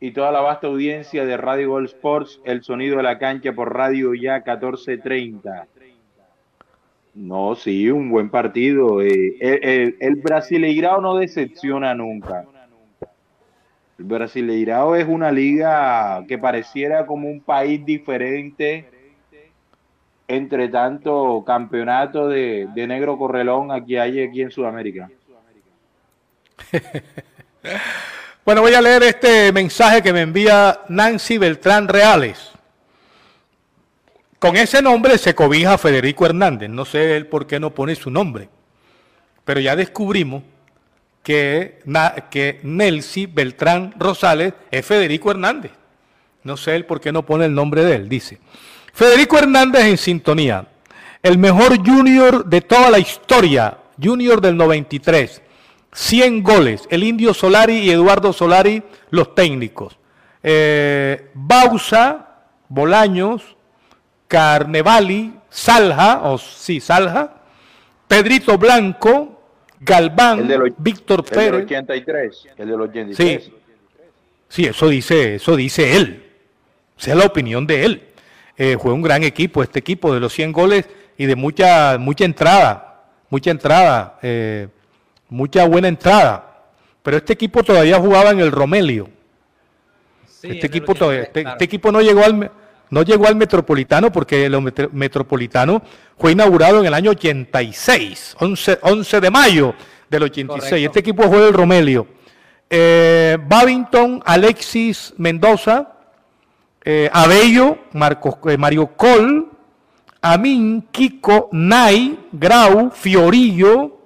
y 0.00 0.12
toda 0.12 0.30
la 0.30 0.40
vasta 0.40 0.66
audiencia 0.66 1.24
de 1.24 1.36
Radio 1.36 1.70
Gol 1.70 1.86
Sports, 1.86 2.40
el 2.44 2.62
sonido 2.62 2.98
de 2.98 3.02
la 3.02 3.18
cancha 3.18 3.52
por 3.52 3.74
Radio 3.74 4.14
Ya 4.14 4.34
1430. 4.34 5.66
No, 7.18 7.56
sí, 7.56 7.90
un 7.90 8.10
buen 8.10 8.30
partido. 8.30 9.02
eh, 9.02 9.36
el, 9.40 9.64
el, 9.64 9.96
el 9.98 10.14
Brasileirao 10.16 11.00
no 11.00 11.16
decepciona 11.16 11.92
nunca. 11.92 12.44
El 13.98 14.04
Brasileirao 14.04 14.94
es 14.94 15.06
una 15.08 15.32
liga 15.32 16.24
que 16.28 16.38
pareciera 16.38 17.04
como 17.06 17.28
un 17.28 17.40
país 17.40 17.84
diferente 17.84 18.88
entre 20.28 20.68
tanto 20.68 21.42
campeonato 21.44 22.28
de, 22.28 22.68
de 22.72 22.86
negro 22.86 23.18
correlón 23.18 23.72
aquí 23.72 23.96
hay 23.96 24.22
aquí 24.22 24.42
en 24.42 24.50
Sudamérica. 24.50 25.10
Bueno, 28.44 28.62
voy 28.62 28.72
a 28.72 28.80
leer 28.80 29.02
este 29.02 29.52
mensaje 29.52 30.00
que 30.00 30.10
me 30.10 30.22
envía 30.22 30.80
Nancy 30.88 31.36
Beltrán 31.36 31.86
Reales. 31.86 32.50
Con 34.38 34.56
ese 34.56 34.82
nombre 34.82 35.18
se 35.18 35.34
cobija 35.34 35.78
Federico 35.78 36.24
Hernández. 36.24 36.70
No 36.70 36.84
sé 36.84 37.16
él 37.16 37.26
por 37.26 37.46
qué 37.46 37.58
no 37.58 37.74
pone 37.74 37.94
su 37.96 38.10
nombre. 38.10 38.48
Pero 39.44 39.60
ya 39.60 39.74
descubrimos 39.74 40.42
que, 41.22 41.80
que 42.30 42.60
Nelcy 42.62 43.26
Beltrán 43.26 43.94
Rosales 43.98 44.54
es 44.70 44.86
Federico 44.86 45.30
Hernández. 45.30 45.72
No 46.44 46.56
sé 46.56 46.76
él 46.76 46.84
por 46.84 47.00
qué 47.00 47.10
no 47.10 47.26
pone 47.26 47.46
el 47.46 47.54
nombre 47.54 47.84
de 47.84 47.96
él. 47.96 48.08
Dice, 48.08 48.38
Federico 48.92 49.38
Hernández 49.38 49.84
en 49.86 49.98
sintonía. 49.98 50.68
El 51.22 51.36
mejor 51.36 51.76
junior 51.84 52.44
de 52.44 52.60
toda 52.60 52.90
la 52.90 53.00
historia. 53.00 53.78
Junior 54.00 54.40
del 54.40 54.56
93. 54.56 55.42
100 55.92 56.42
goles. 56.44 56.82
El 56.90 57.02
Indio 57.02 57.34
Solari 57.34 57.78
y 57.78 57.90
Eduardo 57.90 58.32
Solari, 58.32 58.84
los 59.10 59.34
técnicos. 59.34 59.98
Eh, 60.44 61.30
Bausa, 61.34 62.44
Bolaños, 62.68 63.57
Carnevali, 64.28 65.34
Salja, 65.48 66.20
o 66.22 66.38
sí, 66.38 66.80
Salja, 66.80 67.34
Pedrito 68.06 68.58
Blanco, 68.58 69.42
Galván, 69.80 70.40
El 70.40 70.48
del 70.48 70.74
Víctor 70.78 71.20
El 71.20 71.24
del 71.24 71.34
Pérez. 71.34 71.64
83, 71.64 72.48
el 72.58 72.68
del 72.68 72.80
83. 72.80 73.44
Sí. 73.44 73.52
Sí, 74.48 74.64
eso 74.64 74.88
dice, 74.88 75.34
eso 75.34 75.56
dice 75.56 75.96
él. 75.96 76.24
Esa 76.98 77.10
es 77.12 77.16
la 77.16 77.26
opinión 77.26 77.66
de 77.66 77.84
él. 77.84 78.02
Eh, 78.56 78.76
fue 78.80 78.92
un 78.92 79.02
gran 79.02 79.22
equipo, 79.22 79.62
este 79.62 79.78
equipo 79.78 80.12
de 80.12 80.20
los 80.20 80.32
100 80.32 80.52
goles 80.52 80.88
y 81.16 81.26
de 81.26 81.36
mucha, 81.36 81.96
mucha 81.98 82.24
entrada, 82.24 83.04
mucha 83.30 83.50
entrada, 83.50 84.18
eh, 84.22 84.68
mucha 85.28 85.66
buena 85.66 85.88
entrada. 85.88 86.64
Pero 87.02 87.18
este 87.18 87.34
equipo 87.34 87.62
todavía 87.62 87.98
jugaba 87.98 88.30
en 88.30 88.40
el 88.40 88.50
Romelio. 88.50 89.08
Sí, 90.26 90.48
este 90.50 90.66
equipo 90.66 90.94
todavía, 90.94 91.20
83, 91.20 91.28
este, 91.28 91.42
claro. 91.42 91.54
este 91.54 91.64
equipo 91.64 91.92
no 91.92 92.00
llegó 92.00 92.24
al 92.24 92.50
no 92.90 93.02
llegó 93.02 93.26
al 93.26 93.36
Metropolitano 93.36 94.10
porque 94.12 94.46
el 94.46 94.60
metro- 94.60 94.88
Metropolitano 94.92 95.82
fue 96.18 96.32
inaugurado 96.32 96.80
en 96.80 96.86
el 96.86 96.94
año 96.94 97.10
86, 97.10 98.36
11, 98.40 98.78
11 98.82 99.20
de 99.20 99.30
mayo 99.30 99.74
del 100.08 100.22
86. 100.24 100.70
Correcto. 100.70 100.86
Este 100.86 101.00
equipo 101.00 101.22
fue 101.24 101.40
del 101.40 101.52
Romelio. 101.54 102.06
Eh, 102.70 103.38
Babington, 103.46 104.22
Alexis 104.24 105.14
Mendoza, 105.16 105.92
eh, 106.84 107.08
Abello, 107.12 107.78
Marcos, 107.92 108.36
eh, 108.48 108.56
Mario 108.56 108.88
Col, 108.96 109.50
Amin, 110.20 110.88
Kiko, 110.90 111.48
Nay, 111.52 112.18
Grau, 112.32 112.90
Fiorillo, 112.90 113.96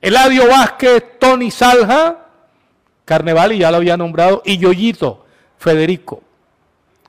Eladio 0.00 0.48
Vázquez, 0.48 1.18
Tony 1.18 1.50
Salja, 1.50 2.18
Carnevali 3.04 3.58
ya 3.58 3.70
lo 3.70 3.78
había 3.78 3.96
nombrado, 3.96 4.42
y 4.44 4.58
Yoyito, 4.58 5.24
Federico. 5.58 6.22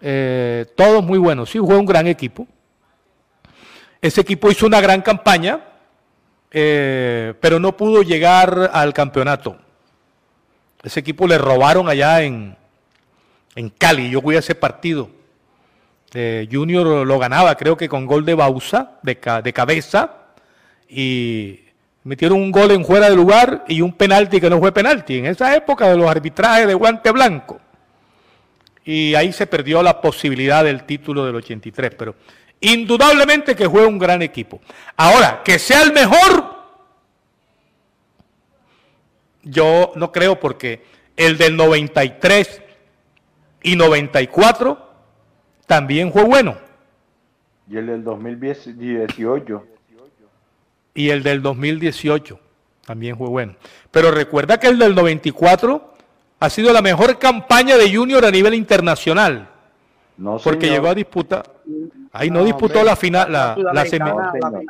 Eh, 0.01 0.65
todos 0.75 1.03
muy 1.03 1.17
buenos. 1.17 1.49
Sí, 1.49 1.59
fue 1.59 1.77
un 1.77 1.85
gran 1.85 2.07
equipo. 2.07 2.47
Ese 4.01 4.21
equipo 4.21 4.51
hizo 4.51 4.65
una 4.67 4.81
gran 4.81 5.01
campaña, 5.01 5.61
eh, 6.51 7.33
pero 7.39 7.59
no 7.59 7.75
pudo 7.75 8.03
llegar 8.03 8.69
al 8.73 8.93
campeonato. 8.93 9.57
Ese 10.83 10.99
equipo 10.99 11.27
le 11.27 11.37
robaron 11.39 11.89
allá 11.89 12.21
en, 12.21 12.55
en 13.55 13.69
Cali. 13.69 14.09
Yo 14.11 14.21
fui 14.21 14.35
a 14.35 14.39
ese 14.39 14.53
partido. 14.53 15.09
Eh, 16.13 16.47
Junior 16.51 17.05
lo 17.05 17.19
ganaba, 17.19 17.55
creo 17.55 17.75
que 17.75 17.89
con 17.89 18.05
gol 18.05 18.23
de 18.25 18.35
Bausa, 18.35 18.99
de, 19.01 19.17
ca- 19.19 19.41
de 19.41 19.51
cabeza. 19.51 20.11
Y 20.87 21.61
metieron 22.03 22.37
un 22.39 22.51
gol 22.51 22.69
en 22.71 22.85
fuera 22.85 23.09
de 23.09 23.15
lugar 23.15 23.65
y 23.67 23.81
un 23.81 23.91
penalti 23.93 24.39
que 24.39 24.49
no 24.49 24.59
fue 24.59 24.71
penalti. 24.71 25.17
En 25.17 25.25
esa 25.25 25.55
época 25.55 25.89
de 25.89 25.97
los 25.97 26.07
arbitrajes 26.07 26.67
de 26.67 26.75
guante 26.75 27.09
blanco. 27.11 27.59
Y 28.85 29.15
ahí 29.15 29.33
se 29.33 29.47
perdió 29.47 29.81
la 29.81 29.99
posibilidad 29.99 30.63
del 30.63 30.83
título 30.83 31.25
del 31.25 31.35
83. 31.35 31.95
Pero 31.97 32.15
indudablemente 32.61 33.55
que 33.55 33.69
fue 33.69 33.85
un 33.85 33.97
gran 33.97 34.21
equipo. 34.21 34.61
Ahora, 34.95 35.41
que 35.43 35.57
sea 35.57 35.81
el 35.81 35.91
mejor, 35.91 36.55
yo 39.43 39.91
no 39.95 40.11
creo 40.11 40.39
porque 40.39 40.83
el 41.17 41.37
del 41.37 41.55
93 41.55 42.61
y 43.63 43.75
94 43.75 44.93
también 45.65 46.11
fue 46.13 46.23
bueno. 46.23 46.55
Y 47.69 47.77
el 47.77 47.87
del 47.87 48.03
2018. 48.03 49.67
Y 50.93 51.09
el 51.09 51.23
del 51.23 51.41
2018 51.41 52.39
también 52.85 53.17
fue 53.17 53.27
bueno. 53.27 53.55
Pero 53.89 54.11
recuerda 54.11 54.59
que 54.59 54.67
el 54.67 54.77
del 54.77 54.93
94 54.93 55.94
ha 56.39 56.49
sido 56.49 56.71
la 56.73 56.81
mejor 56.81 57.17
campaña 57.17 57.77
de 57.77 57.93
Junior 57.95 58.25
a 58.25 58.31
nivel 58.31 58.53
internacional. 58.53 59.47
No, 60.17 60.37
Porque 60.37 60.61
señor. 60.67 60.75
llegó 60.75 60.87
a 60.89 60.95
disputar. 60.95 61.43
Ahí 62.13 62.29
no, 62.29 62.39
No, 62.39 62.45
disputó 62.45 62.79
hombre, 62.79 62.83
la 62.85 62.95
final, 62.95 63.31
la, 63.31 63.55
la, 63.73 63.85
semi- 63.85 63.99
la 64.07 64.13
no, 64.13 64.31
final 64.31 64.53
de- 64.53 64.65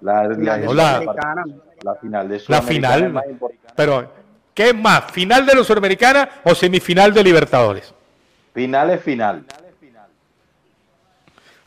La, 0.00 0.34
final 0.34 0.60
de 0.60 0.66
No, 0.66 0.74
la- 0.74 2.62
final. 2.62 3.22
Pero, 3.74 4.12
¿qué 4.52 4.68
es 4.68 4.74
más? 4.74 5.10
¿Final 5.10 5.46
de 5.46 5.54
la 5.54 5.64
Sudamericana 5.64 6.28
o 6.44 6.54
semifinal 6.54 7.12
de 7.14 7.24
Libertadores? 7.24 7.94
Final 8.52 8.90
es 8.90 9.02
final. 9.02 9.44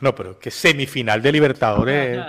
No, 0.00 0.14
pero 0.14 0.38
que 0.38 0.50
semifinal 0.52 1.20
de 1.20 1.32
Libertadores. 1.32 2.24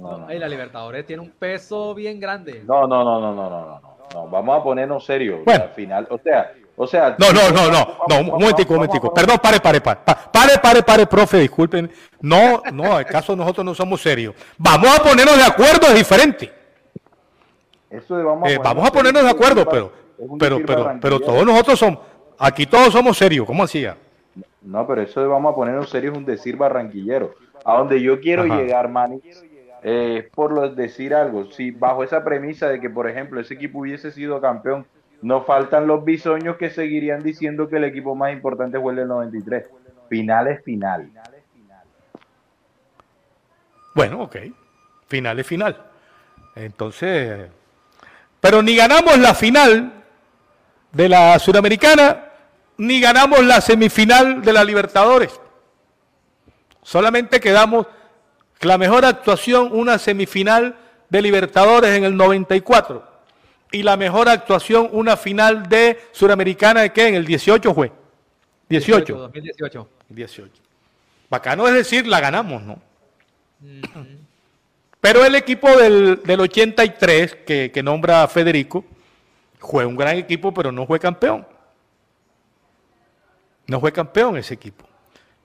No, 0.00 0.18
no, 0.18 0.26
Ay, 0.28 0.38
la 0.38 0.48
Libertadores 0.48 1.04
tiene 1.04 1.22
un 1.22 1.30
peso 1.30 1.94
bien 1.94 2.20
grande. 2.20 2.62
no, 2.64 2.86
no, 2.86 3.02
no, 3.02 3.20
no, 3.20 3.34
no, 3.34 3.50
no, 3.50 3.87
no. 4.14 4.28
Vamos 4.28 4.60
a 4.60 4.62
ponernos 4.62 5.04
serios. 5.04 5.44
Bueno. 5.44 5.66
Final, 5.74 6.06
o 6.10 6.18
sea, 6.18 6.52
o 6.76 6.86
sea. 6.86 7.16
No, 7.18 7.32
no, 7.32 7.50
no, 7.50 7.70
no, 7.70 7.86
no, 8.08 8.20
un 8.20 8.26
momentico, 8.40 8.74
un 8.74 8.76
a 8.80 8.86
momentico. 8.86 9.12
Perdón, 9.12 9.38
pare, 9.42 9.60
pare, 9.60 9.80
pare, 9.80 10.00
pa- 10.04 10.30
pare, 10.32 10.58
pare, 10.62 10.82
pare, 10.82 11.06
profe, 11.06 11.38
disculpen. 11.38 11.90
No, 12.20 12.62
no, 12.72 12.96
acaso 12.96 13.34
nosotros 13.36 13.64
no 13.64 13.74
somos 13.74 14.00
serios. 14.00 14.34
Vamos 14.56 14.88
a 14.98 15.02
ponernos 15.02 15.36
de 15.36 15.44
acuerdo, 15.44 15.86
es 15.88 15.94
diferente. 15.94 16.52
Eso 17.90 18.16
de 18.16 18.24
vamos, 18.24 18.50
Eh, 18.50 18.58
vamos 18.62 18.86
a 18.86 18.92
ponernos 18.92 19.22
de 19.22 19.30
acuerdo, 19.30 19.66
pero, 19.68 19.92
pero, 20.38 20.60
pero, 20.66 20.98
pero 21.00 21.20
todos 21.20 21.46
nosotros 21.46 21.78
somos, 21.78 22.00
aquí 22.38 22.66
todos 22.66 22.92
somos 22.92 23.16
serios, 23.16 23.46
¿cómo 23.46 23.64
hacía? 23.64 23.96
No, 24.60 24.86
pero 24.86 25.00
eso 25.02 25.20
de 25.20 25.26
vamos 25.26 25.52
a 25.52 25.56
ponernos 25.56 25.88
serios 25.88 26.12
es 26.12 26.18
un 26.18 26.24
decir 26.26 26.56
barranquillero. 26.56 27.34
A 27.64 27.78
donde 27.78 28.00
yo 28.00 28.20
quiero 28.20 28.42
Ajá. 28.44 28.56
llegar, 28.56 28.88
Manny, 28.88 29.20
eh, 29.82 30.28
por 30.34 30.74
decir 30.74 31.14
algo. 31.14 31.50
Si 31.52 31.70
bajo 31.70 32.04
esa 32.04 32.24
premisa 32.24 32.68
de 32.68 32.80
que, 32.80 32.90
por 32.90 33.08
ejemplo, 33.08 33.40
ese 33.40 33.54
equipo 33.54 33.80
hubiese 33.80 34.10
sido 34.10 34.40
campeón, 34.40 34.86
no 35.22 35.42
faltan 35.42 35.86
los 35.86 36.04
bisoños 36.04 36.56
que 36.56 36.70
seguirían 36.70 37.22
diciendo 37.22 37.68
que 37.68 37.76
el 37.76 37.84
equipo 37.84 38.14
más 38.14 38.32
importante 38.32 38.78
fue 38.78 38.92
el 38.92 38.98
del 38.98 39.08
93. 39.08 39.66
Final 40.08 40.48
es 40.48 40.64
final. 40.64 41.10
Bueno, 43.94 44.22
ok, 44.22 44.36
final 45.08 45.38
es 45.40 45.46
final. 45.46 45.84
Entonces, 46.54 47.48
pero 48.40 48.62
ni 48.62 48.76
ganamos 48.76 49.18
la 49.18 49.34
final 49.34 49.92
de 50.92 51.08
la 51.08 51.38
Suramericana, 51.38 52.26
ni 52.76 53.00
ganamos 53.00 53.44
la 53.44 53.60
semifinal 53.60 54.40
de 54.42 54.52
la 54.52 54.64
Libertadores. 54.64 55.40
Solamente 56.82 57.40
quedamos 57.40 57.86
la 58.60 58.78
mejor 58.78 59.04
actuación, 59.04 59.70
una 59.72 59.98
semifinal 59.98 60.76
de 61.08 61.22
Libertadores 61.22 61.96
en 61.96 62.04
el 62.04 62.16
94. 62.16 63.06
Y 63.70 63.82
la 63.82 63.96
mejor 63.96 64.28
actuación, 64.28 64.88
una 64.92 65.16
final 65.16 65.68
de 65.68 65.98
Suramericana 66.12 66.82
de 66.82 66.92
qué? 66.92 67.08
En 67.08 67.14
el 67.14 67.26
18 67.26 67.74
fue. 67.74 67.92
18. 68.68 69.14
2018. 69.14 69.88
18. 70.08 70.62
Bacano 71.30 71.68
es 71.68 71.74
decir, 71.74 72.06
la 72.06 72.20
ganamos, 72.20 72.62
¿no? 72.62 72.80
Pero 75.00 75.24
el 75.24 75.34
equipo 75.34 75.68
del, 75.76 76.20
83 76.26 77.36
que, 77.46 77.70
que 77.72 77.82
nombra 77.82 78.26
Federico 78.28 78.84
fue 79.58 79.84
un 79.84 79.96
gran 79.96 80.16
equipo, 80.16 80.52
pero 80.52 80.72
no 80.72 80.86
fue 80.86 80.98
campeón. 80.98 81.46
No 83.66 83.80
fue 83.80 83.92
campeón 83.92 84.36
ese 84.38 84.54
equipo. 84.54 84.86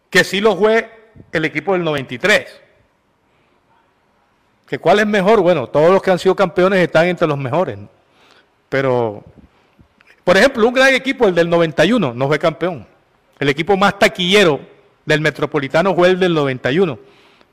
Que 0.10 0.24
sí 0.24 0.40
lo 0.40 0.56
fue 0.56 1.12
el 1.32 1.46
equipo 1.46 1.74
del 1.74 1.84
93. 1.84 2.63
¿Que 4.74 4.80
cuál 4.80 4.98
es 4.98 5.06
mejor? 5.06 5.40
Bueno, 5.42 5.68
todos 5.68 5.92
los 5.92 6.02
que 6.02 6.10
han 6.10 6.18
sido 6.18 6.36
campeones 6.36 6.80
están 6.80 7.06
entre 7.06 7.28
los 7.28 7.38
mejores. 7.38 7.78
Pero, 8.70 9.24
por 10.24 10.36
ejemplo, 10.36 10.68
un 10.68 10.74
gran 10.74 10.96
equipo, 10.96 11.28
el 11.28 11.36
del 11.36 11.48
91, 11.48 12.16
no 12.16 12.28
fue 12.28 12.40
campeón. 12.40 12.84
El 13.38 13.50
equipo 13.50 13.78
más 13.78 14.00
taquillero 14.00 14.60
del 15.06 15.22
Metropolitano 15.22 15.94
fue 15.94 16.10
el 16.10 16.20
del 16.20 16.34
91. 16.34 16.98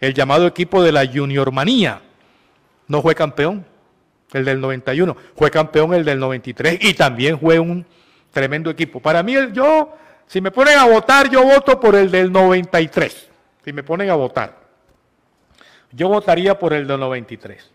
El 0.01 0.15
llamado 0.15 0.47
equipo 0.47 0.83
de 0.83 0.93
la 0.93 1.07
Junior 1.07 1.53
Manía. 1.53 2.01
No 2.89 3.03
fue 3.03 3.15
campeón. 3.15 3.67
El 4.33 4.47
del 4.47 4.59
91. 4.59 5.15
Fue 5.37 5.51
campeón 5.51 5.93
el 5.93 6.07
del 6.07 6.19
93 6.19 6.79
y 6.81 6.95
también 6.95 7.39
fue 7.39 7.59
un 7.59 7.85
tremendo 8.31 8.71
equipo. 8.71 8.99
Para 8.99 9.23
mí, 9.23 9.35
yo 9.53 9.93
si 10.27 10.41
me 10.41 10.51
ponen 10.51 10.79
a 10.79 10.87
votar, 10.87 11.29
yo 11.29 11.45
voto 11.45 11.79
por 11.79 11.97
el 11.97 12.11
del 12.11 12.33
93. 12.33 13.29
Si 13.63 13.75
me 13.75 13.83
ponen 13.83 14.09
a 14.09 14.15
votar. 14.15 14.70
Yo 15.93 16.09
votaría 16.09 16.59
por 16.59 16.73
el 16.73 16.87
del 16.87 17.01
93. 17.01 17.71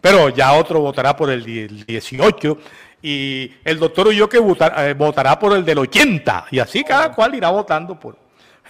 Pero 0.00 0.28
ya 0.30 0.54
otro 0.54 0.80
votará 0.80 1.14
por 1.14 1.30
el 1.30 1.44
18 1.44 2.58
y 3.02 3.52
el 3.64 3.78
doctor 3.78 4.08
que 4.28 4.38
eh, 4.38 4.94
votará 4.94 5.38
por 5.38 5.52
el 5.54 5.64
del 5.64 5.78
80 5.78 6.46
y 6.50 6.58
así 6.58 6.84
cada 6.84 7.12
cual 7.12 7.34
irá 7.34 7.50
votando 7.50 7.98
por, 7.98 8.16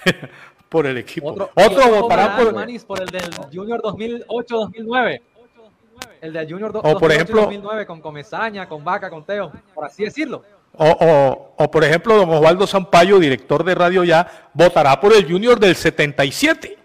por 0.68 0.86
el 0.86 0.98
equipo. 0.98 1.30
Otro, 1.30 1.88
votará 1.88 2.36
por, 2.36 2.52
por, 2.52 3.00
el 3.00 3.08
del 3.08 3.34
Junior 3.52 3.80
2008-2009. 3.82 5.20
El 6.20 6.32
del 6.32 6.50
Junior 6.50 6.80
o 6.82 6.98
por 6.98 7.12
ejemplo, 7.12 7.42
2009 7.42 7.86
con 7.86 8.00
Comesaña, 8.00 8.68
con 8.68 8.82
Vaca, 8.84 9.08
con 9.08 9.24
Teo, 9.24 9.52
por 9.74 9.84
así 9.84 10.04
decirlo. 10.04 10.42
O, 10.72 11.70
por 11.70 11.84
ejemplo, 11.84 12.16
don 12.16 12.30
Osvaldo 12.30 12.66
Zampayo, 12.66 13.18
director 13.18 13.64
de 13.64 13.74
Radio 13.74 14.04
Ya, 14.04 14.50
votará 14.54 14.98
por 15.00 15.12
el 15.12 15.30
Junior 15.30 15.58
del 15.58 15.74
77. 15.74 16.79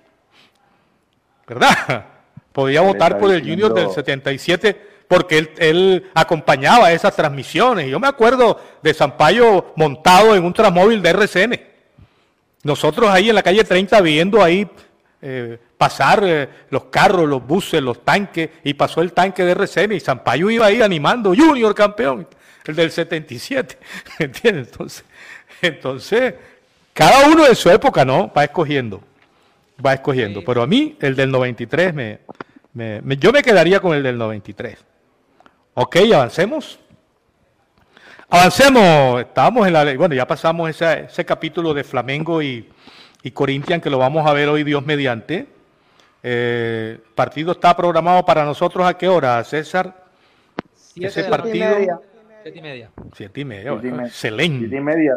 ¿Verdad? 1.47 2.05
Podría 2.51 2.81
votar 2.81 3.17
por 3.19 3.31
el 3.31 3.41
Junior 3.41 3.73
del 3.73 3.89
77 3.89 4.93
porque 5.07 5.37
él, 5.37 5.51
él, 5.57 6.11
acompañaba 6.15 6.91
esas 6.91 7.15
transmisiones. 7.15 7.87
Yo 7.87 7.99
me 7.99 8.07
acuerdo 8.07 8.59
de 8.81 8.93
Zampayo 8.93 9.73
montado 9.75 10.35
en 10.35 10.43
un 10.43 10.53
transmóvil 10.53 11.01
de 11.01 11.09
RCN. 11.09 11.61
Nosotros 12.63 13.09
ahí 13.09 13.29
en 13.29 13.35
la 13.35 13.43
calle 13.43 13.63
30 13.63 14.01
viendo 14.01 14.41
ahí 14.41 14.67
eh, 15.21 15.59
pasar 15.77 16.23
eh, 16.23 16.49
los 16.69 16.85
carros, 16.85 17.27
los 17.27 17.45
buses, 17.45 17.81
los 17.81 18.03
tanques, 18.03 18.49
y 18.63 18.73
pasó 18.73 19.01
el 19.01 19.13
tanque 19.13 19.43
de 19.43 19.51
RCN 19.51 19.91
y 19.91 19.99
Zampayo 19.99 20.49
iba 20.49 20.65
ahí 20.65 20.81
animando, 20.81 21.35
Junior 21.35 21.75
campeón 21.75 22.27
el 22.65 22.75
del 22.75 22.91
77, 22.91 23.77
¿entiendes? 24.19 24.67
Entonces, 24.67 25.05
entonces, 25.61 26.33
cada 26.93 27.27
uno 27.27 27.45
en 27.45 27.55
su 27.55 27.69
época, 27.69 28.03
¿no? 28.03 28.31
Va 28.35 28.43
escogiendo, 28.43 29.01
va 29.83 29.93
escogiendo. 29.93 30.43
Pero 30.43 30.61
a 30.61 30.67
mí, 30.67 30.97
el 31.01 31.15
del 31.15 31.31
93, 31.31 31.93
me, 31.93 32.19
yo 33.17 33.31
me 33.31 33.41
quedaría 33.41 33.79
con 33.79 33.95
el 33.95 34.03
del 34.03 34.17
93. 34.17 34.83
Ok, 35.75 35.97
avancemos. 36.13 36.79
Avancemos, 38.29 39.21
estábamos 39.21 39.67
en 39.67 39.73
la, 39.73 39.95
bueno, 39.95 40.15
ya 40.15 40.27
pasamos 40.27 40.69
ese, 40.69 41.25
capítulo 41.25 41.73
de 41.73 41.83
Flamengo 41.83 42.41
y, 42.41 42.67
y 43.21 43.31
Corinthians, 43.31 43.83
que 43.83 43.89
lo 43.89 43.97
vamos 43.97 44.25
a 44.25 44.33
ver 44.33 44.49
hoy, 44.49 44.63
Dios 44.63 44.85
mediante. 44.85 45.39
el 45.39 45.47
eh, 46.23 46.99
partido 47.13 47.51
está 47.51 47.75
programado 47.75 48.25
para 48.25 48.43
nosotros 48.43 48.85
a 48.85 48.97
qué 48.97 49.07
hora, 49.07 49.43
César? 49.43 50.05
ese 50.95 51.23
partido. 51.25 51.65
Siete 52.43 52.59
y 52.59 52.61
media. 52.61 52.91
Siete 53.15 53.41
y 53.41 53.45
media, 53.45 53.71
excelente. 54.05 54.59
Siete 54.59 54.75
y 54.75 54.81
media. 54.81 55.15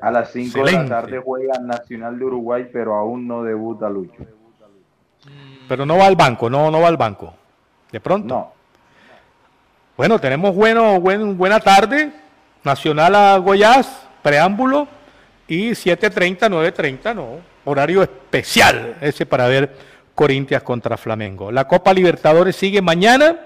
A 0.00 0.10
las 0.10 0.32
cinco 0.32 0.64
de 0.64 0.72
la 0.72 0.86
tarde 0.86 1.20
juega 1.24 1.58
Nacional 1.58 2.18
de 2.18 2.24
Uruguay, 2.24 2.68
pero 2.72 2.94
aún 2.94 3.26
no 3.26 3.42
debuta 3.42 3.88
Lucho. 3.88 4.24
Pero 5.68 5.84
no 5.84 5.98
va 5.98 6.06
al 6.06 6.16
banco, 6.16 6.48
no, 6.48 6.70
no 6.70 6.80
va 6.80 6.88
al 6.88 6.96
banco. 6.96 7.34
De 7.90 8.00
pronto. 8.00 8.26
No. 8.26 8.52
Bueno, 9.96 10.18
tenemos 10.18 10.54
bueno, 10.54 11.00
buen, 11.00 11.36
buena 11.36 11.60
tarde. 11.60 12.12
Nacional 12.62 13.14
a 13.14 13.36
Goiás, 13.38 14.06
preámbulo. 14.22 14.88
Y 15.48 15.70
7.30, 15.70 16.50
9.30, 16.50 17.14
no. 17.14 17.38
Horario 17.64 18.02
especial 18.02 18.96
ese 19.00 19.26
para 19.26 19.46
ver 19.46 19.74
Corintias 20.14 20.62
contra 20.62 20.96
Flamengo. 20.96 21.50
La 21.52 21.66
Copa 21.66 21.92
Libertadores 21.92 22.56
sigue 22.56 22.82
mañana 22.82 23.36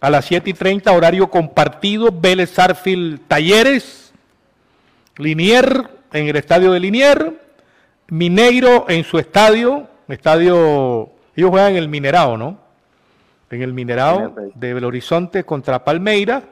a 0.00 0.08
las 0.08 0.24
7 0.24 0.50
y 0.50 0.54
30, 0.54 0.90
horario 0.92 1.28
compartido, 1.28 2.08
Vélez 2.10 2.50
Sarfield 2.50 3.20
Talleres, 3.28 4.09
Linier 5.16 5.90
en 6.12 6.28
el 6.28 6.36
estadio 6.36 6.72
de 6.72 6.80
Linier, 6.80 7.40
Mineiro 8.08 8.86
en 8.88 9.04
su 9.04 9.18
estadio, 9.18 9.88
estadio, 10.08 11.10
ellos 11.36 11.50
juegan 11.50 11.72
en 11.72 11.76
el 11.76 11.88
Minerado, 11.88 12.36
¿no? 12.36 12.58
En 13.50 13.62
el 13.62 13.72
Minerado 13.72 14.34
de 14.54 14.74
Belo 14.74 14.88
Horizonte 14.88 15.44
contra 15.44 15.84
Palmeira. 15.84 16.42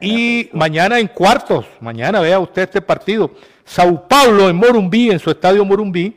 Y 0.00 0.50
mañana 0.52 0.98
en 0.98 1.08
cuartos, 1.08 1.66
mañana 1.80 2.20
vea 2.20 2.38
usted 2.38 2.62
este 2.62 2.82
partido, 2.82 3.30
Sao 3.64 4.06
Paulo 4.08 4.48
en 4.48 4.56
Morumbí, 4.56 5.10
en 5.10 5.18
su 5.18 5.30
estadio 5.30 5.64
Morumbí, 5.64 6.16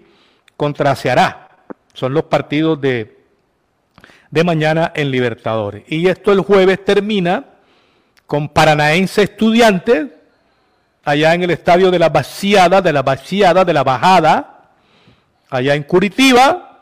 contra 0.55 0.95
Ceará. 0.95 1.49
Son 1.93 2.13
los 2.13 2.23
partidos 2.23 2.81
de 2.81 3.17
de 4.31 4.43
mañana 4.43 4.91
en 4.95 5.11
Libertadores. 5.11 5.83
Y 5.87 6.07
esto 6.07 6.31
el 6.31 6.41
jueves 6.41 6.83
termina 6.83 7.45
con 8.25 8.49
Paranaense 8.49 9.23
Estudiantes, 9.23 10.07
allá 11.07 11.33
en 11.33 11.43
el 11.43 11.51
estadio 11.51 11.89
de 11.89 11.99
la 11.99 12.09
Vaciada, 12.09 12.81
de 12.81 12.91
la 12.91 13.01
Vaciada, 13.01 13.63
de 13.63 13.71
la 13.73 13.85
Bajada, 13.85 14.71
allá 15.49 15.73
en 15.73 15.83
Curitiba, 15.83 16.81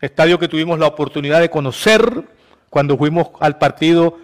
estadio 0.00 0.38
que 0.38 0.46
tuvimos 0.46 0.78
la 0.78 0.86
oportunidad 0.86 1.40
de 1.40 1.50
conocer 1.50 2.22
cuando 2.70 2.96
fuimos 2.96 3.30
al 3.40 3.58
partido 3.58 4.18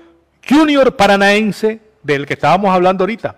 Junior 0.49 0.95
Paranaense, 0.95 1.80
del 2.05 2.24
que 2.24 2.34
estábamos 2.34 2.72
hablando 2.72 3.03
ahorita, 3.03 3.34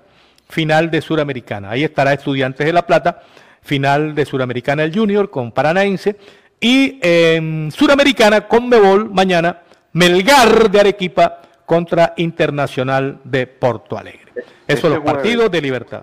final 0.50 0.90
de 0.90 1.00
Suramericana. 1.00 1.70
Ahí 1.70 1.84
estará 1.84 2.12
Estudiantes 2.12 2.66
de 2.66 2.74
La 2.74 2.86
Plata, 2.86 3.22
final 3.62 4.14
de 4.14 4.26
Suramericana 4.26 4.82
el 4.82 4.94
Junior 4.94 5.30
con 5.30 5.52
Paranaense. 5.52 6.18
Y 6.60 6.98
en 7.00 7.72
Suramericana, 7.72 8.46
con 8.46 8.68
Mebol, 8.68 9.08
mañana, 9.08 9.62
Melgar 9.94 10.70
de 10.70 10.80
Arequipa 10.80 11.40
contra 11.64 12.12
Internacional 12.18 13.20
de 13.24 13.46
Porto 13.46 13.96
Alegre. 13.96 14.23
Esos 14.66 14.90
los 14.90 15.00
partidos 15.00 15.50
de 15.50 15.60
libertad. 15.60 16.02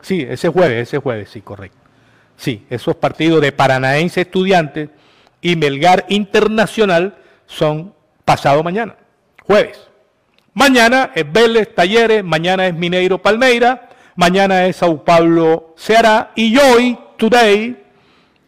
Sí, 0.00 0.26
ese 0.28 0.48
jueves, 0.48 0.88
ese 0.88 0.98
jueves, 0.98 1.30
sí, 1.30 1.40
correcto. 1.40 1.78
Sí, 2.36 2.66
esos 2.68 2.96
partidos 2.96 3.40
de 3.40 3.52
Paranaense 3.52 4.22
Estudiantes 4.22 4.90
y 5.40 5.56
Melgar 5.56 6.04
Internacional 6.08 7.16
son 7.46 7.94
pasado 8.24 8.62
mañana, 8.62 8.96
jueves. 9.42 9.88
Mañana 10.52 11.10
es 11.14 11.30
Vélez 11.30 11.74
Talleres, 11.74 12.22
mañana 12.24 12.66
es 12.66 12.74
Mineiro 12.74 13.18
Palmeira, 13.20 13.90
mañana 14.16 14.66
es 14.66 14.76
Sao 14.76 15.04
Paulo 15.04 15.74
Ceará 15.76 16.32
y 16.34 16.56
hoy, 16.56 16.98
today, 17.16 17.76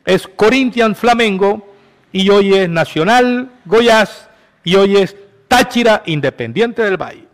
es 0.04 0.26
Corinthians 0.26 0.98
Flamengo 0.98 1.74
y 2.12 2.30
hoy 2.30 2.54
es 2.54 2.68
Nacional 2.68 3.50
Goiás 3.64 4.28
y 4.64 4.76
hoy 4.76 4.96
es 4.96 5.16
Táchira 5.48 6.02
Independiente 6.06 6.82
del 6.82 6.96
Valle. 6.96 7.26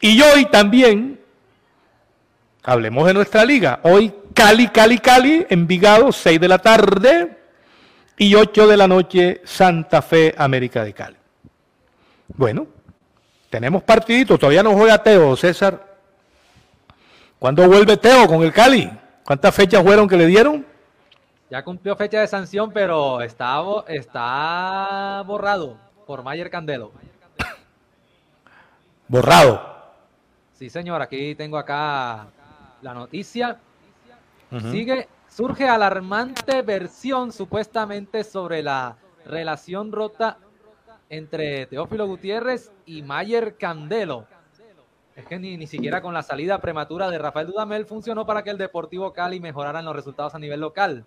Y 0.00 0.20
hoy 0.22 0.46
también, 0.46 1.19
hablemos 2.62 3.06
de 3.06 3.14
nuestra 3.14 3.44
liga, 3.44 3.80
hoy 3.82 4.12
Cali, 4.34 4.68
Cali, 4.68 4.98
Cali, 4.98 5.46
Envigado, 5.48 6.12
6 6.12 6.40
de 6.40 6.48
la 6.48 6.58
tarde 6.58 7.36
y 8.16 8.34
8 8.34 8.66
de 8.66 8.76
la 8.76 8.86
noche 8.86 9.40
Santa 9.44 10.02
Fe, 10.02 10.34
América 10.36 10.84
de 10.84 10.92
Cali. 10.92 11.16
Bueno, 12.28 12.66
tenemos 13.48 13.82
partidito, 13.82 14.38
todavía 14.38 14.62
no 14.62 14.72
juega 14.72 15.02
Teo, 15.02 15.36
César. 15.36 15.88
¿Cuándo 17.38 17.66
vuelve 17.66 17.96
Teo 17.96 18.26
con 18.26 18.42
el 18.42 18.52
Cali? 18.52 18.90
¿Cuántas 19.24 19.54
fechas 19.54 19.82
fueron 19.82 20.08
que 20.08 20.16
le 20.16 20.26
dieron? 20.26 20.66
Ya 21.50 21.64
cumplió 21.64 21.96
fecha 21.96 22.20
de 22.20 22.28
sanción, 22.28 22.70
pero 22.72 23.20
está, 23.22 23.60
está 23.88 25.22
borrado 25.26 25.76
por 26.06 26.22
Mayer 26.22 26.48
Candelo. 26.48 26.92
Borrado. 29.08 29.60
Sí, 30.56 30.70
señor, 30.70 31.02
aquí 31.02 31.34
tengo 31.34 31.58
acá 31.58 32.28
la 32.82 32.94
noticia. 32.94 33.58
Sigue, 34.70 35.08
surge 35.28 35.68
alarmante 35.68 36.62
versión 36.62 37.32
supuestamente 37.32 38.24
sobre 38.24 38.62
la 38.62 38.96
relación 39.24 39.92
rota 39.92 40.38
entre 41.08 41.66
Teófilo 41.66 42.06
Gutiérrez 42.06 42.72
y 42.84 43.02
Mayer 43.02 43.56
Candelo. 43.56 44.26
Es 45.14 45.26
que 45.26 45.38
ni, 45.38 45.56
ni 45.56 45.66
siquiera 45.66 46.00
con 46.00 46.14
la 46.14 46.22
salida 46.22 46.60
prematura 46.60 47.10
de 47.10 47.18
Rafael 47.18 47.48
Dudamel 47.48 47.84
funcionó 47.84 48.26
para 48.26 48.42
que 48.42 48.50
el 48.50 48.58
Deportivo 48.58 49.12
Cali 49.12 49.38
mejorara 49.38 49.80
en 49.80 49.84
los 49.84 49.94
resultados 49.94 50.34
a 50.34 50.38
nivel 50.38 50.60
local. 50.60 51.04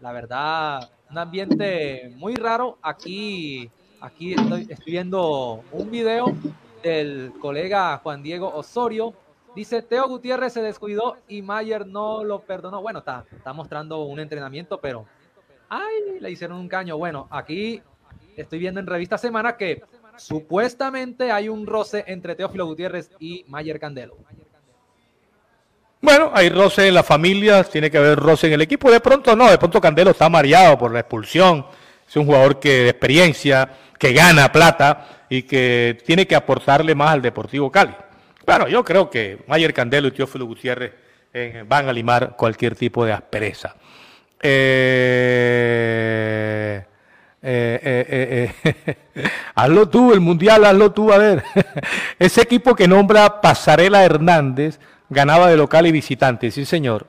La 0.00 0.12
verdad, 0.12 0.90
un 1.10 1.18
ambiente 1.18 2.12
muy 2.16 2.34
raro. 2.36 2.78
Aquí, 2.80 3.70
aquí 4.00 4.32
estoy, 4.32 4.66
estoy 4.70 4.92
viendo 4.92 5.62
un 5.72 5.90
video 5.90 6.34
del 6.82 7.32
colega 7.40 7.98
Juan 7.98 8.22
Diego 8.22 8.50
Osorio. 8.54 9.12
Dice, 9.54 9.82
Teo 9.82 10.08
Gutiérrez 10.08 10.52
se 10.52 10.62
descuidó 10.62 11.16
y 11.28 11.42
Mayer 11.42 11.86
no 11.86 12.22
lo 12.24 12.40
perdonó. 12.40 12.80
Bueno, 12.80 13.00
está, 13.00 13.24
está 13.36 13.52
mostrando 13.52 14.04
un 14.04 14.20
entrenamiento, 14.20 14.80
pero... 14.80 15.06
¡Ay! 15.68 16.20
Le 16.20 16.30
hicieron 16.30 16.58
un 16.58 16.68
caño. 16.68 16.98
Bueno, 16.98 17.28
aquí 17.30 17.80
estoy 18.36 18.58
viendo 18.58 18.80
en 18.80 18.86
Revista 18.86 19.18
Semana 19.18 19.56
que 19.56 19.82
supuestamente 20.16 21.30
hay 21.30 21.48
un 21.48 21.66
roce 21.66 22.04
entre 22.06 22.34
Teófilo 22.34 22.66
Gutiérrez 22.66 23.10
y 23.20 23.44
Mayer 23.48 23.78
Candelo. 23.78 24.16
Bueno, 26.02 26.30
hay 26.34 26.48
roce 26.48 26.88
en 26.88 26.94
la 26.94 27.02
familia, 27.02 27.62
tiene 27.62 27.90
que 27.90 27.98
haber 27.98 28.18
roce 28.18 28.46
en 28.46 28.54
el 28.54 28.62
equipo. 28.62 28.90
De 28.90 29.00
pronto 29.00 29.36
no, 29.36 29.50
de 29.50 29.58
pronto 29.58 29.80
Candelo 29.80 30.10
está 30.10 30.28
mareado 30.28 30.78
por 30.78 30.92
la 30.92 31.00
expulsión. 31.00 31.66
Es 32.08 32.16
un 32.16 32.26
jugador 32.26 32.58
que 32.58 32.84
de 32.84 32.88
experiencia, 32.88 33.70
que 33.98 34.12
gana 34.12 34.50
plata 34.50 35.26
y 35.28 35.42
que 35.42 35.98
tiene 36.04 36.26
que 36.26 36.34
aportarle 36.34 36.94
más 36.94 37.10
al 37.10 37.22
Deportivo 37.22 37.70
Cali. 37.70 37.94
Bueno, 38.46 38.68
yo 38.68 38.84
creo 38.84 39.10
que 39.10 39.38
Mayer 39.46 39.74
Candelo 39.74 40.08
y 40.08 40.12
Teófilo 40.12 40.46
Gutiérrez 40.46 40.92
eh, 41.32 41.64
van 41.66 41.88
a 41.88 41.92
limar 41.92 42.36
cualquier 42.36 42.74
tipo 42.74 43.04
de 43.04 43.12
aspereza. 43.12 43.76
Eh, 44.42 45.22
eh, 47.42 48.52
hazlo 49.54 49.88
tú, 49.88 50.12
el 50.12 50.20
mundial, 50.20 50.64
hazlo 50.64 50.92
tú, 50.92 51.12
a 51.12 51.18
ver. 51.18 51.44
Ese 52.18 52.42
equipo 52.42 52.74
que 52.74 52.88
nombra 52.88 53.40
Pasarela 53.40 54.04
Hernández 54.04 54.80
ganaba 55.08 55.48
de 55.48 55.56
local 55.56 55.86
y 55.86 55.92
visitante, 55.92 56.50
sí 56.50 56.64
señor. 56.64 57.06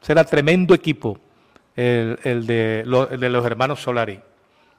Será 0.00 0.24
tremendo 0.24 0.74
equipo 0.74 1.18
el, 1.76 2.46
de, 2.46 2.84
el 3.10 3.20
de 3.20 3.28
los 3.28 3.44
hermanos 3.44 3.82
Solari. 3.82 4.20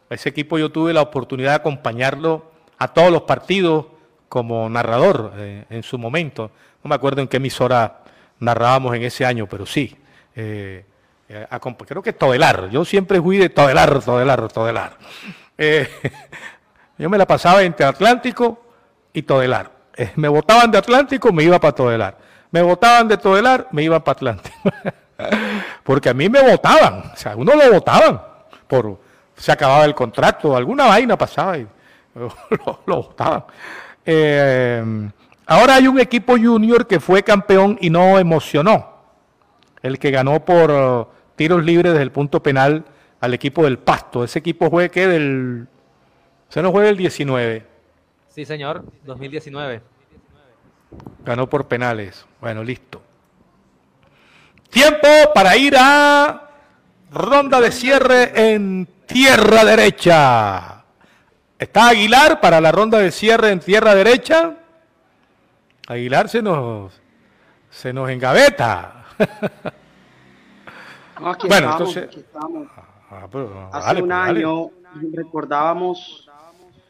Ese 0.10 0.30
equipo 0.30 0.58
yo 0.58 0.72
tuve 0.72 0.94
la 0.94 1.02
oportunidad 1.02 1.52
de 1.52 1.58
acompañarlo 1.58 2.52
a 2.78 2.88
todos 2.90 3.12
los 3.12 3.24
partidos 3.24 3.86
como 4.32 4.70
narrador 4.70 5.34
eh, 5.36 5.66
en 5.70 5.84
su 5.84 5.98
momento. 5.98 6.52
No 6.82 6.88
me 6.88 6.96
acuerdo 6.96 7.20
en 7.22 7.28
qué 7.28 7.36
emisora 7.36 7.98
narrábamos 8.40 8.96
en 8.96 9.04
ese 9.04 9.26
año, 9.26 9.46
pero 9.46 9.66
sí. 9.66 9.94
Eh, 10.34 10.86
eh, 11.28 11.48
creo 11.86 12.02
que 12.02 12.14
Todelar. 12.14 12.70
Yo 12.70 12.86
siempre 12.86 13.22
fui 13.22 13.36
de 13.36 13.50
Todelar, 13.50 14.02
Todelar, 14.02 14.48
Todelar. 14.48 14.98
yo 16.98 17.10
me 17.10 17.18
la 17.18 17.28
pasaba 17.28 17.62
entre 17.64 17.86
Atlántico 17.86 18.64
y 19.12 19.24
Todelar. 19.24 19.70
me 20.16 20.30
votaban 20.30 20.72
de 20.72 20.78
Atlántico, 20.78 21.34
me 21.34 21.44
iba 21.44 21.60
para 21.60 21.76
Todelar. 21.76 22.18
Me 22.52 22.62
votaban 22.62 23.10
de 23.10 23.18
Todelar, 23.18 23.68
me 23.72 23.84
iba 23.84 24.02
para 24.02 24.14
Atlántico. 24.14 24.56
Porque 25.84 26.08
a 26.08 26.14
mí 26.14 26.30
me 26.30 26.42
votaban, 26.42 27.12
o 27.14 27.18
sea, 27.18 27.36
uno 27.36 27.54
lo 27.54 27.70
votaban 27.70 28.32
por 28.66 28.98
se 29.36 29.52
acababa 29.52 29.84
el 29.84 29.94
contrato, 29.94 30.56
alguna 30.56 30.86
vaina 30.86 31.18
pasaba 31.18 31.58
y 31.58 31.68
lo, 32.16 32.32
votaban. 32.86 33.44
Eh, 34.06 35.10
ahora 35.46 35.76
hay 35.76 35.88
un 35.88 36.00
equipo 36.00 36.34
junior 36.38 36.88
que 36.88 37.00
fue 37.00 37.24
campeón 37.24 37.78
y 37.82 37.90
no 37.90 38.20
emocionó. 38.20 38.92
El 39.82 40.00
que 40.00 40.12
ganó 40.12 40.44
por 40.46 41.10
tiros 41.36 41.64
libres 41.64 41.94
desde 41.94 42.04
el 42.04 42.12
punto 42.12 42.42
penal 42.44 42.86
al 43.20 43.34
equipo 43.34 43.64
del 43.64 43.80
Pasto. 43.80 44.24
Ese 44.24 44.40
equipo 44.40 44.70
fue 44.70 44.90
que 44.90 45.08
del. 45.08 45.68
Se 46.50 46.62
nos 46.62 46.72
juega 46.72 46.90
el 46.90 46.98
19. 46.98 47.66
Sí, 48.28 48.46
señor, 48.46 48.84
2019. 49.06 49.82
Ganó 51.26 51.50
por 51.50 51.68
penales. 51.68 52.26
Bueno, 52.40 52.64
listo. 52.64 53.02
Tiempo 54.70 55.08
para 55.34 55.56
ir 55.58 55.76
a 55.78 56.50
ronda 57.12 57.60
de 57.60 57.72
cierre 57.72 58.54
en 58.54 58.88
tierra 59.06 59.66
derecha. 59.66 60.81
Está 61.62 61.90
Aguilar 61.90 62.42
para 62.42 62.60
la 62.60 62.72
ronda 62.72 62.98
de 62.98 63.12
cierre 63.12 63.52
en 63.52 63.60
tierra 63.60 63.94
derecha. 63.94 64.58
Aguilar 65.88 66.28
se 66.28 66.42
nos, 66.42 66.92
se 67.70 67.94
nos 67.94 68.10
engaveta. 68.10 69.06
bueno, 71.48 71.74
entonces. 71.74 72.10
Ah, 73.12 73.28
Hace 73.74 74.02
un 74.02 74.10
pues, 74.10 74.20
año 74.20 74.72
recordábamos 75.14 76.28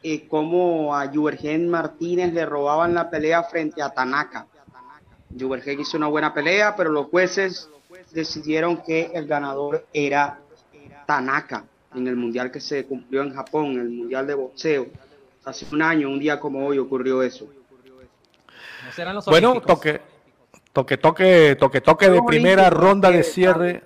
eh, 0.02 0.26
cómo 0.26 0.96
a 0.96 1.06
Juvergen 1.06 1.68
Martínez 1.68 2.32
le 2.32 2.46
robaban 2.46 2.94
la 2.94 3.10
pelea 3.10 3.42
frente 3.42 3.82
a 3.82 3.90
Tanaka. 3.90 4.46
Juvergen 5.38 5.80
hizo 5.80 5.98
una 5.98 6.06
buena 6.06 6.32
pelea, 6.32 6.74
pero 6.74 6.90
los 6.90 7.08
jueces 7.08 7.68
decidieron 8.10 8.78
que 8.78 9.10
el 9.12 9.26
ganador 9.26 9.86
era 9.92 10.38
Tanaka 11.04 11.66
en 11.94 12.06
el 12.06 12.16
mundial 12.16 12.50
que 12.50 12.60
se 12.60 12.84
cumplió 12.86 13.22
en 13.22 13.34
Japón, 13.34 13.72
el 13.72 13.90
mundial 13.90 14.26
de 14.26 14.34
boxeo. 14.34 14.86
Hace 15.44 15.66
un 15.72 15.82
año, 15.82 16.08
un 16.08 16.18
día 16.18 16.38
como 16.38 16.66
hoy, 16.66 16.78
ocurrió 16.78 17.22
eso. 17.22 17.48
bueno, 19.26 19.60
toque, 19.60 20.00
toque, 20.72 20.96
toque, 20.96 21.56
toque, 21.58 21.80
toque 21.80 22.10
de 22.10 22.22
primera 22.22 22.70
ronda 22.70 23.10
de 23.10 23.22
cierre. 23.22 23.84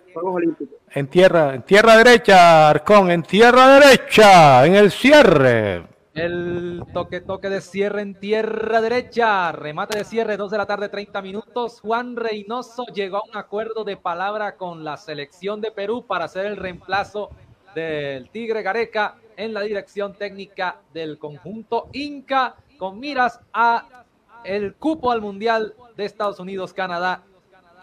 En 0.90 1.08
tierra, 1.08 1.54
en 1.54 1.62
tierra 1.62 1.96
derecha, 1.96 2.70
Arcón, 2.70 3.10
en 3.10 3.22
tierra 3.22 3.78
derecha, 3.78 4.64
en 4.66 4.74
el 4.76 4.90
cierre. 4.90 5.96
El 6.16 6.82
toque, 6.94 7.20
toque 7.20 7.50
de 7.50 7.60
cierre 7.60 8.00
en 8.00 8.18
tierra 8.18 8.80
derecha. 8.80 9.52
Remate 9.52 9.98
de 9.98 10.04
cierre, 10.04 10.38
2 10.38 10.50
de 10.50 10.56
la 10.56 10.64
tarde, 10.64 10.88
30 10.88 11.20
minutos. 11.20 11.82
Juan 11.82 12.16
Reynoso 12.16 12.86
llegó 12.86 13.18
a 13.18 13.22
un 13.30 13.36
acuerdo 13.36 13.84
de 13.84 13.98
palabra 13.98 14.56
con 14.56 14.82
la 14.82 14.96
selección 14.96 15.60
de 15.60 15.72
Perú 15.72 16.06
para 16.06 16.24
hacer 16.24 16.46
el 16.46 16.56
reemplazo 16.56 17.28
del 17.76 18.30
Tigre 18.30 18.62
Gareca 18.62 19.16
en 19.36 19.52
la 19.52 19.60
dirección 19.60 20.14
técnica 20.14 20.78
del 20.94 21.18
conjunto 21.18 21.90
Inca 21.92 22.56
con 22.78 22.98
miras 22.98 23.38
a 23.52 24.04
el 24.44 24.74
cupo 24.74 25.12
al 25.12 25.20
Mundial 25.20 25.74
de 25.94 26.06
Estados 26.06 26.40
Unidos, 26.40 26.72
Canadá 26.72 27.22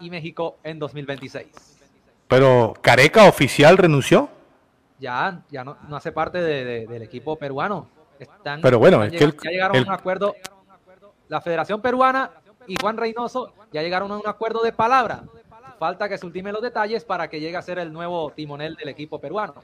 y 0.00 0.10
México 0.10 0.56
en 0.64 0.80
2026. 0.80 1.46
Pero 2.26 2.74
Careca 2.80 3.28
oficial 3.28 3.78
renunció. 3.78 4.28
Ya, 4.98 5.42
ya 5.48 5.62
no, 5.62 5.76
hace 5.92 6.10
parte 6.10 6.40
del 6.40 7.02
equipo 7.02 7.36
peruano. 7.36 7.88
Están, 8.18 8.62
Pero 8.62 8.80
bueno, 8.80 9.04
ya, 9.06 9.30
llegaron 9.42 9.76
a 9.76 9.82
un 9.82 9.92
acuerdo. 9.92 10.34
La 11.28 11.40
Federación 11.40 11.80
Peruana 11.80 12.30
y 12.66 12.74
Juan 12.80 12.96
Reynoso 12.96 13.52
ya 13.72 13.82
llegaron 13.82 14.10
a 14.10 14.16
un 14.16 14.26
acuerdo 14.26 14.62
de 14.62 14.72
palabra. 14.72 15.22
Falta 15.78 16.08
que 16.08 16.18
se 16.18 16.26
ultime 16.26 16.50
los 16.50 16.62
detalles 16.62 17.04
para 17.04 17.28
que 17.28 17.38
llegue 17.38 17.56
a 17.56 17.62
ser 17.62 17.78
el 17.78 17.92
nuevo 17.92 18.32
timonel 18.34 18.74
del 18.74 18.88
equipo 18.88 19.20
peruano. 19.20 19.54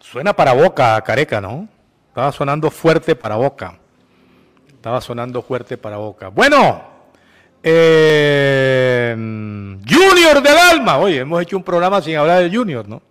Suena 0.00 0.34
para 0.34 0.54
boca, 0.54 1.00
Careca, 1.02 1.40
¿no? 1.40 1.68
Estaba 2.08 2.32
sonando 2.32 2.70
fuerte 2.70 3.14
para 3.14 3.36
boca. 3.36 3.78
Estaba 4.68 5.00
sonando 5.00 5.42
fuerte 5.42 5.76
para 5.76 5.98
boca. 5.98 6.28
Bueno, 6.28 6.82
eh, 7.62 9.14
Junior 9.14 10.42
del 10.42 10.56
Alma. 10.56 10.98
Oye, 10.98 11.18
hemos 11.18 11.42
hecho 11.42 11.56
un 11.56 11.62
programa 11.62 12.00
sin 12.00 12.16
hablar 12.16 12.42
de 12.42 12.56
Junior, 12.56 12.88
¿no? 12.88 13.02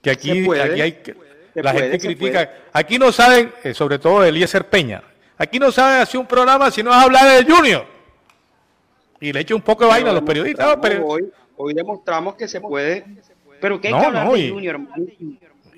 Que 0.00 0.10
aquí, 0.12 0.30
hay, 0.30 1.02
la 1.54 1.72
gente 1.72 1.98
critica. 1.98 2.50
Aquí 2.72 2.98
no 2.98 3.10
saben, 3.12 3.52
eh, 3.64 3.74
sobre 3.74 3.98
todo 3.98 4.24
Eliezer 4.24 4.68
Peña, 4.68 5.02
aquí 5.36 5.58
no 5.58 5.70
saben 5.72 6.02
hacer 6.02 6.20
un 6.20 6.26
programa 6.26 6.70
si 6.70 6.82
no 6.82 6.90
es 6.90 6.96
hablar 6.96 7.44
de 7.44 7.52
Junior. 7.52 7.84
Y 9.20 9.32
le 9.32 9.40
echo 9.40 9.56
un 9.56 9.62
poco 9.62 9.84
de 9.84 9.90
vaina 9.90 10.10
a 10.10 10.14
los 10.14 10.22
periodistas. 10.22 10.78
hoy 11.56 11.74
demostramos 11.74 12.36
que 12.36 12.48
se 12.48 12.60
puede 12.60 13.04
pero 13.62 13.80
¿qué 13.80 13.90
no, 13.90 14.10
no, 14.10 14.36
y, 14.36 14.50
Junior? 14.50 14.80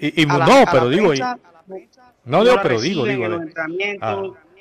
Y, 0.01 0.25
no, 0.25 0.65
pero 0.73 0.89
digo, 0.89 1.13
no, 2.25 2.43
digo, 2.43 2.57
pero 2.63 2.81
digo, 2.81 3.05
digo. 3.05 3.45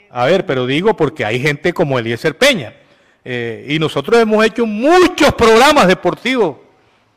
A, 0.10 0.26
ver, 0.26 0.46
pero 0.46 0.66
digo 0.66 0.94
porque 0.98 1.24
hay 1.24 1.40
gente 1.40 1.74
como 1.74 1.98
Eliezer 1.98 2.38
Peña. 2.38 2.74
Eh, 3.24 3.66
y 3.70 3.80
nosotros 3.80 4.20
hemos 4.20 4.46
hecho 4.46 4.66
muchos 4.66 5.34
programas 5.36 5.88
deportivos 5.88 6.58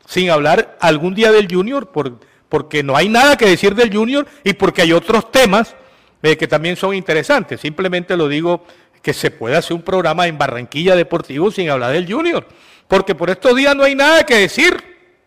sin 0.06 0.30
hablar 0.30 0.78
algún 0.80 1.12
día 1.12 1.32
del 1.32 1.52
Junior, 1.52 1.90
por, 1.90 2.20
porque 2.48 2.84
no 2.84 2.96
hay 2.96 3.08
nada 3.08 3.36
que 3.36 3.46
decir 3.46 3.74
del 3.74 3.92
Junior 3.92 4.28
y 4.44 4.52
porque 4.52 4.82
hay 4.82 4.92
otros 4.92 5.32
temas 5.32 5.74
eh, 6.22 6.36
que 6.36 6.46
también 6.46 6.76
son 6.76 6.94
interesantes. 6.94 7.60
Simplemente 7.60 8.16
lo 8.16 8.28
digo 8.28 8.64
que 9.02 9.12
se 9.12 9.32
puede 9.32 9.56
hacer 9.56 9.74
un 9.74 9.82
programa 9.82 10.28
en 10.28 10.38
Barranquilla 10.38 10.94
Deportivo 10.94 11.50
sin 11.50 11.68
hablar 11.68 11.92
del 11.92 12.10
Junior, 12.10 12.46
porque 12.86 13.16
por 13.16 13.28
estos 13.28 13.56
días 13.56 13.74
no 13.74 13.82
hay 13.82 13.96
nada 13.96 14.24
que 14.24 14.36
decir. 14.36 14.76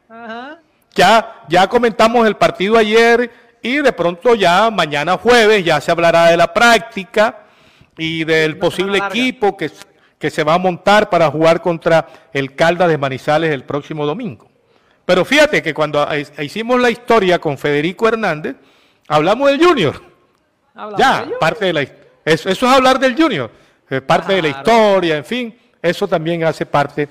Ajá. 0.08 0.59
Ya, 1.00 1.46
ya 1.48 1.66
comentamos 1.70 2.28
el 2.28 2.36
partido 2.36 2.78
ayer 2.78 3.32
y 3.62 3.78
de 3.78 3.94
pronto 3.94 4.36
ya 4.36 4.70
mañana 4.70 5.16
jueves 5.16 5.64
ya 5.64 5.80
se 5.80 5.92
hablará 5.92 6.26
de 6.26 6.36
la 6.36 6.54
práctica 6.54 7.46
y 7.98 8.26
del 8.26 8.58
posible 8.58 8.98
equipo 8.98 9.56
que, 9.56 9.72
que 10.18 10.30
se 10.30 10.44
va 10.44 10.56
a 10.56 10.58
montar 10.58 11.10
para 11.10 11.32
jugar 11.32 11.62
contra 11.62 12.06
el 12.34 12.54
Calda 12.54 12.86
de 12.86 12.98
Manizales 12.98 13.54
el 13.54 13.64
próximo 13.64 14.06
domingo. 14.06 14.50
Pero 15.06 15.24
fíjate 15.24 15.64
que 15.64 15.74
cuando 15.74 16.06
hicimos 16.38 16.82
la 16.82 16.90
historia 16.90 17.40
con 17.40 17.58
Federico 17.58 18.10
Hernández, 18.10 18.58
hablamos 19.08 19.52
del 19.52 19.66
Junior. 19.66 20.02
ya, 20.98 21.30
parte 21.40 21.64
de 21.64 21.74
la 21.74 21.82
eso, 21.82 22.50
eso 22.50 22.50
es 22.50 22.64
hablar 22.64 23.00
del 23.00 23.16
Junior, 23.16 23.50
parte 24.06 24.34
de 24.34 24.42
la 24.42 24.50
historia, 24.50 25.16
en 25.16 25.24
fin, 25.24 25.58
eso 25.82 26.10
también 26.10 26.44
hace 26.44 26.66
parte 26.66 27.08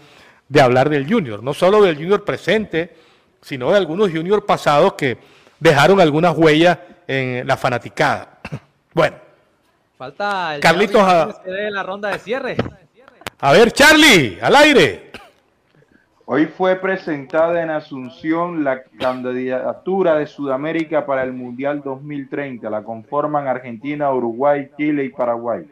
de 0.46 0.60
hablar 0.60 0.90
del 0.90 1.10
Junior, 1.10 1.42
no 1.42 1.54
solo 1.54 1.80
del 1.80 1.96
Junior 1.96 2.22
presente, 2.22 3.07
sino 3.40 3.70
de 3.70 3.76
algunos 3.76 4.10
juniors 4.10 4.44
pasados 4.44 4.94
que 4.94 5.18
dejaron 5.60 6.00
algunas 6.00 6.36
huellas 6.36 6.78
en 7.06 7.46
la 7.46 7.56
fanaticada. 7.56 8.38
Bueno. 8.94 9.16
Falta 9.96 10.56
el 10.56 10.60
Carlitos 10.60 11.02
a... 11.02 11.40
que 11.44 11.50
dé 11.50 11.70
la 11.70 11.84
ronda 11.84 12.08
de 12.08 12.18
cierre. 12.18 12.56
A 13.38 13.52
ver, 13.52 13.70
Charlie, 13.70 14.38
al 14.40 14.56
aire. 14.56 15.12
Hoy 16.24 16.46
fue 16.46 16.76
presentada 16.76 17.62
en 17.62 17.70
Asunción 17.70 18.64
la 18.64 18.82
candidatura 18.82 20.16
de 20.18 20.26
Sudamérica 20.26 21.06
para 21.06 21.22
el 21.22 21.32
Mundial 21.32 21.80
2030. 21.82 22.68
La 22.68 22.82
conforman 22.82 23.46
Argentina, 23.46 24.12
Uruguay, 24.12 24.70
Chile 24.76 25.04
y 25.04 25.08
Paraguay. 25.10 25.64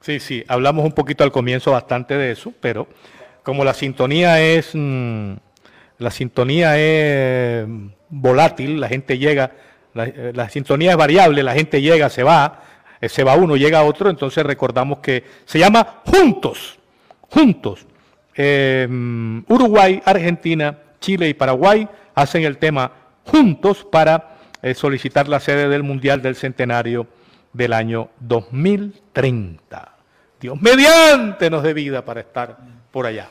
Sí, 0.00 0.20
sí, 0.20 0.44
hablamos 0.46 0.84
un 0.84 0.92
poquito 0.92 1.24
al 1.24 1.32
comienzo 1.32 1.72
bastante 1.72 2.14
de 2.14 2.30
eso, 2.30 2.52
pero 2.60 2.86
como 3.42 3.64
la 3.64 3.74
sintonía 3.74 4.40
es 4.40 4.70
mm, 4.74 5.32
la 5.98 6.10
sintonía 6.10 6.78
es 6.78 7.66
volátil, 8.08 8.80
la 8.80 8.88
gente 8.88 9.18
llega, 9.18 9.52
la, 9.94 10.06
la, 10.34 10.48
sintonía 10.48 10.92
es 10.92 10.96
variable, 10.96 11.42
la 11.42 11.54
gente 11.54 11.80
llega, 11.80 12.10
se 12.10 12.22
va, 12.22 12.62
eh, 13.00 13.08
se 13.08 13.24
va 13.24 13.34
uno, 13.34 13.56
llega 13.56 13.82
otro, 13.82 14.10
entonces 14.10 14.44
recordamos 14.44 14.98
que 14.98 15.24
se 15.44 15.58
llama 15.58 16.00
Juntos, 16.04 16.78
Juntos. 17.30 17.86
Eh, 18.34 18.86
Uruguay, 19.48 20.02
Argentina, 20.04 20.78
Chile 21.00 21.28
y 21.28 21.34
Paraguay 21.34 21.88
hacen 22.14 22.44
el 22.44 22.58
tema 22.58 22.92
Juntos 23.24 23.86
para 23.90 24.36
eh, 24.62 24.74
solicitar 24.74 25.28
la 25.28 25.40
sede 25.40 25.68
del 25.68 25.82
Mundial 25.82 26.20
del 26.20 26.36
Centenario 26.36 27.06
del 27.52 27.72
año 27.72 28.10
2030. 28.20 29.92
Dios 30.40 30.60
mediante 30.60 31.48
nos 31.48 31.62
dé 31.62 31.72
vida 31.72 32.04
para 32.04 32.20
estar 32.20 32.58
por 32.90 33.06
allá. 33.06 33.28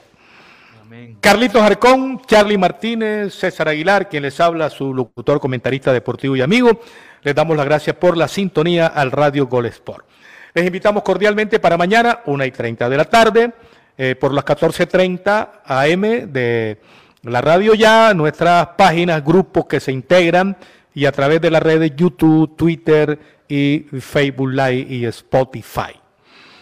Carlitos 1.19 1.61
Arcón, 1.61 2.21
Charlie 2.25 2.57
Martínez, 2.57 3.33
César 3.33 3.67
Aguilar, 3.67 4.07
quien 4.09 4.23
les 4.23 4.39
habla, 4.39 4.69
su 4.69 4.93
locutor, 4.93 5.39
comentarista 5.39 5.91
deportivo 5.91 6.35
y 6.35 6.41
amigo. 6.41 6.81
Les 7.23 7.33
damos 7.33 7.57
las 7.57 7.65
gracias 7.65 7.95
por 7.95 8.15
la 8.15 8.27
sintonía 8.27 8.87
al 8.87 9.11
Radio 9.11 9.47
Gol 9.47 9.65
Sport. 9.65 10.05
Les 10.53 10.65
invitamos 10.65 11.03
cordialmente 11.03 11.59
para 11.59 11.77
mañana, 11.77 12.19
una 12.25 12.45
y 12.45 12.51
30 12.51 12.87
de 12.89 12.97
la 12.97 13.05
tarde, 13.05 13.53
eh, 13.97 14.15
por 14.15 14.33
las 14.33 14.45
14.30 14.45 15.61
AM 15.65 16.31
de 16.31 16.79
la 17.23 17.41
radio 17.41 17.73
ya, 17.73 18.13
nuestras 18.13 18.67
páginas, 18.77 19.23
grupos 19.23 19.65
que 19.65 19.79
se 19.79 19.91
integran 19.91 20.55
y 20.93 21.05
a 21.05 21.11
través 21.11 21.41
de 21.41 21.51
las 21.51 21.63
redes 21.63 21.93
YouTube, 21.95 22.55
Twitter 22.55 23.19
y 23.47 23.85
Facebook 23.99 24.51
Live 24.51 24.87
y 24.89 25.05
Spotify. 25.05 25.99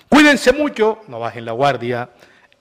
Cuídense 0.07 0.53
mucho, 0.53 0.99
no 1.07 1.19
bajen 1.19 1.45
la 1.45 1.51
guardia. 1.51 2.09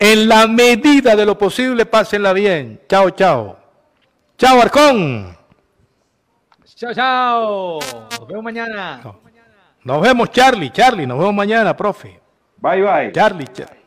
En 0.04 0.28
la 0.28 0.48
medida 0.48 1.14
de 1.14 1.24
lo 1.24 1.38
posible, 1.38 1.86
pásenla 1.86 2.32
bien. 2.32 2.80
Chao, 2.88 3.10
chao. 3.10 3.56
Chao, 4.36 4.60
Arcón. 4.60 5.36
Chao, 6.74 6.92
chao. 6.92 7.78
Nos 8.10 8.26
vemos 8.26 8.42
mañana. 8.42 9.00
No. 9.04 9.20
Nos 9.84 10.02
vemos, 10.02 10.28
Charlie. 10.32 10.70
Charlie, 10.70 11.06
nos 11.06 11.18
vemos 11.20 11.32
mañana, 11.32 11.76
profe. 11.76 12.20
Bye, 12.56 12.82
bye. 12.82 13.12
Charlie, 13.12 13.46
Charlie. 13.46 13.80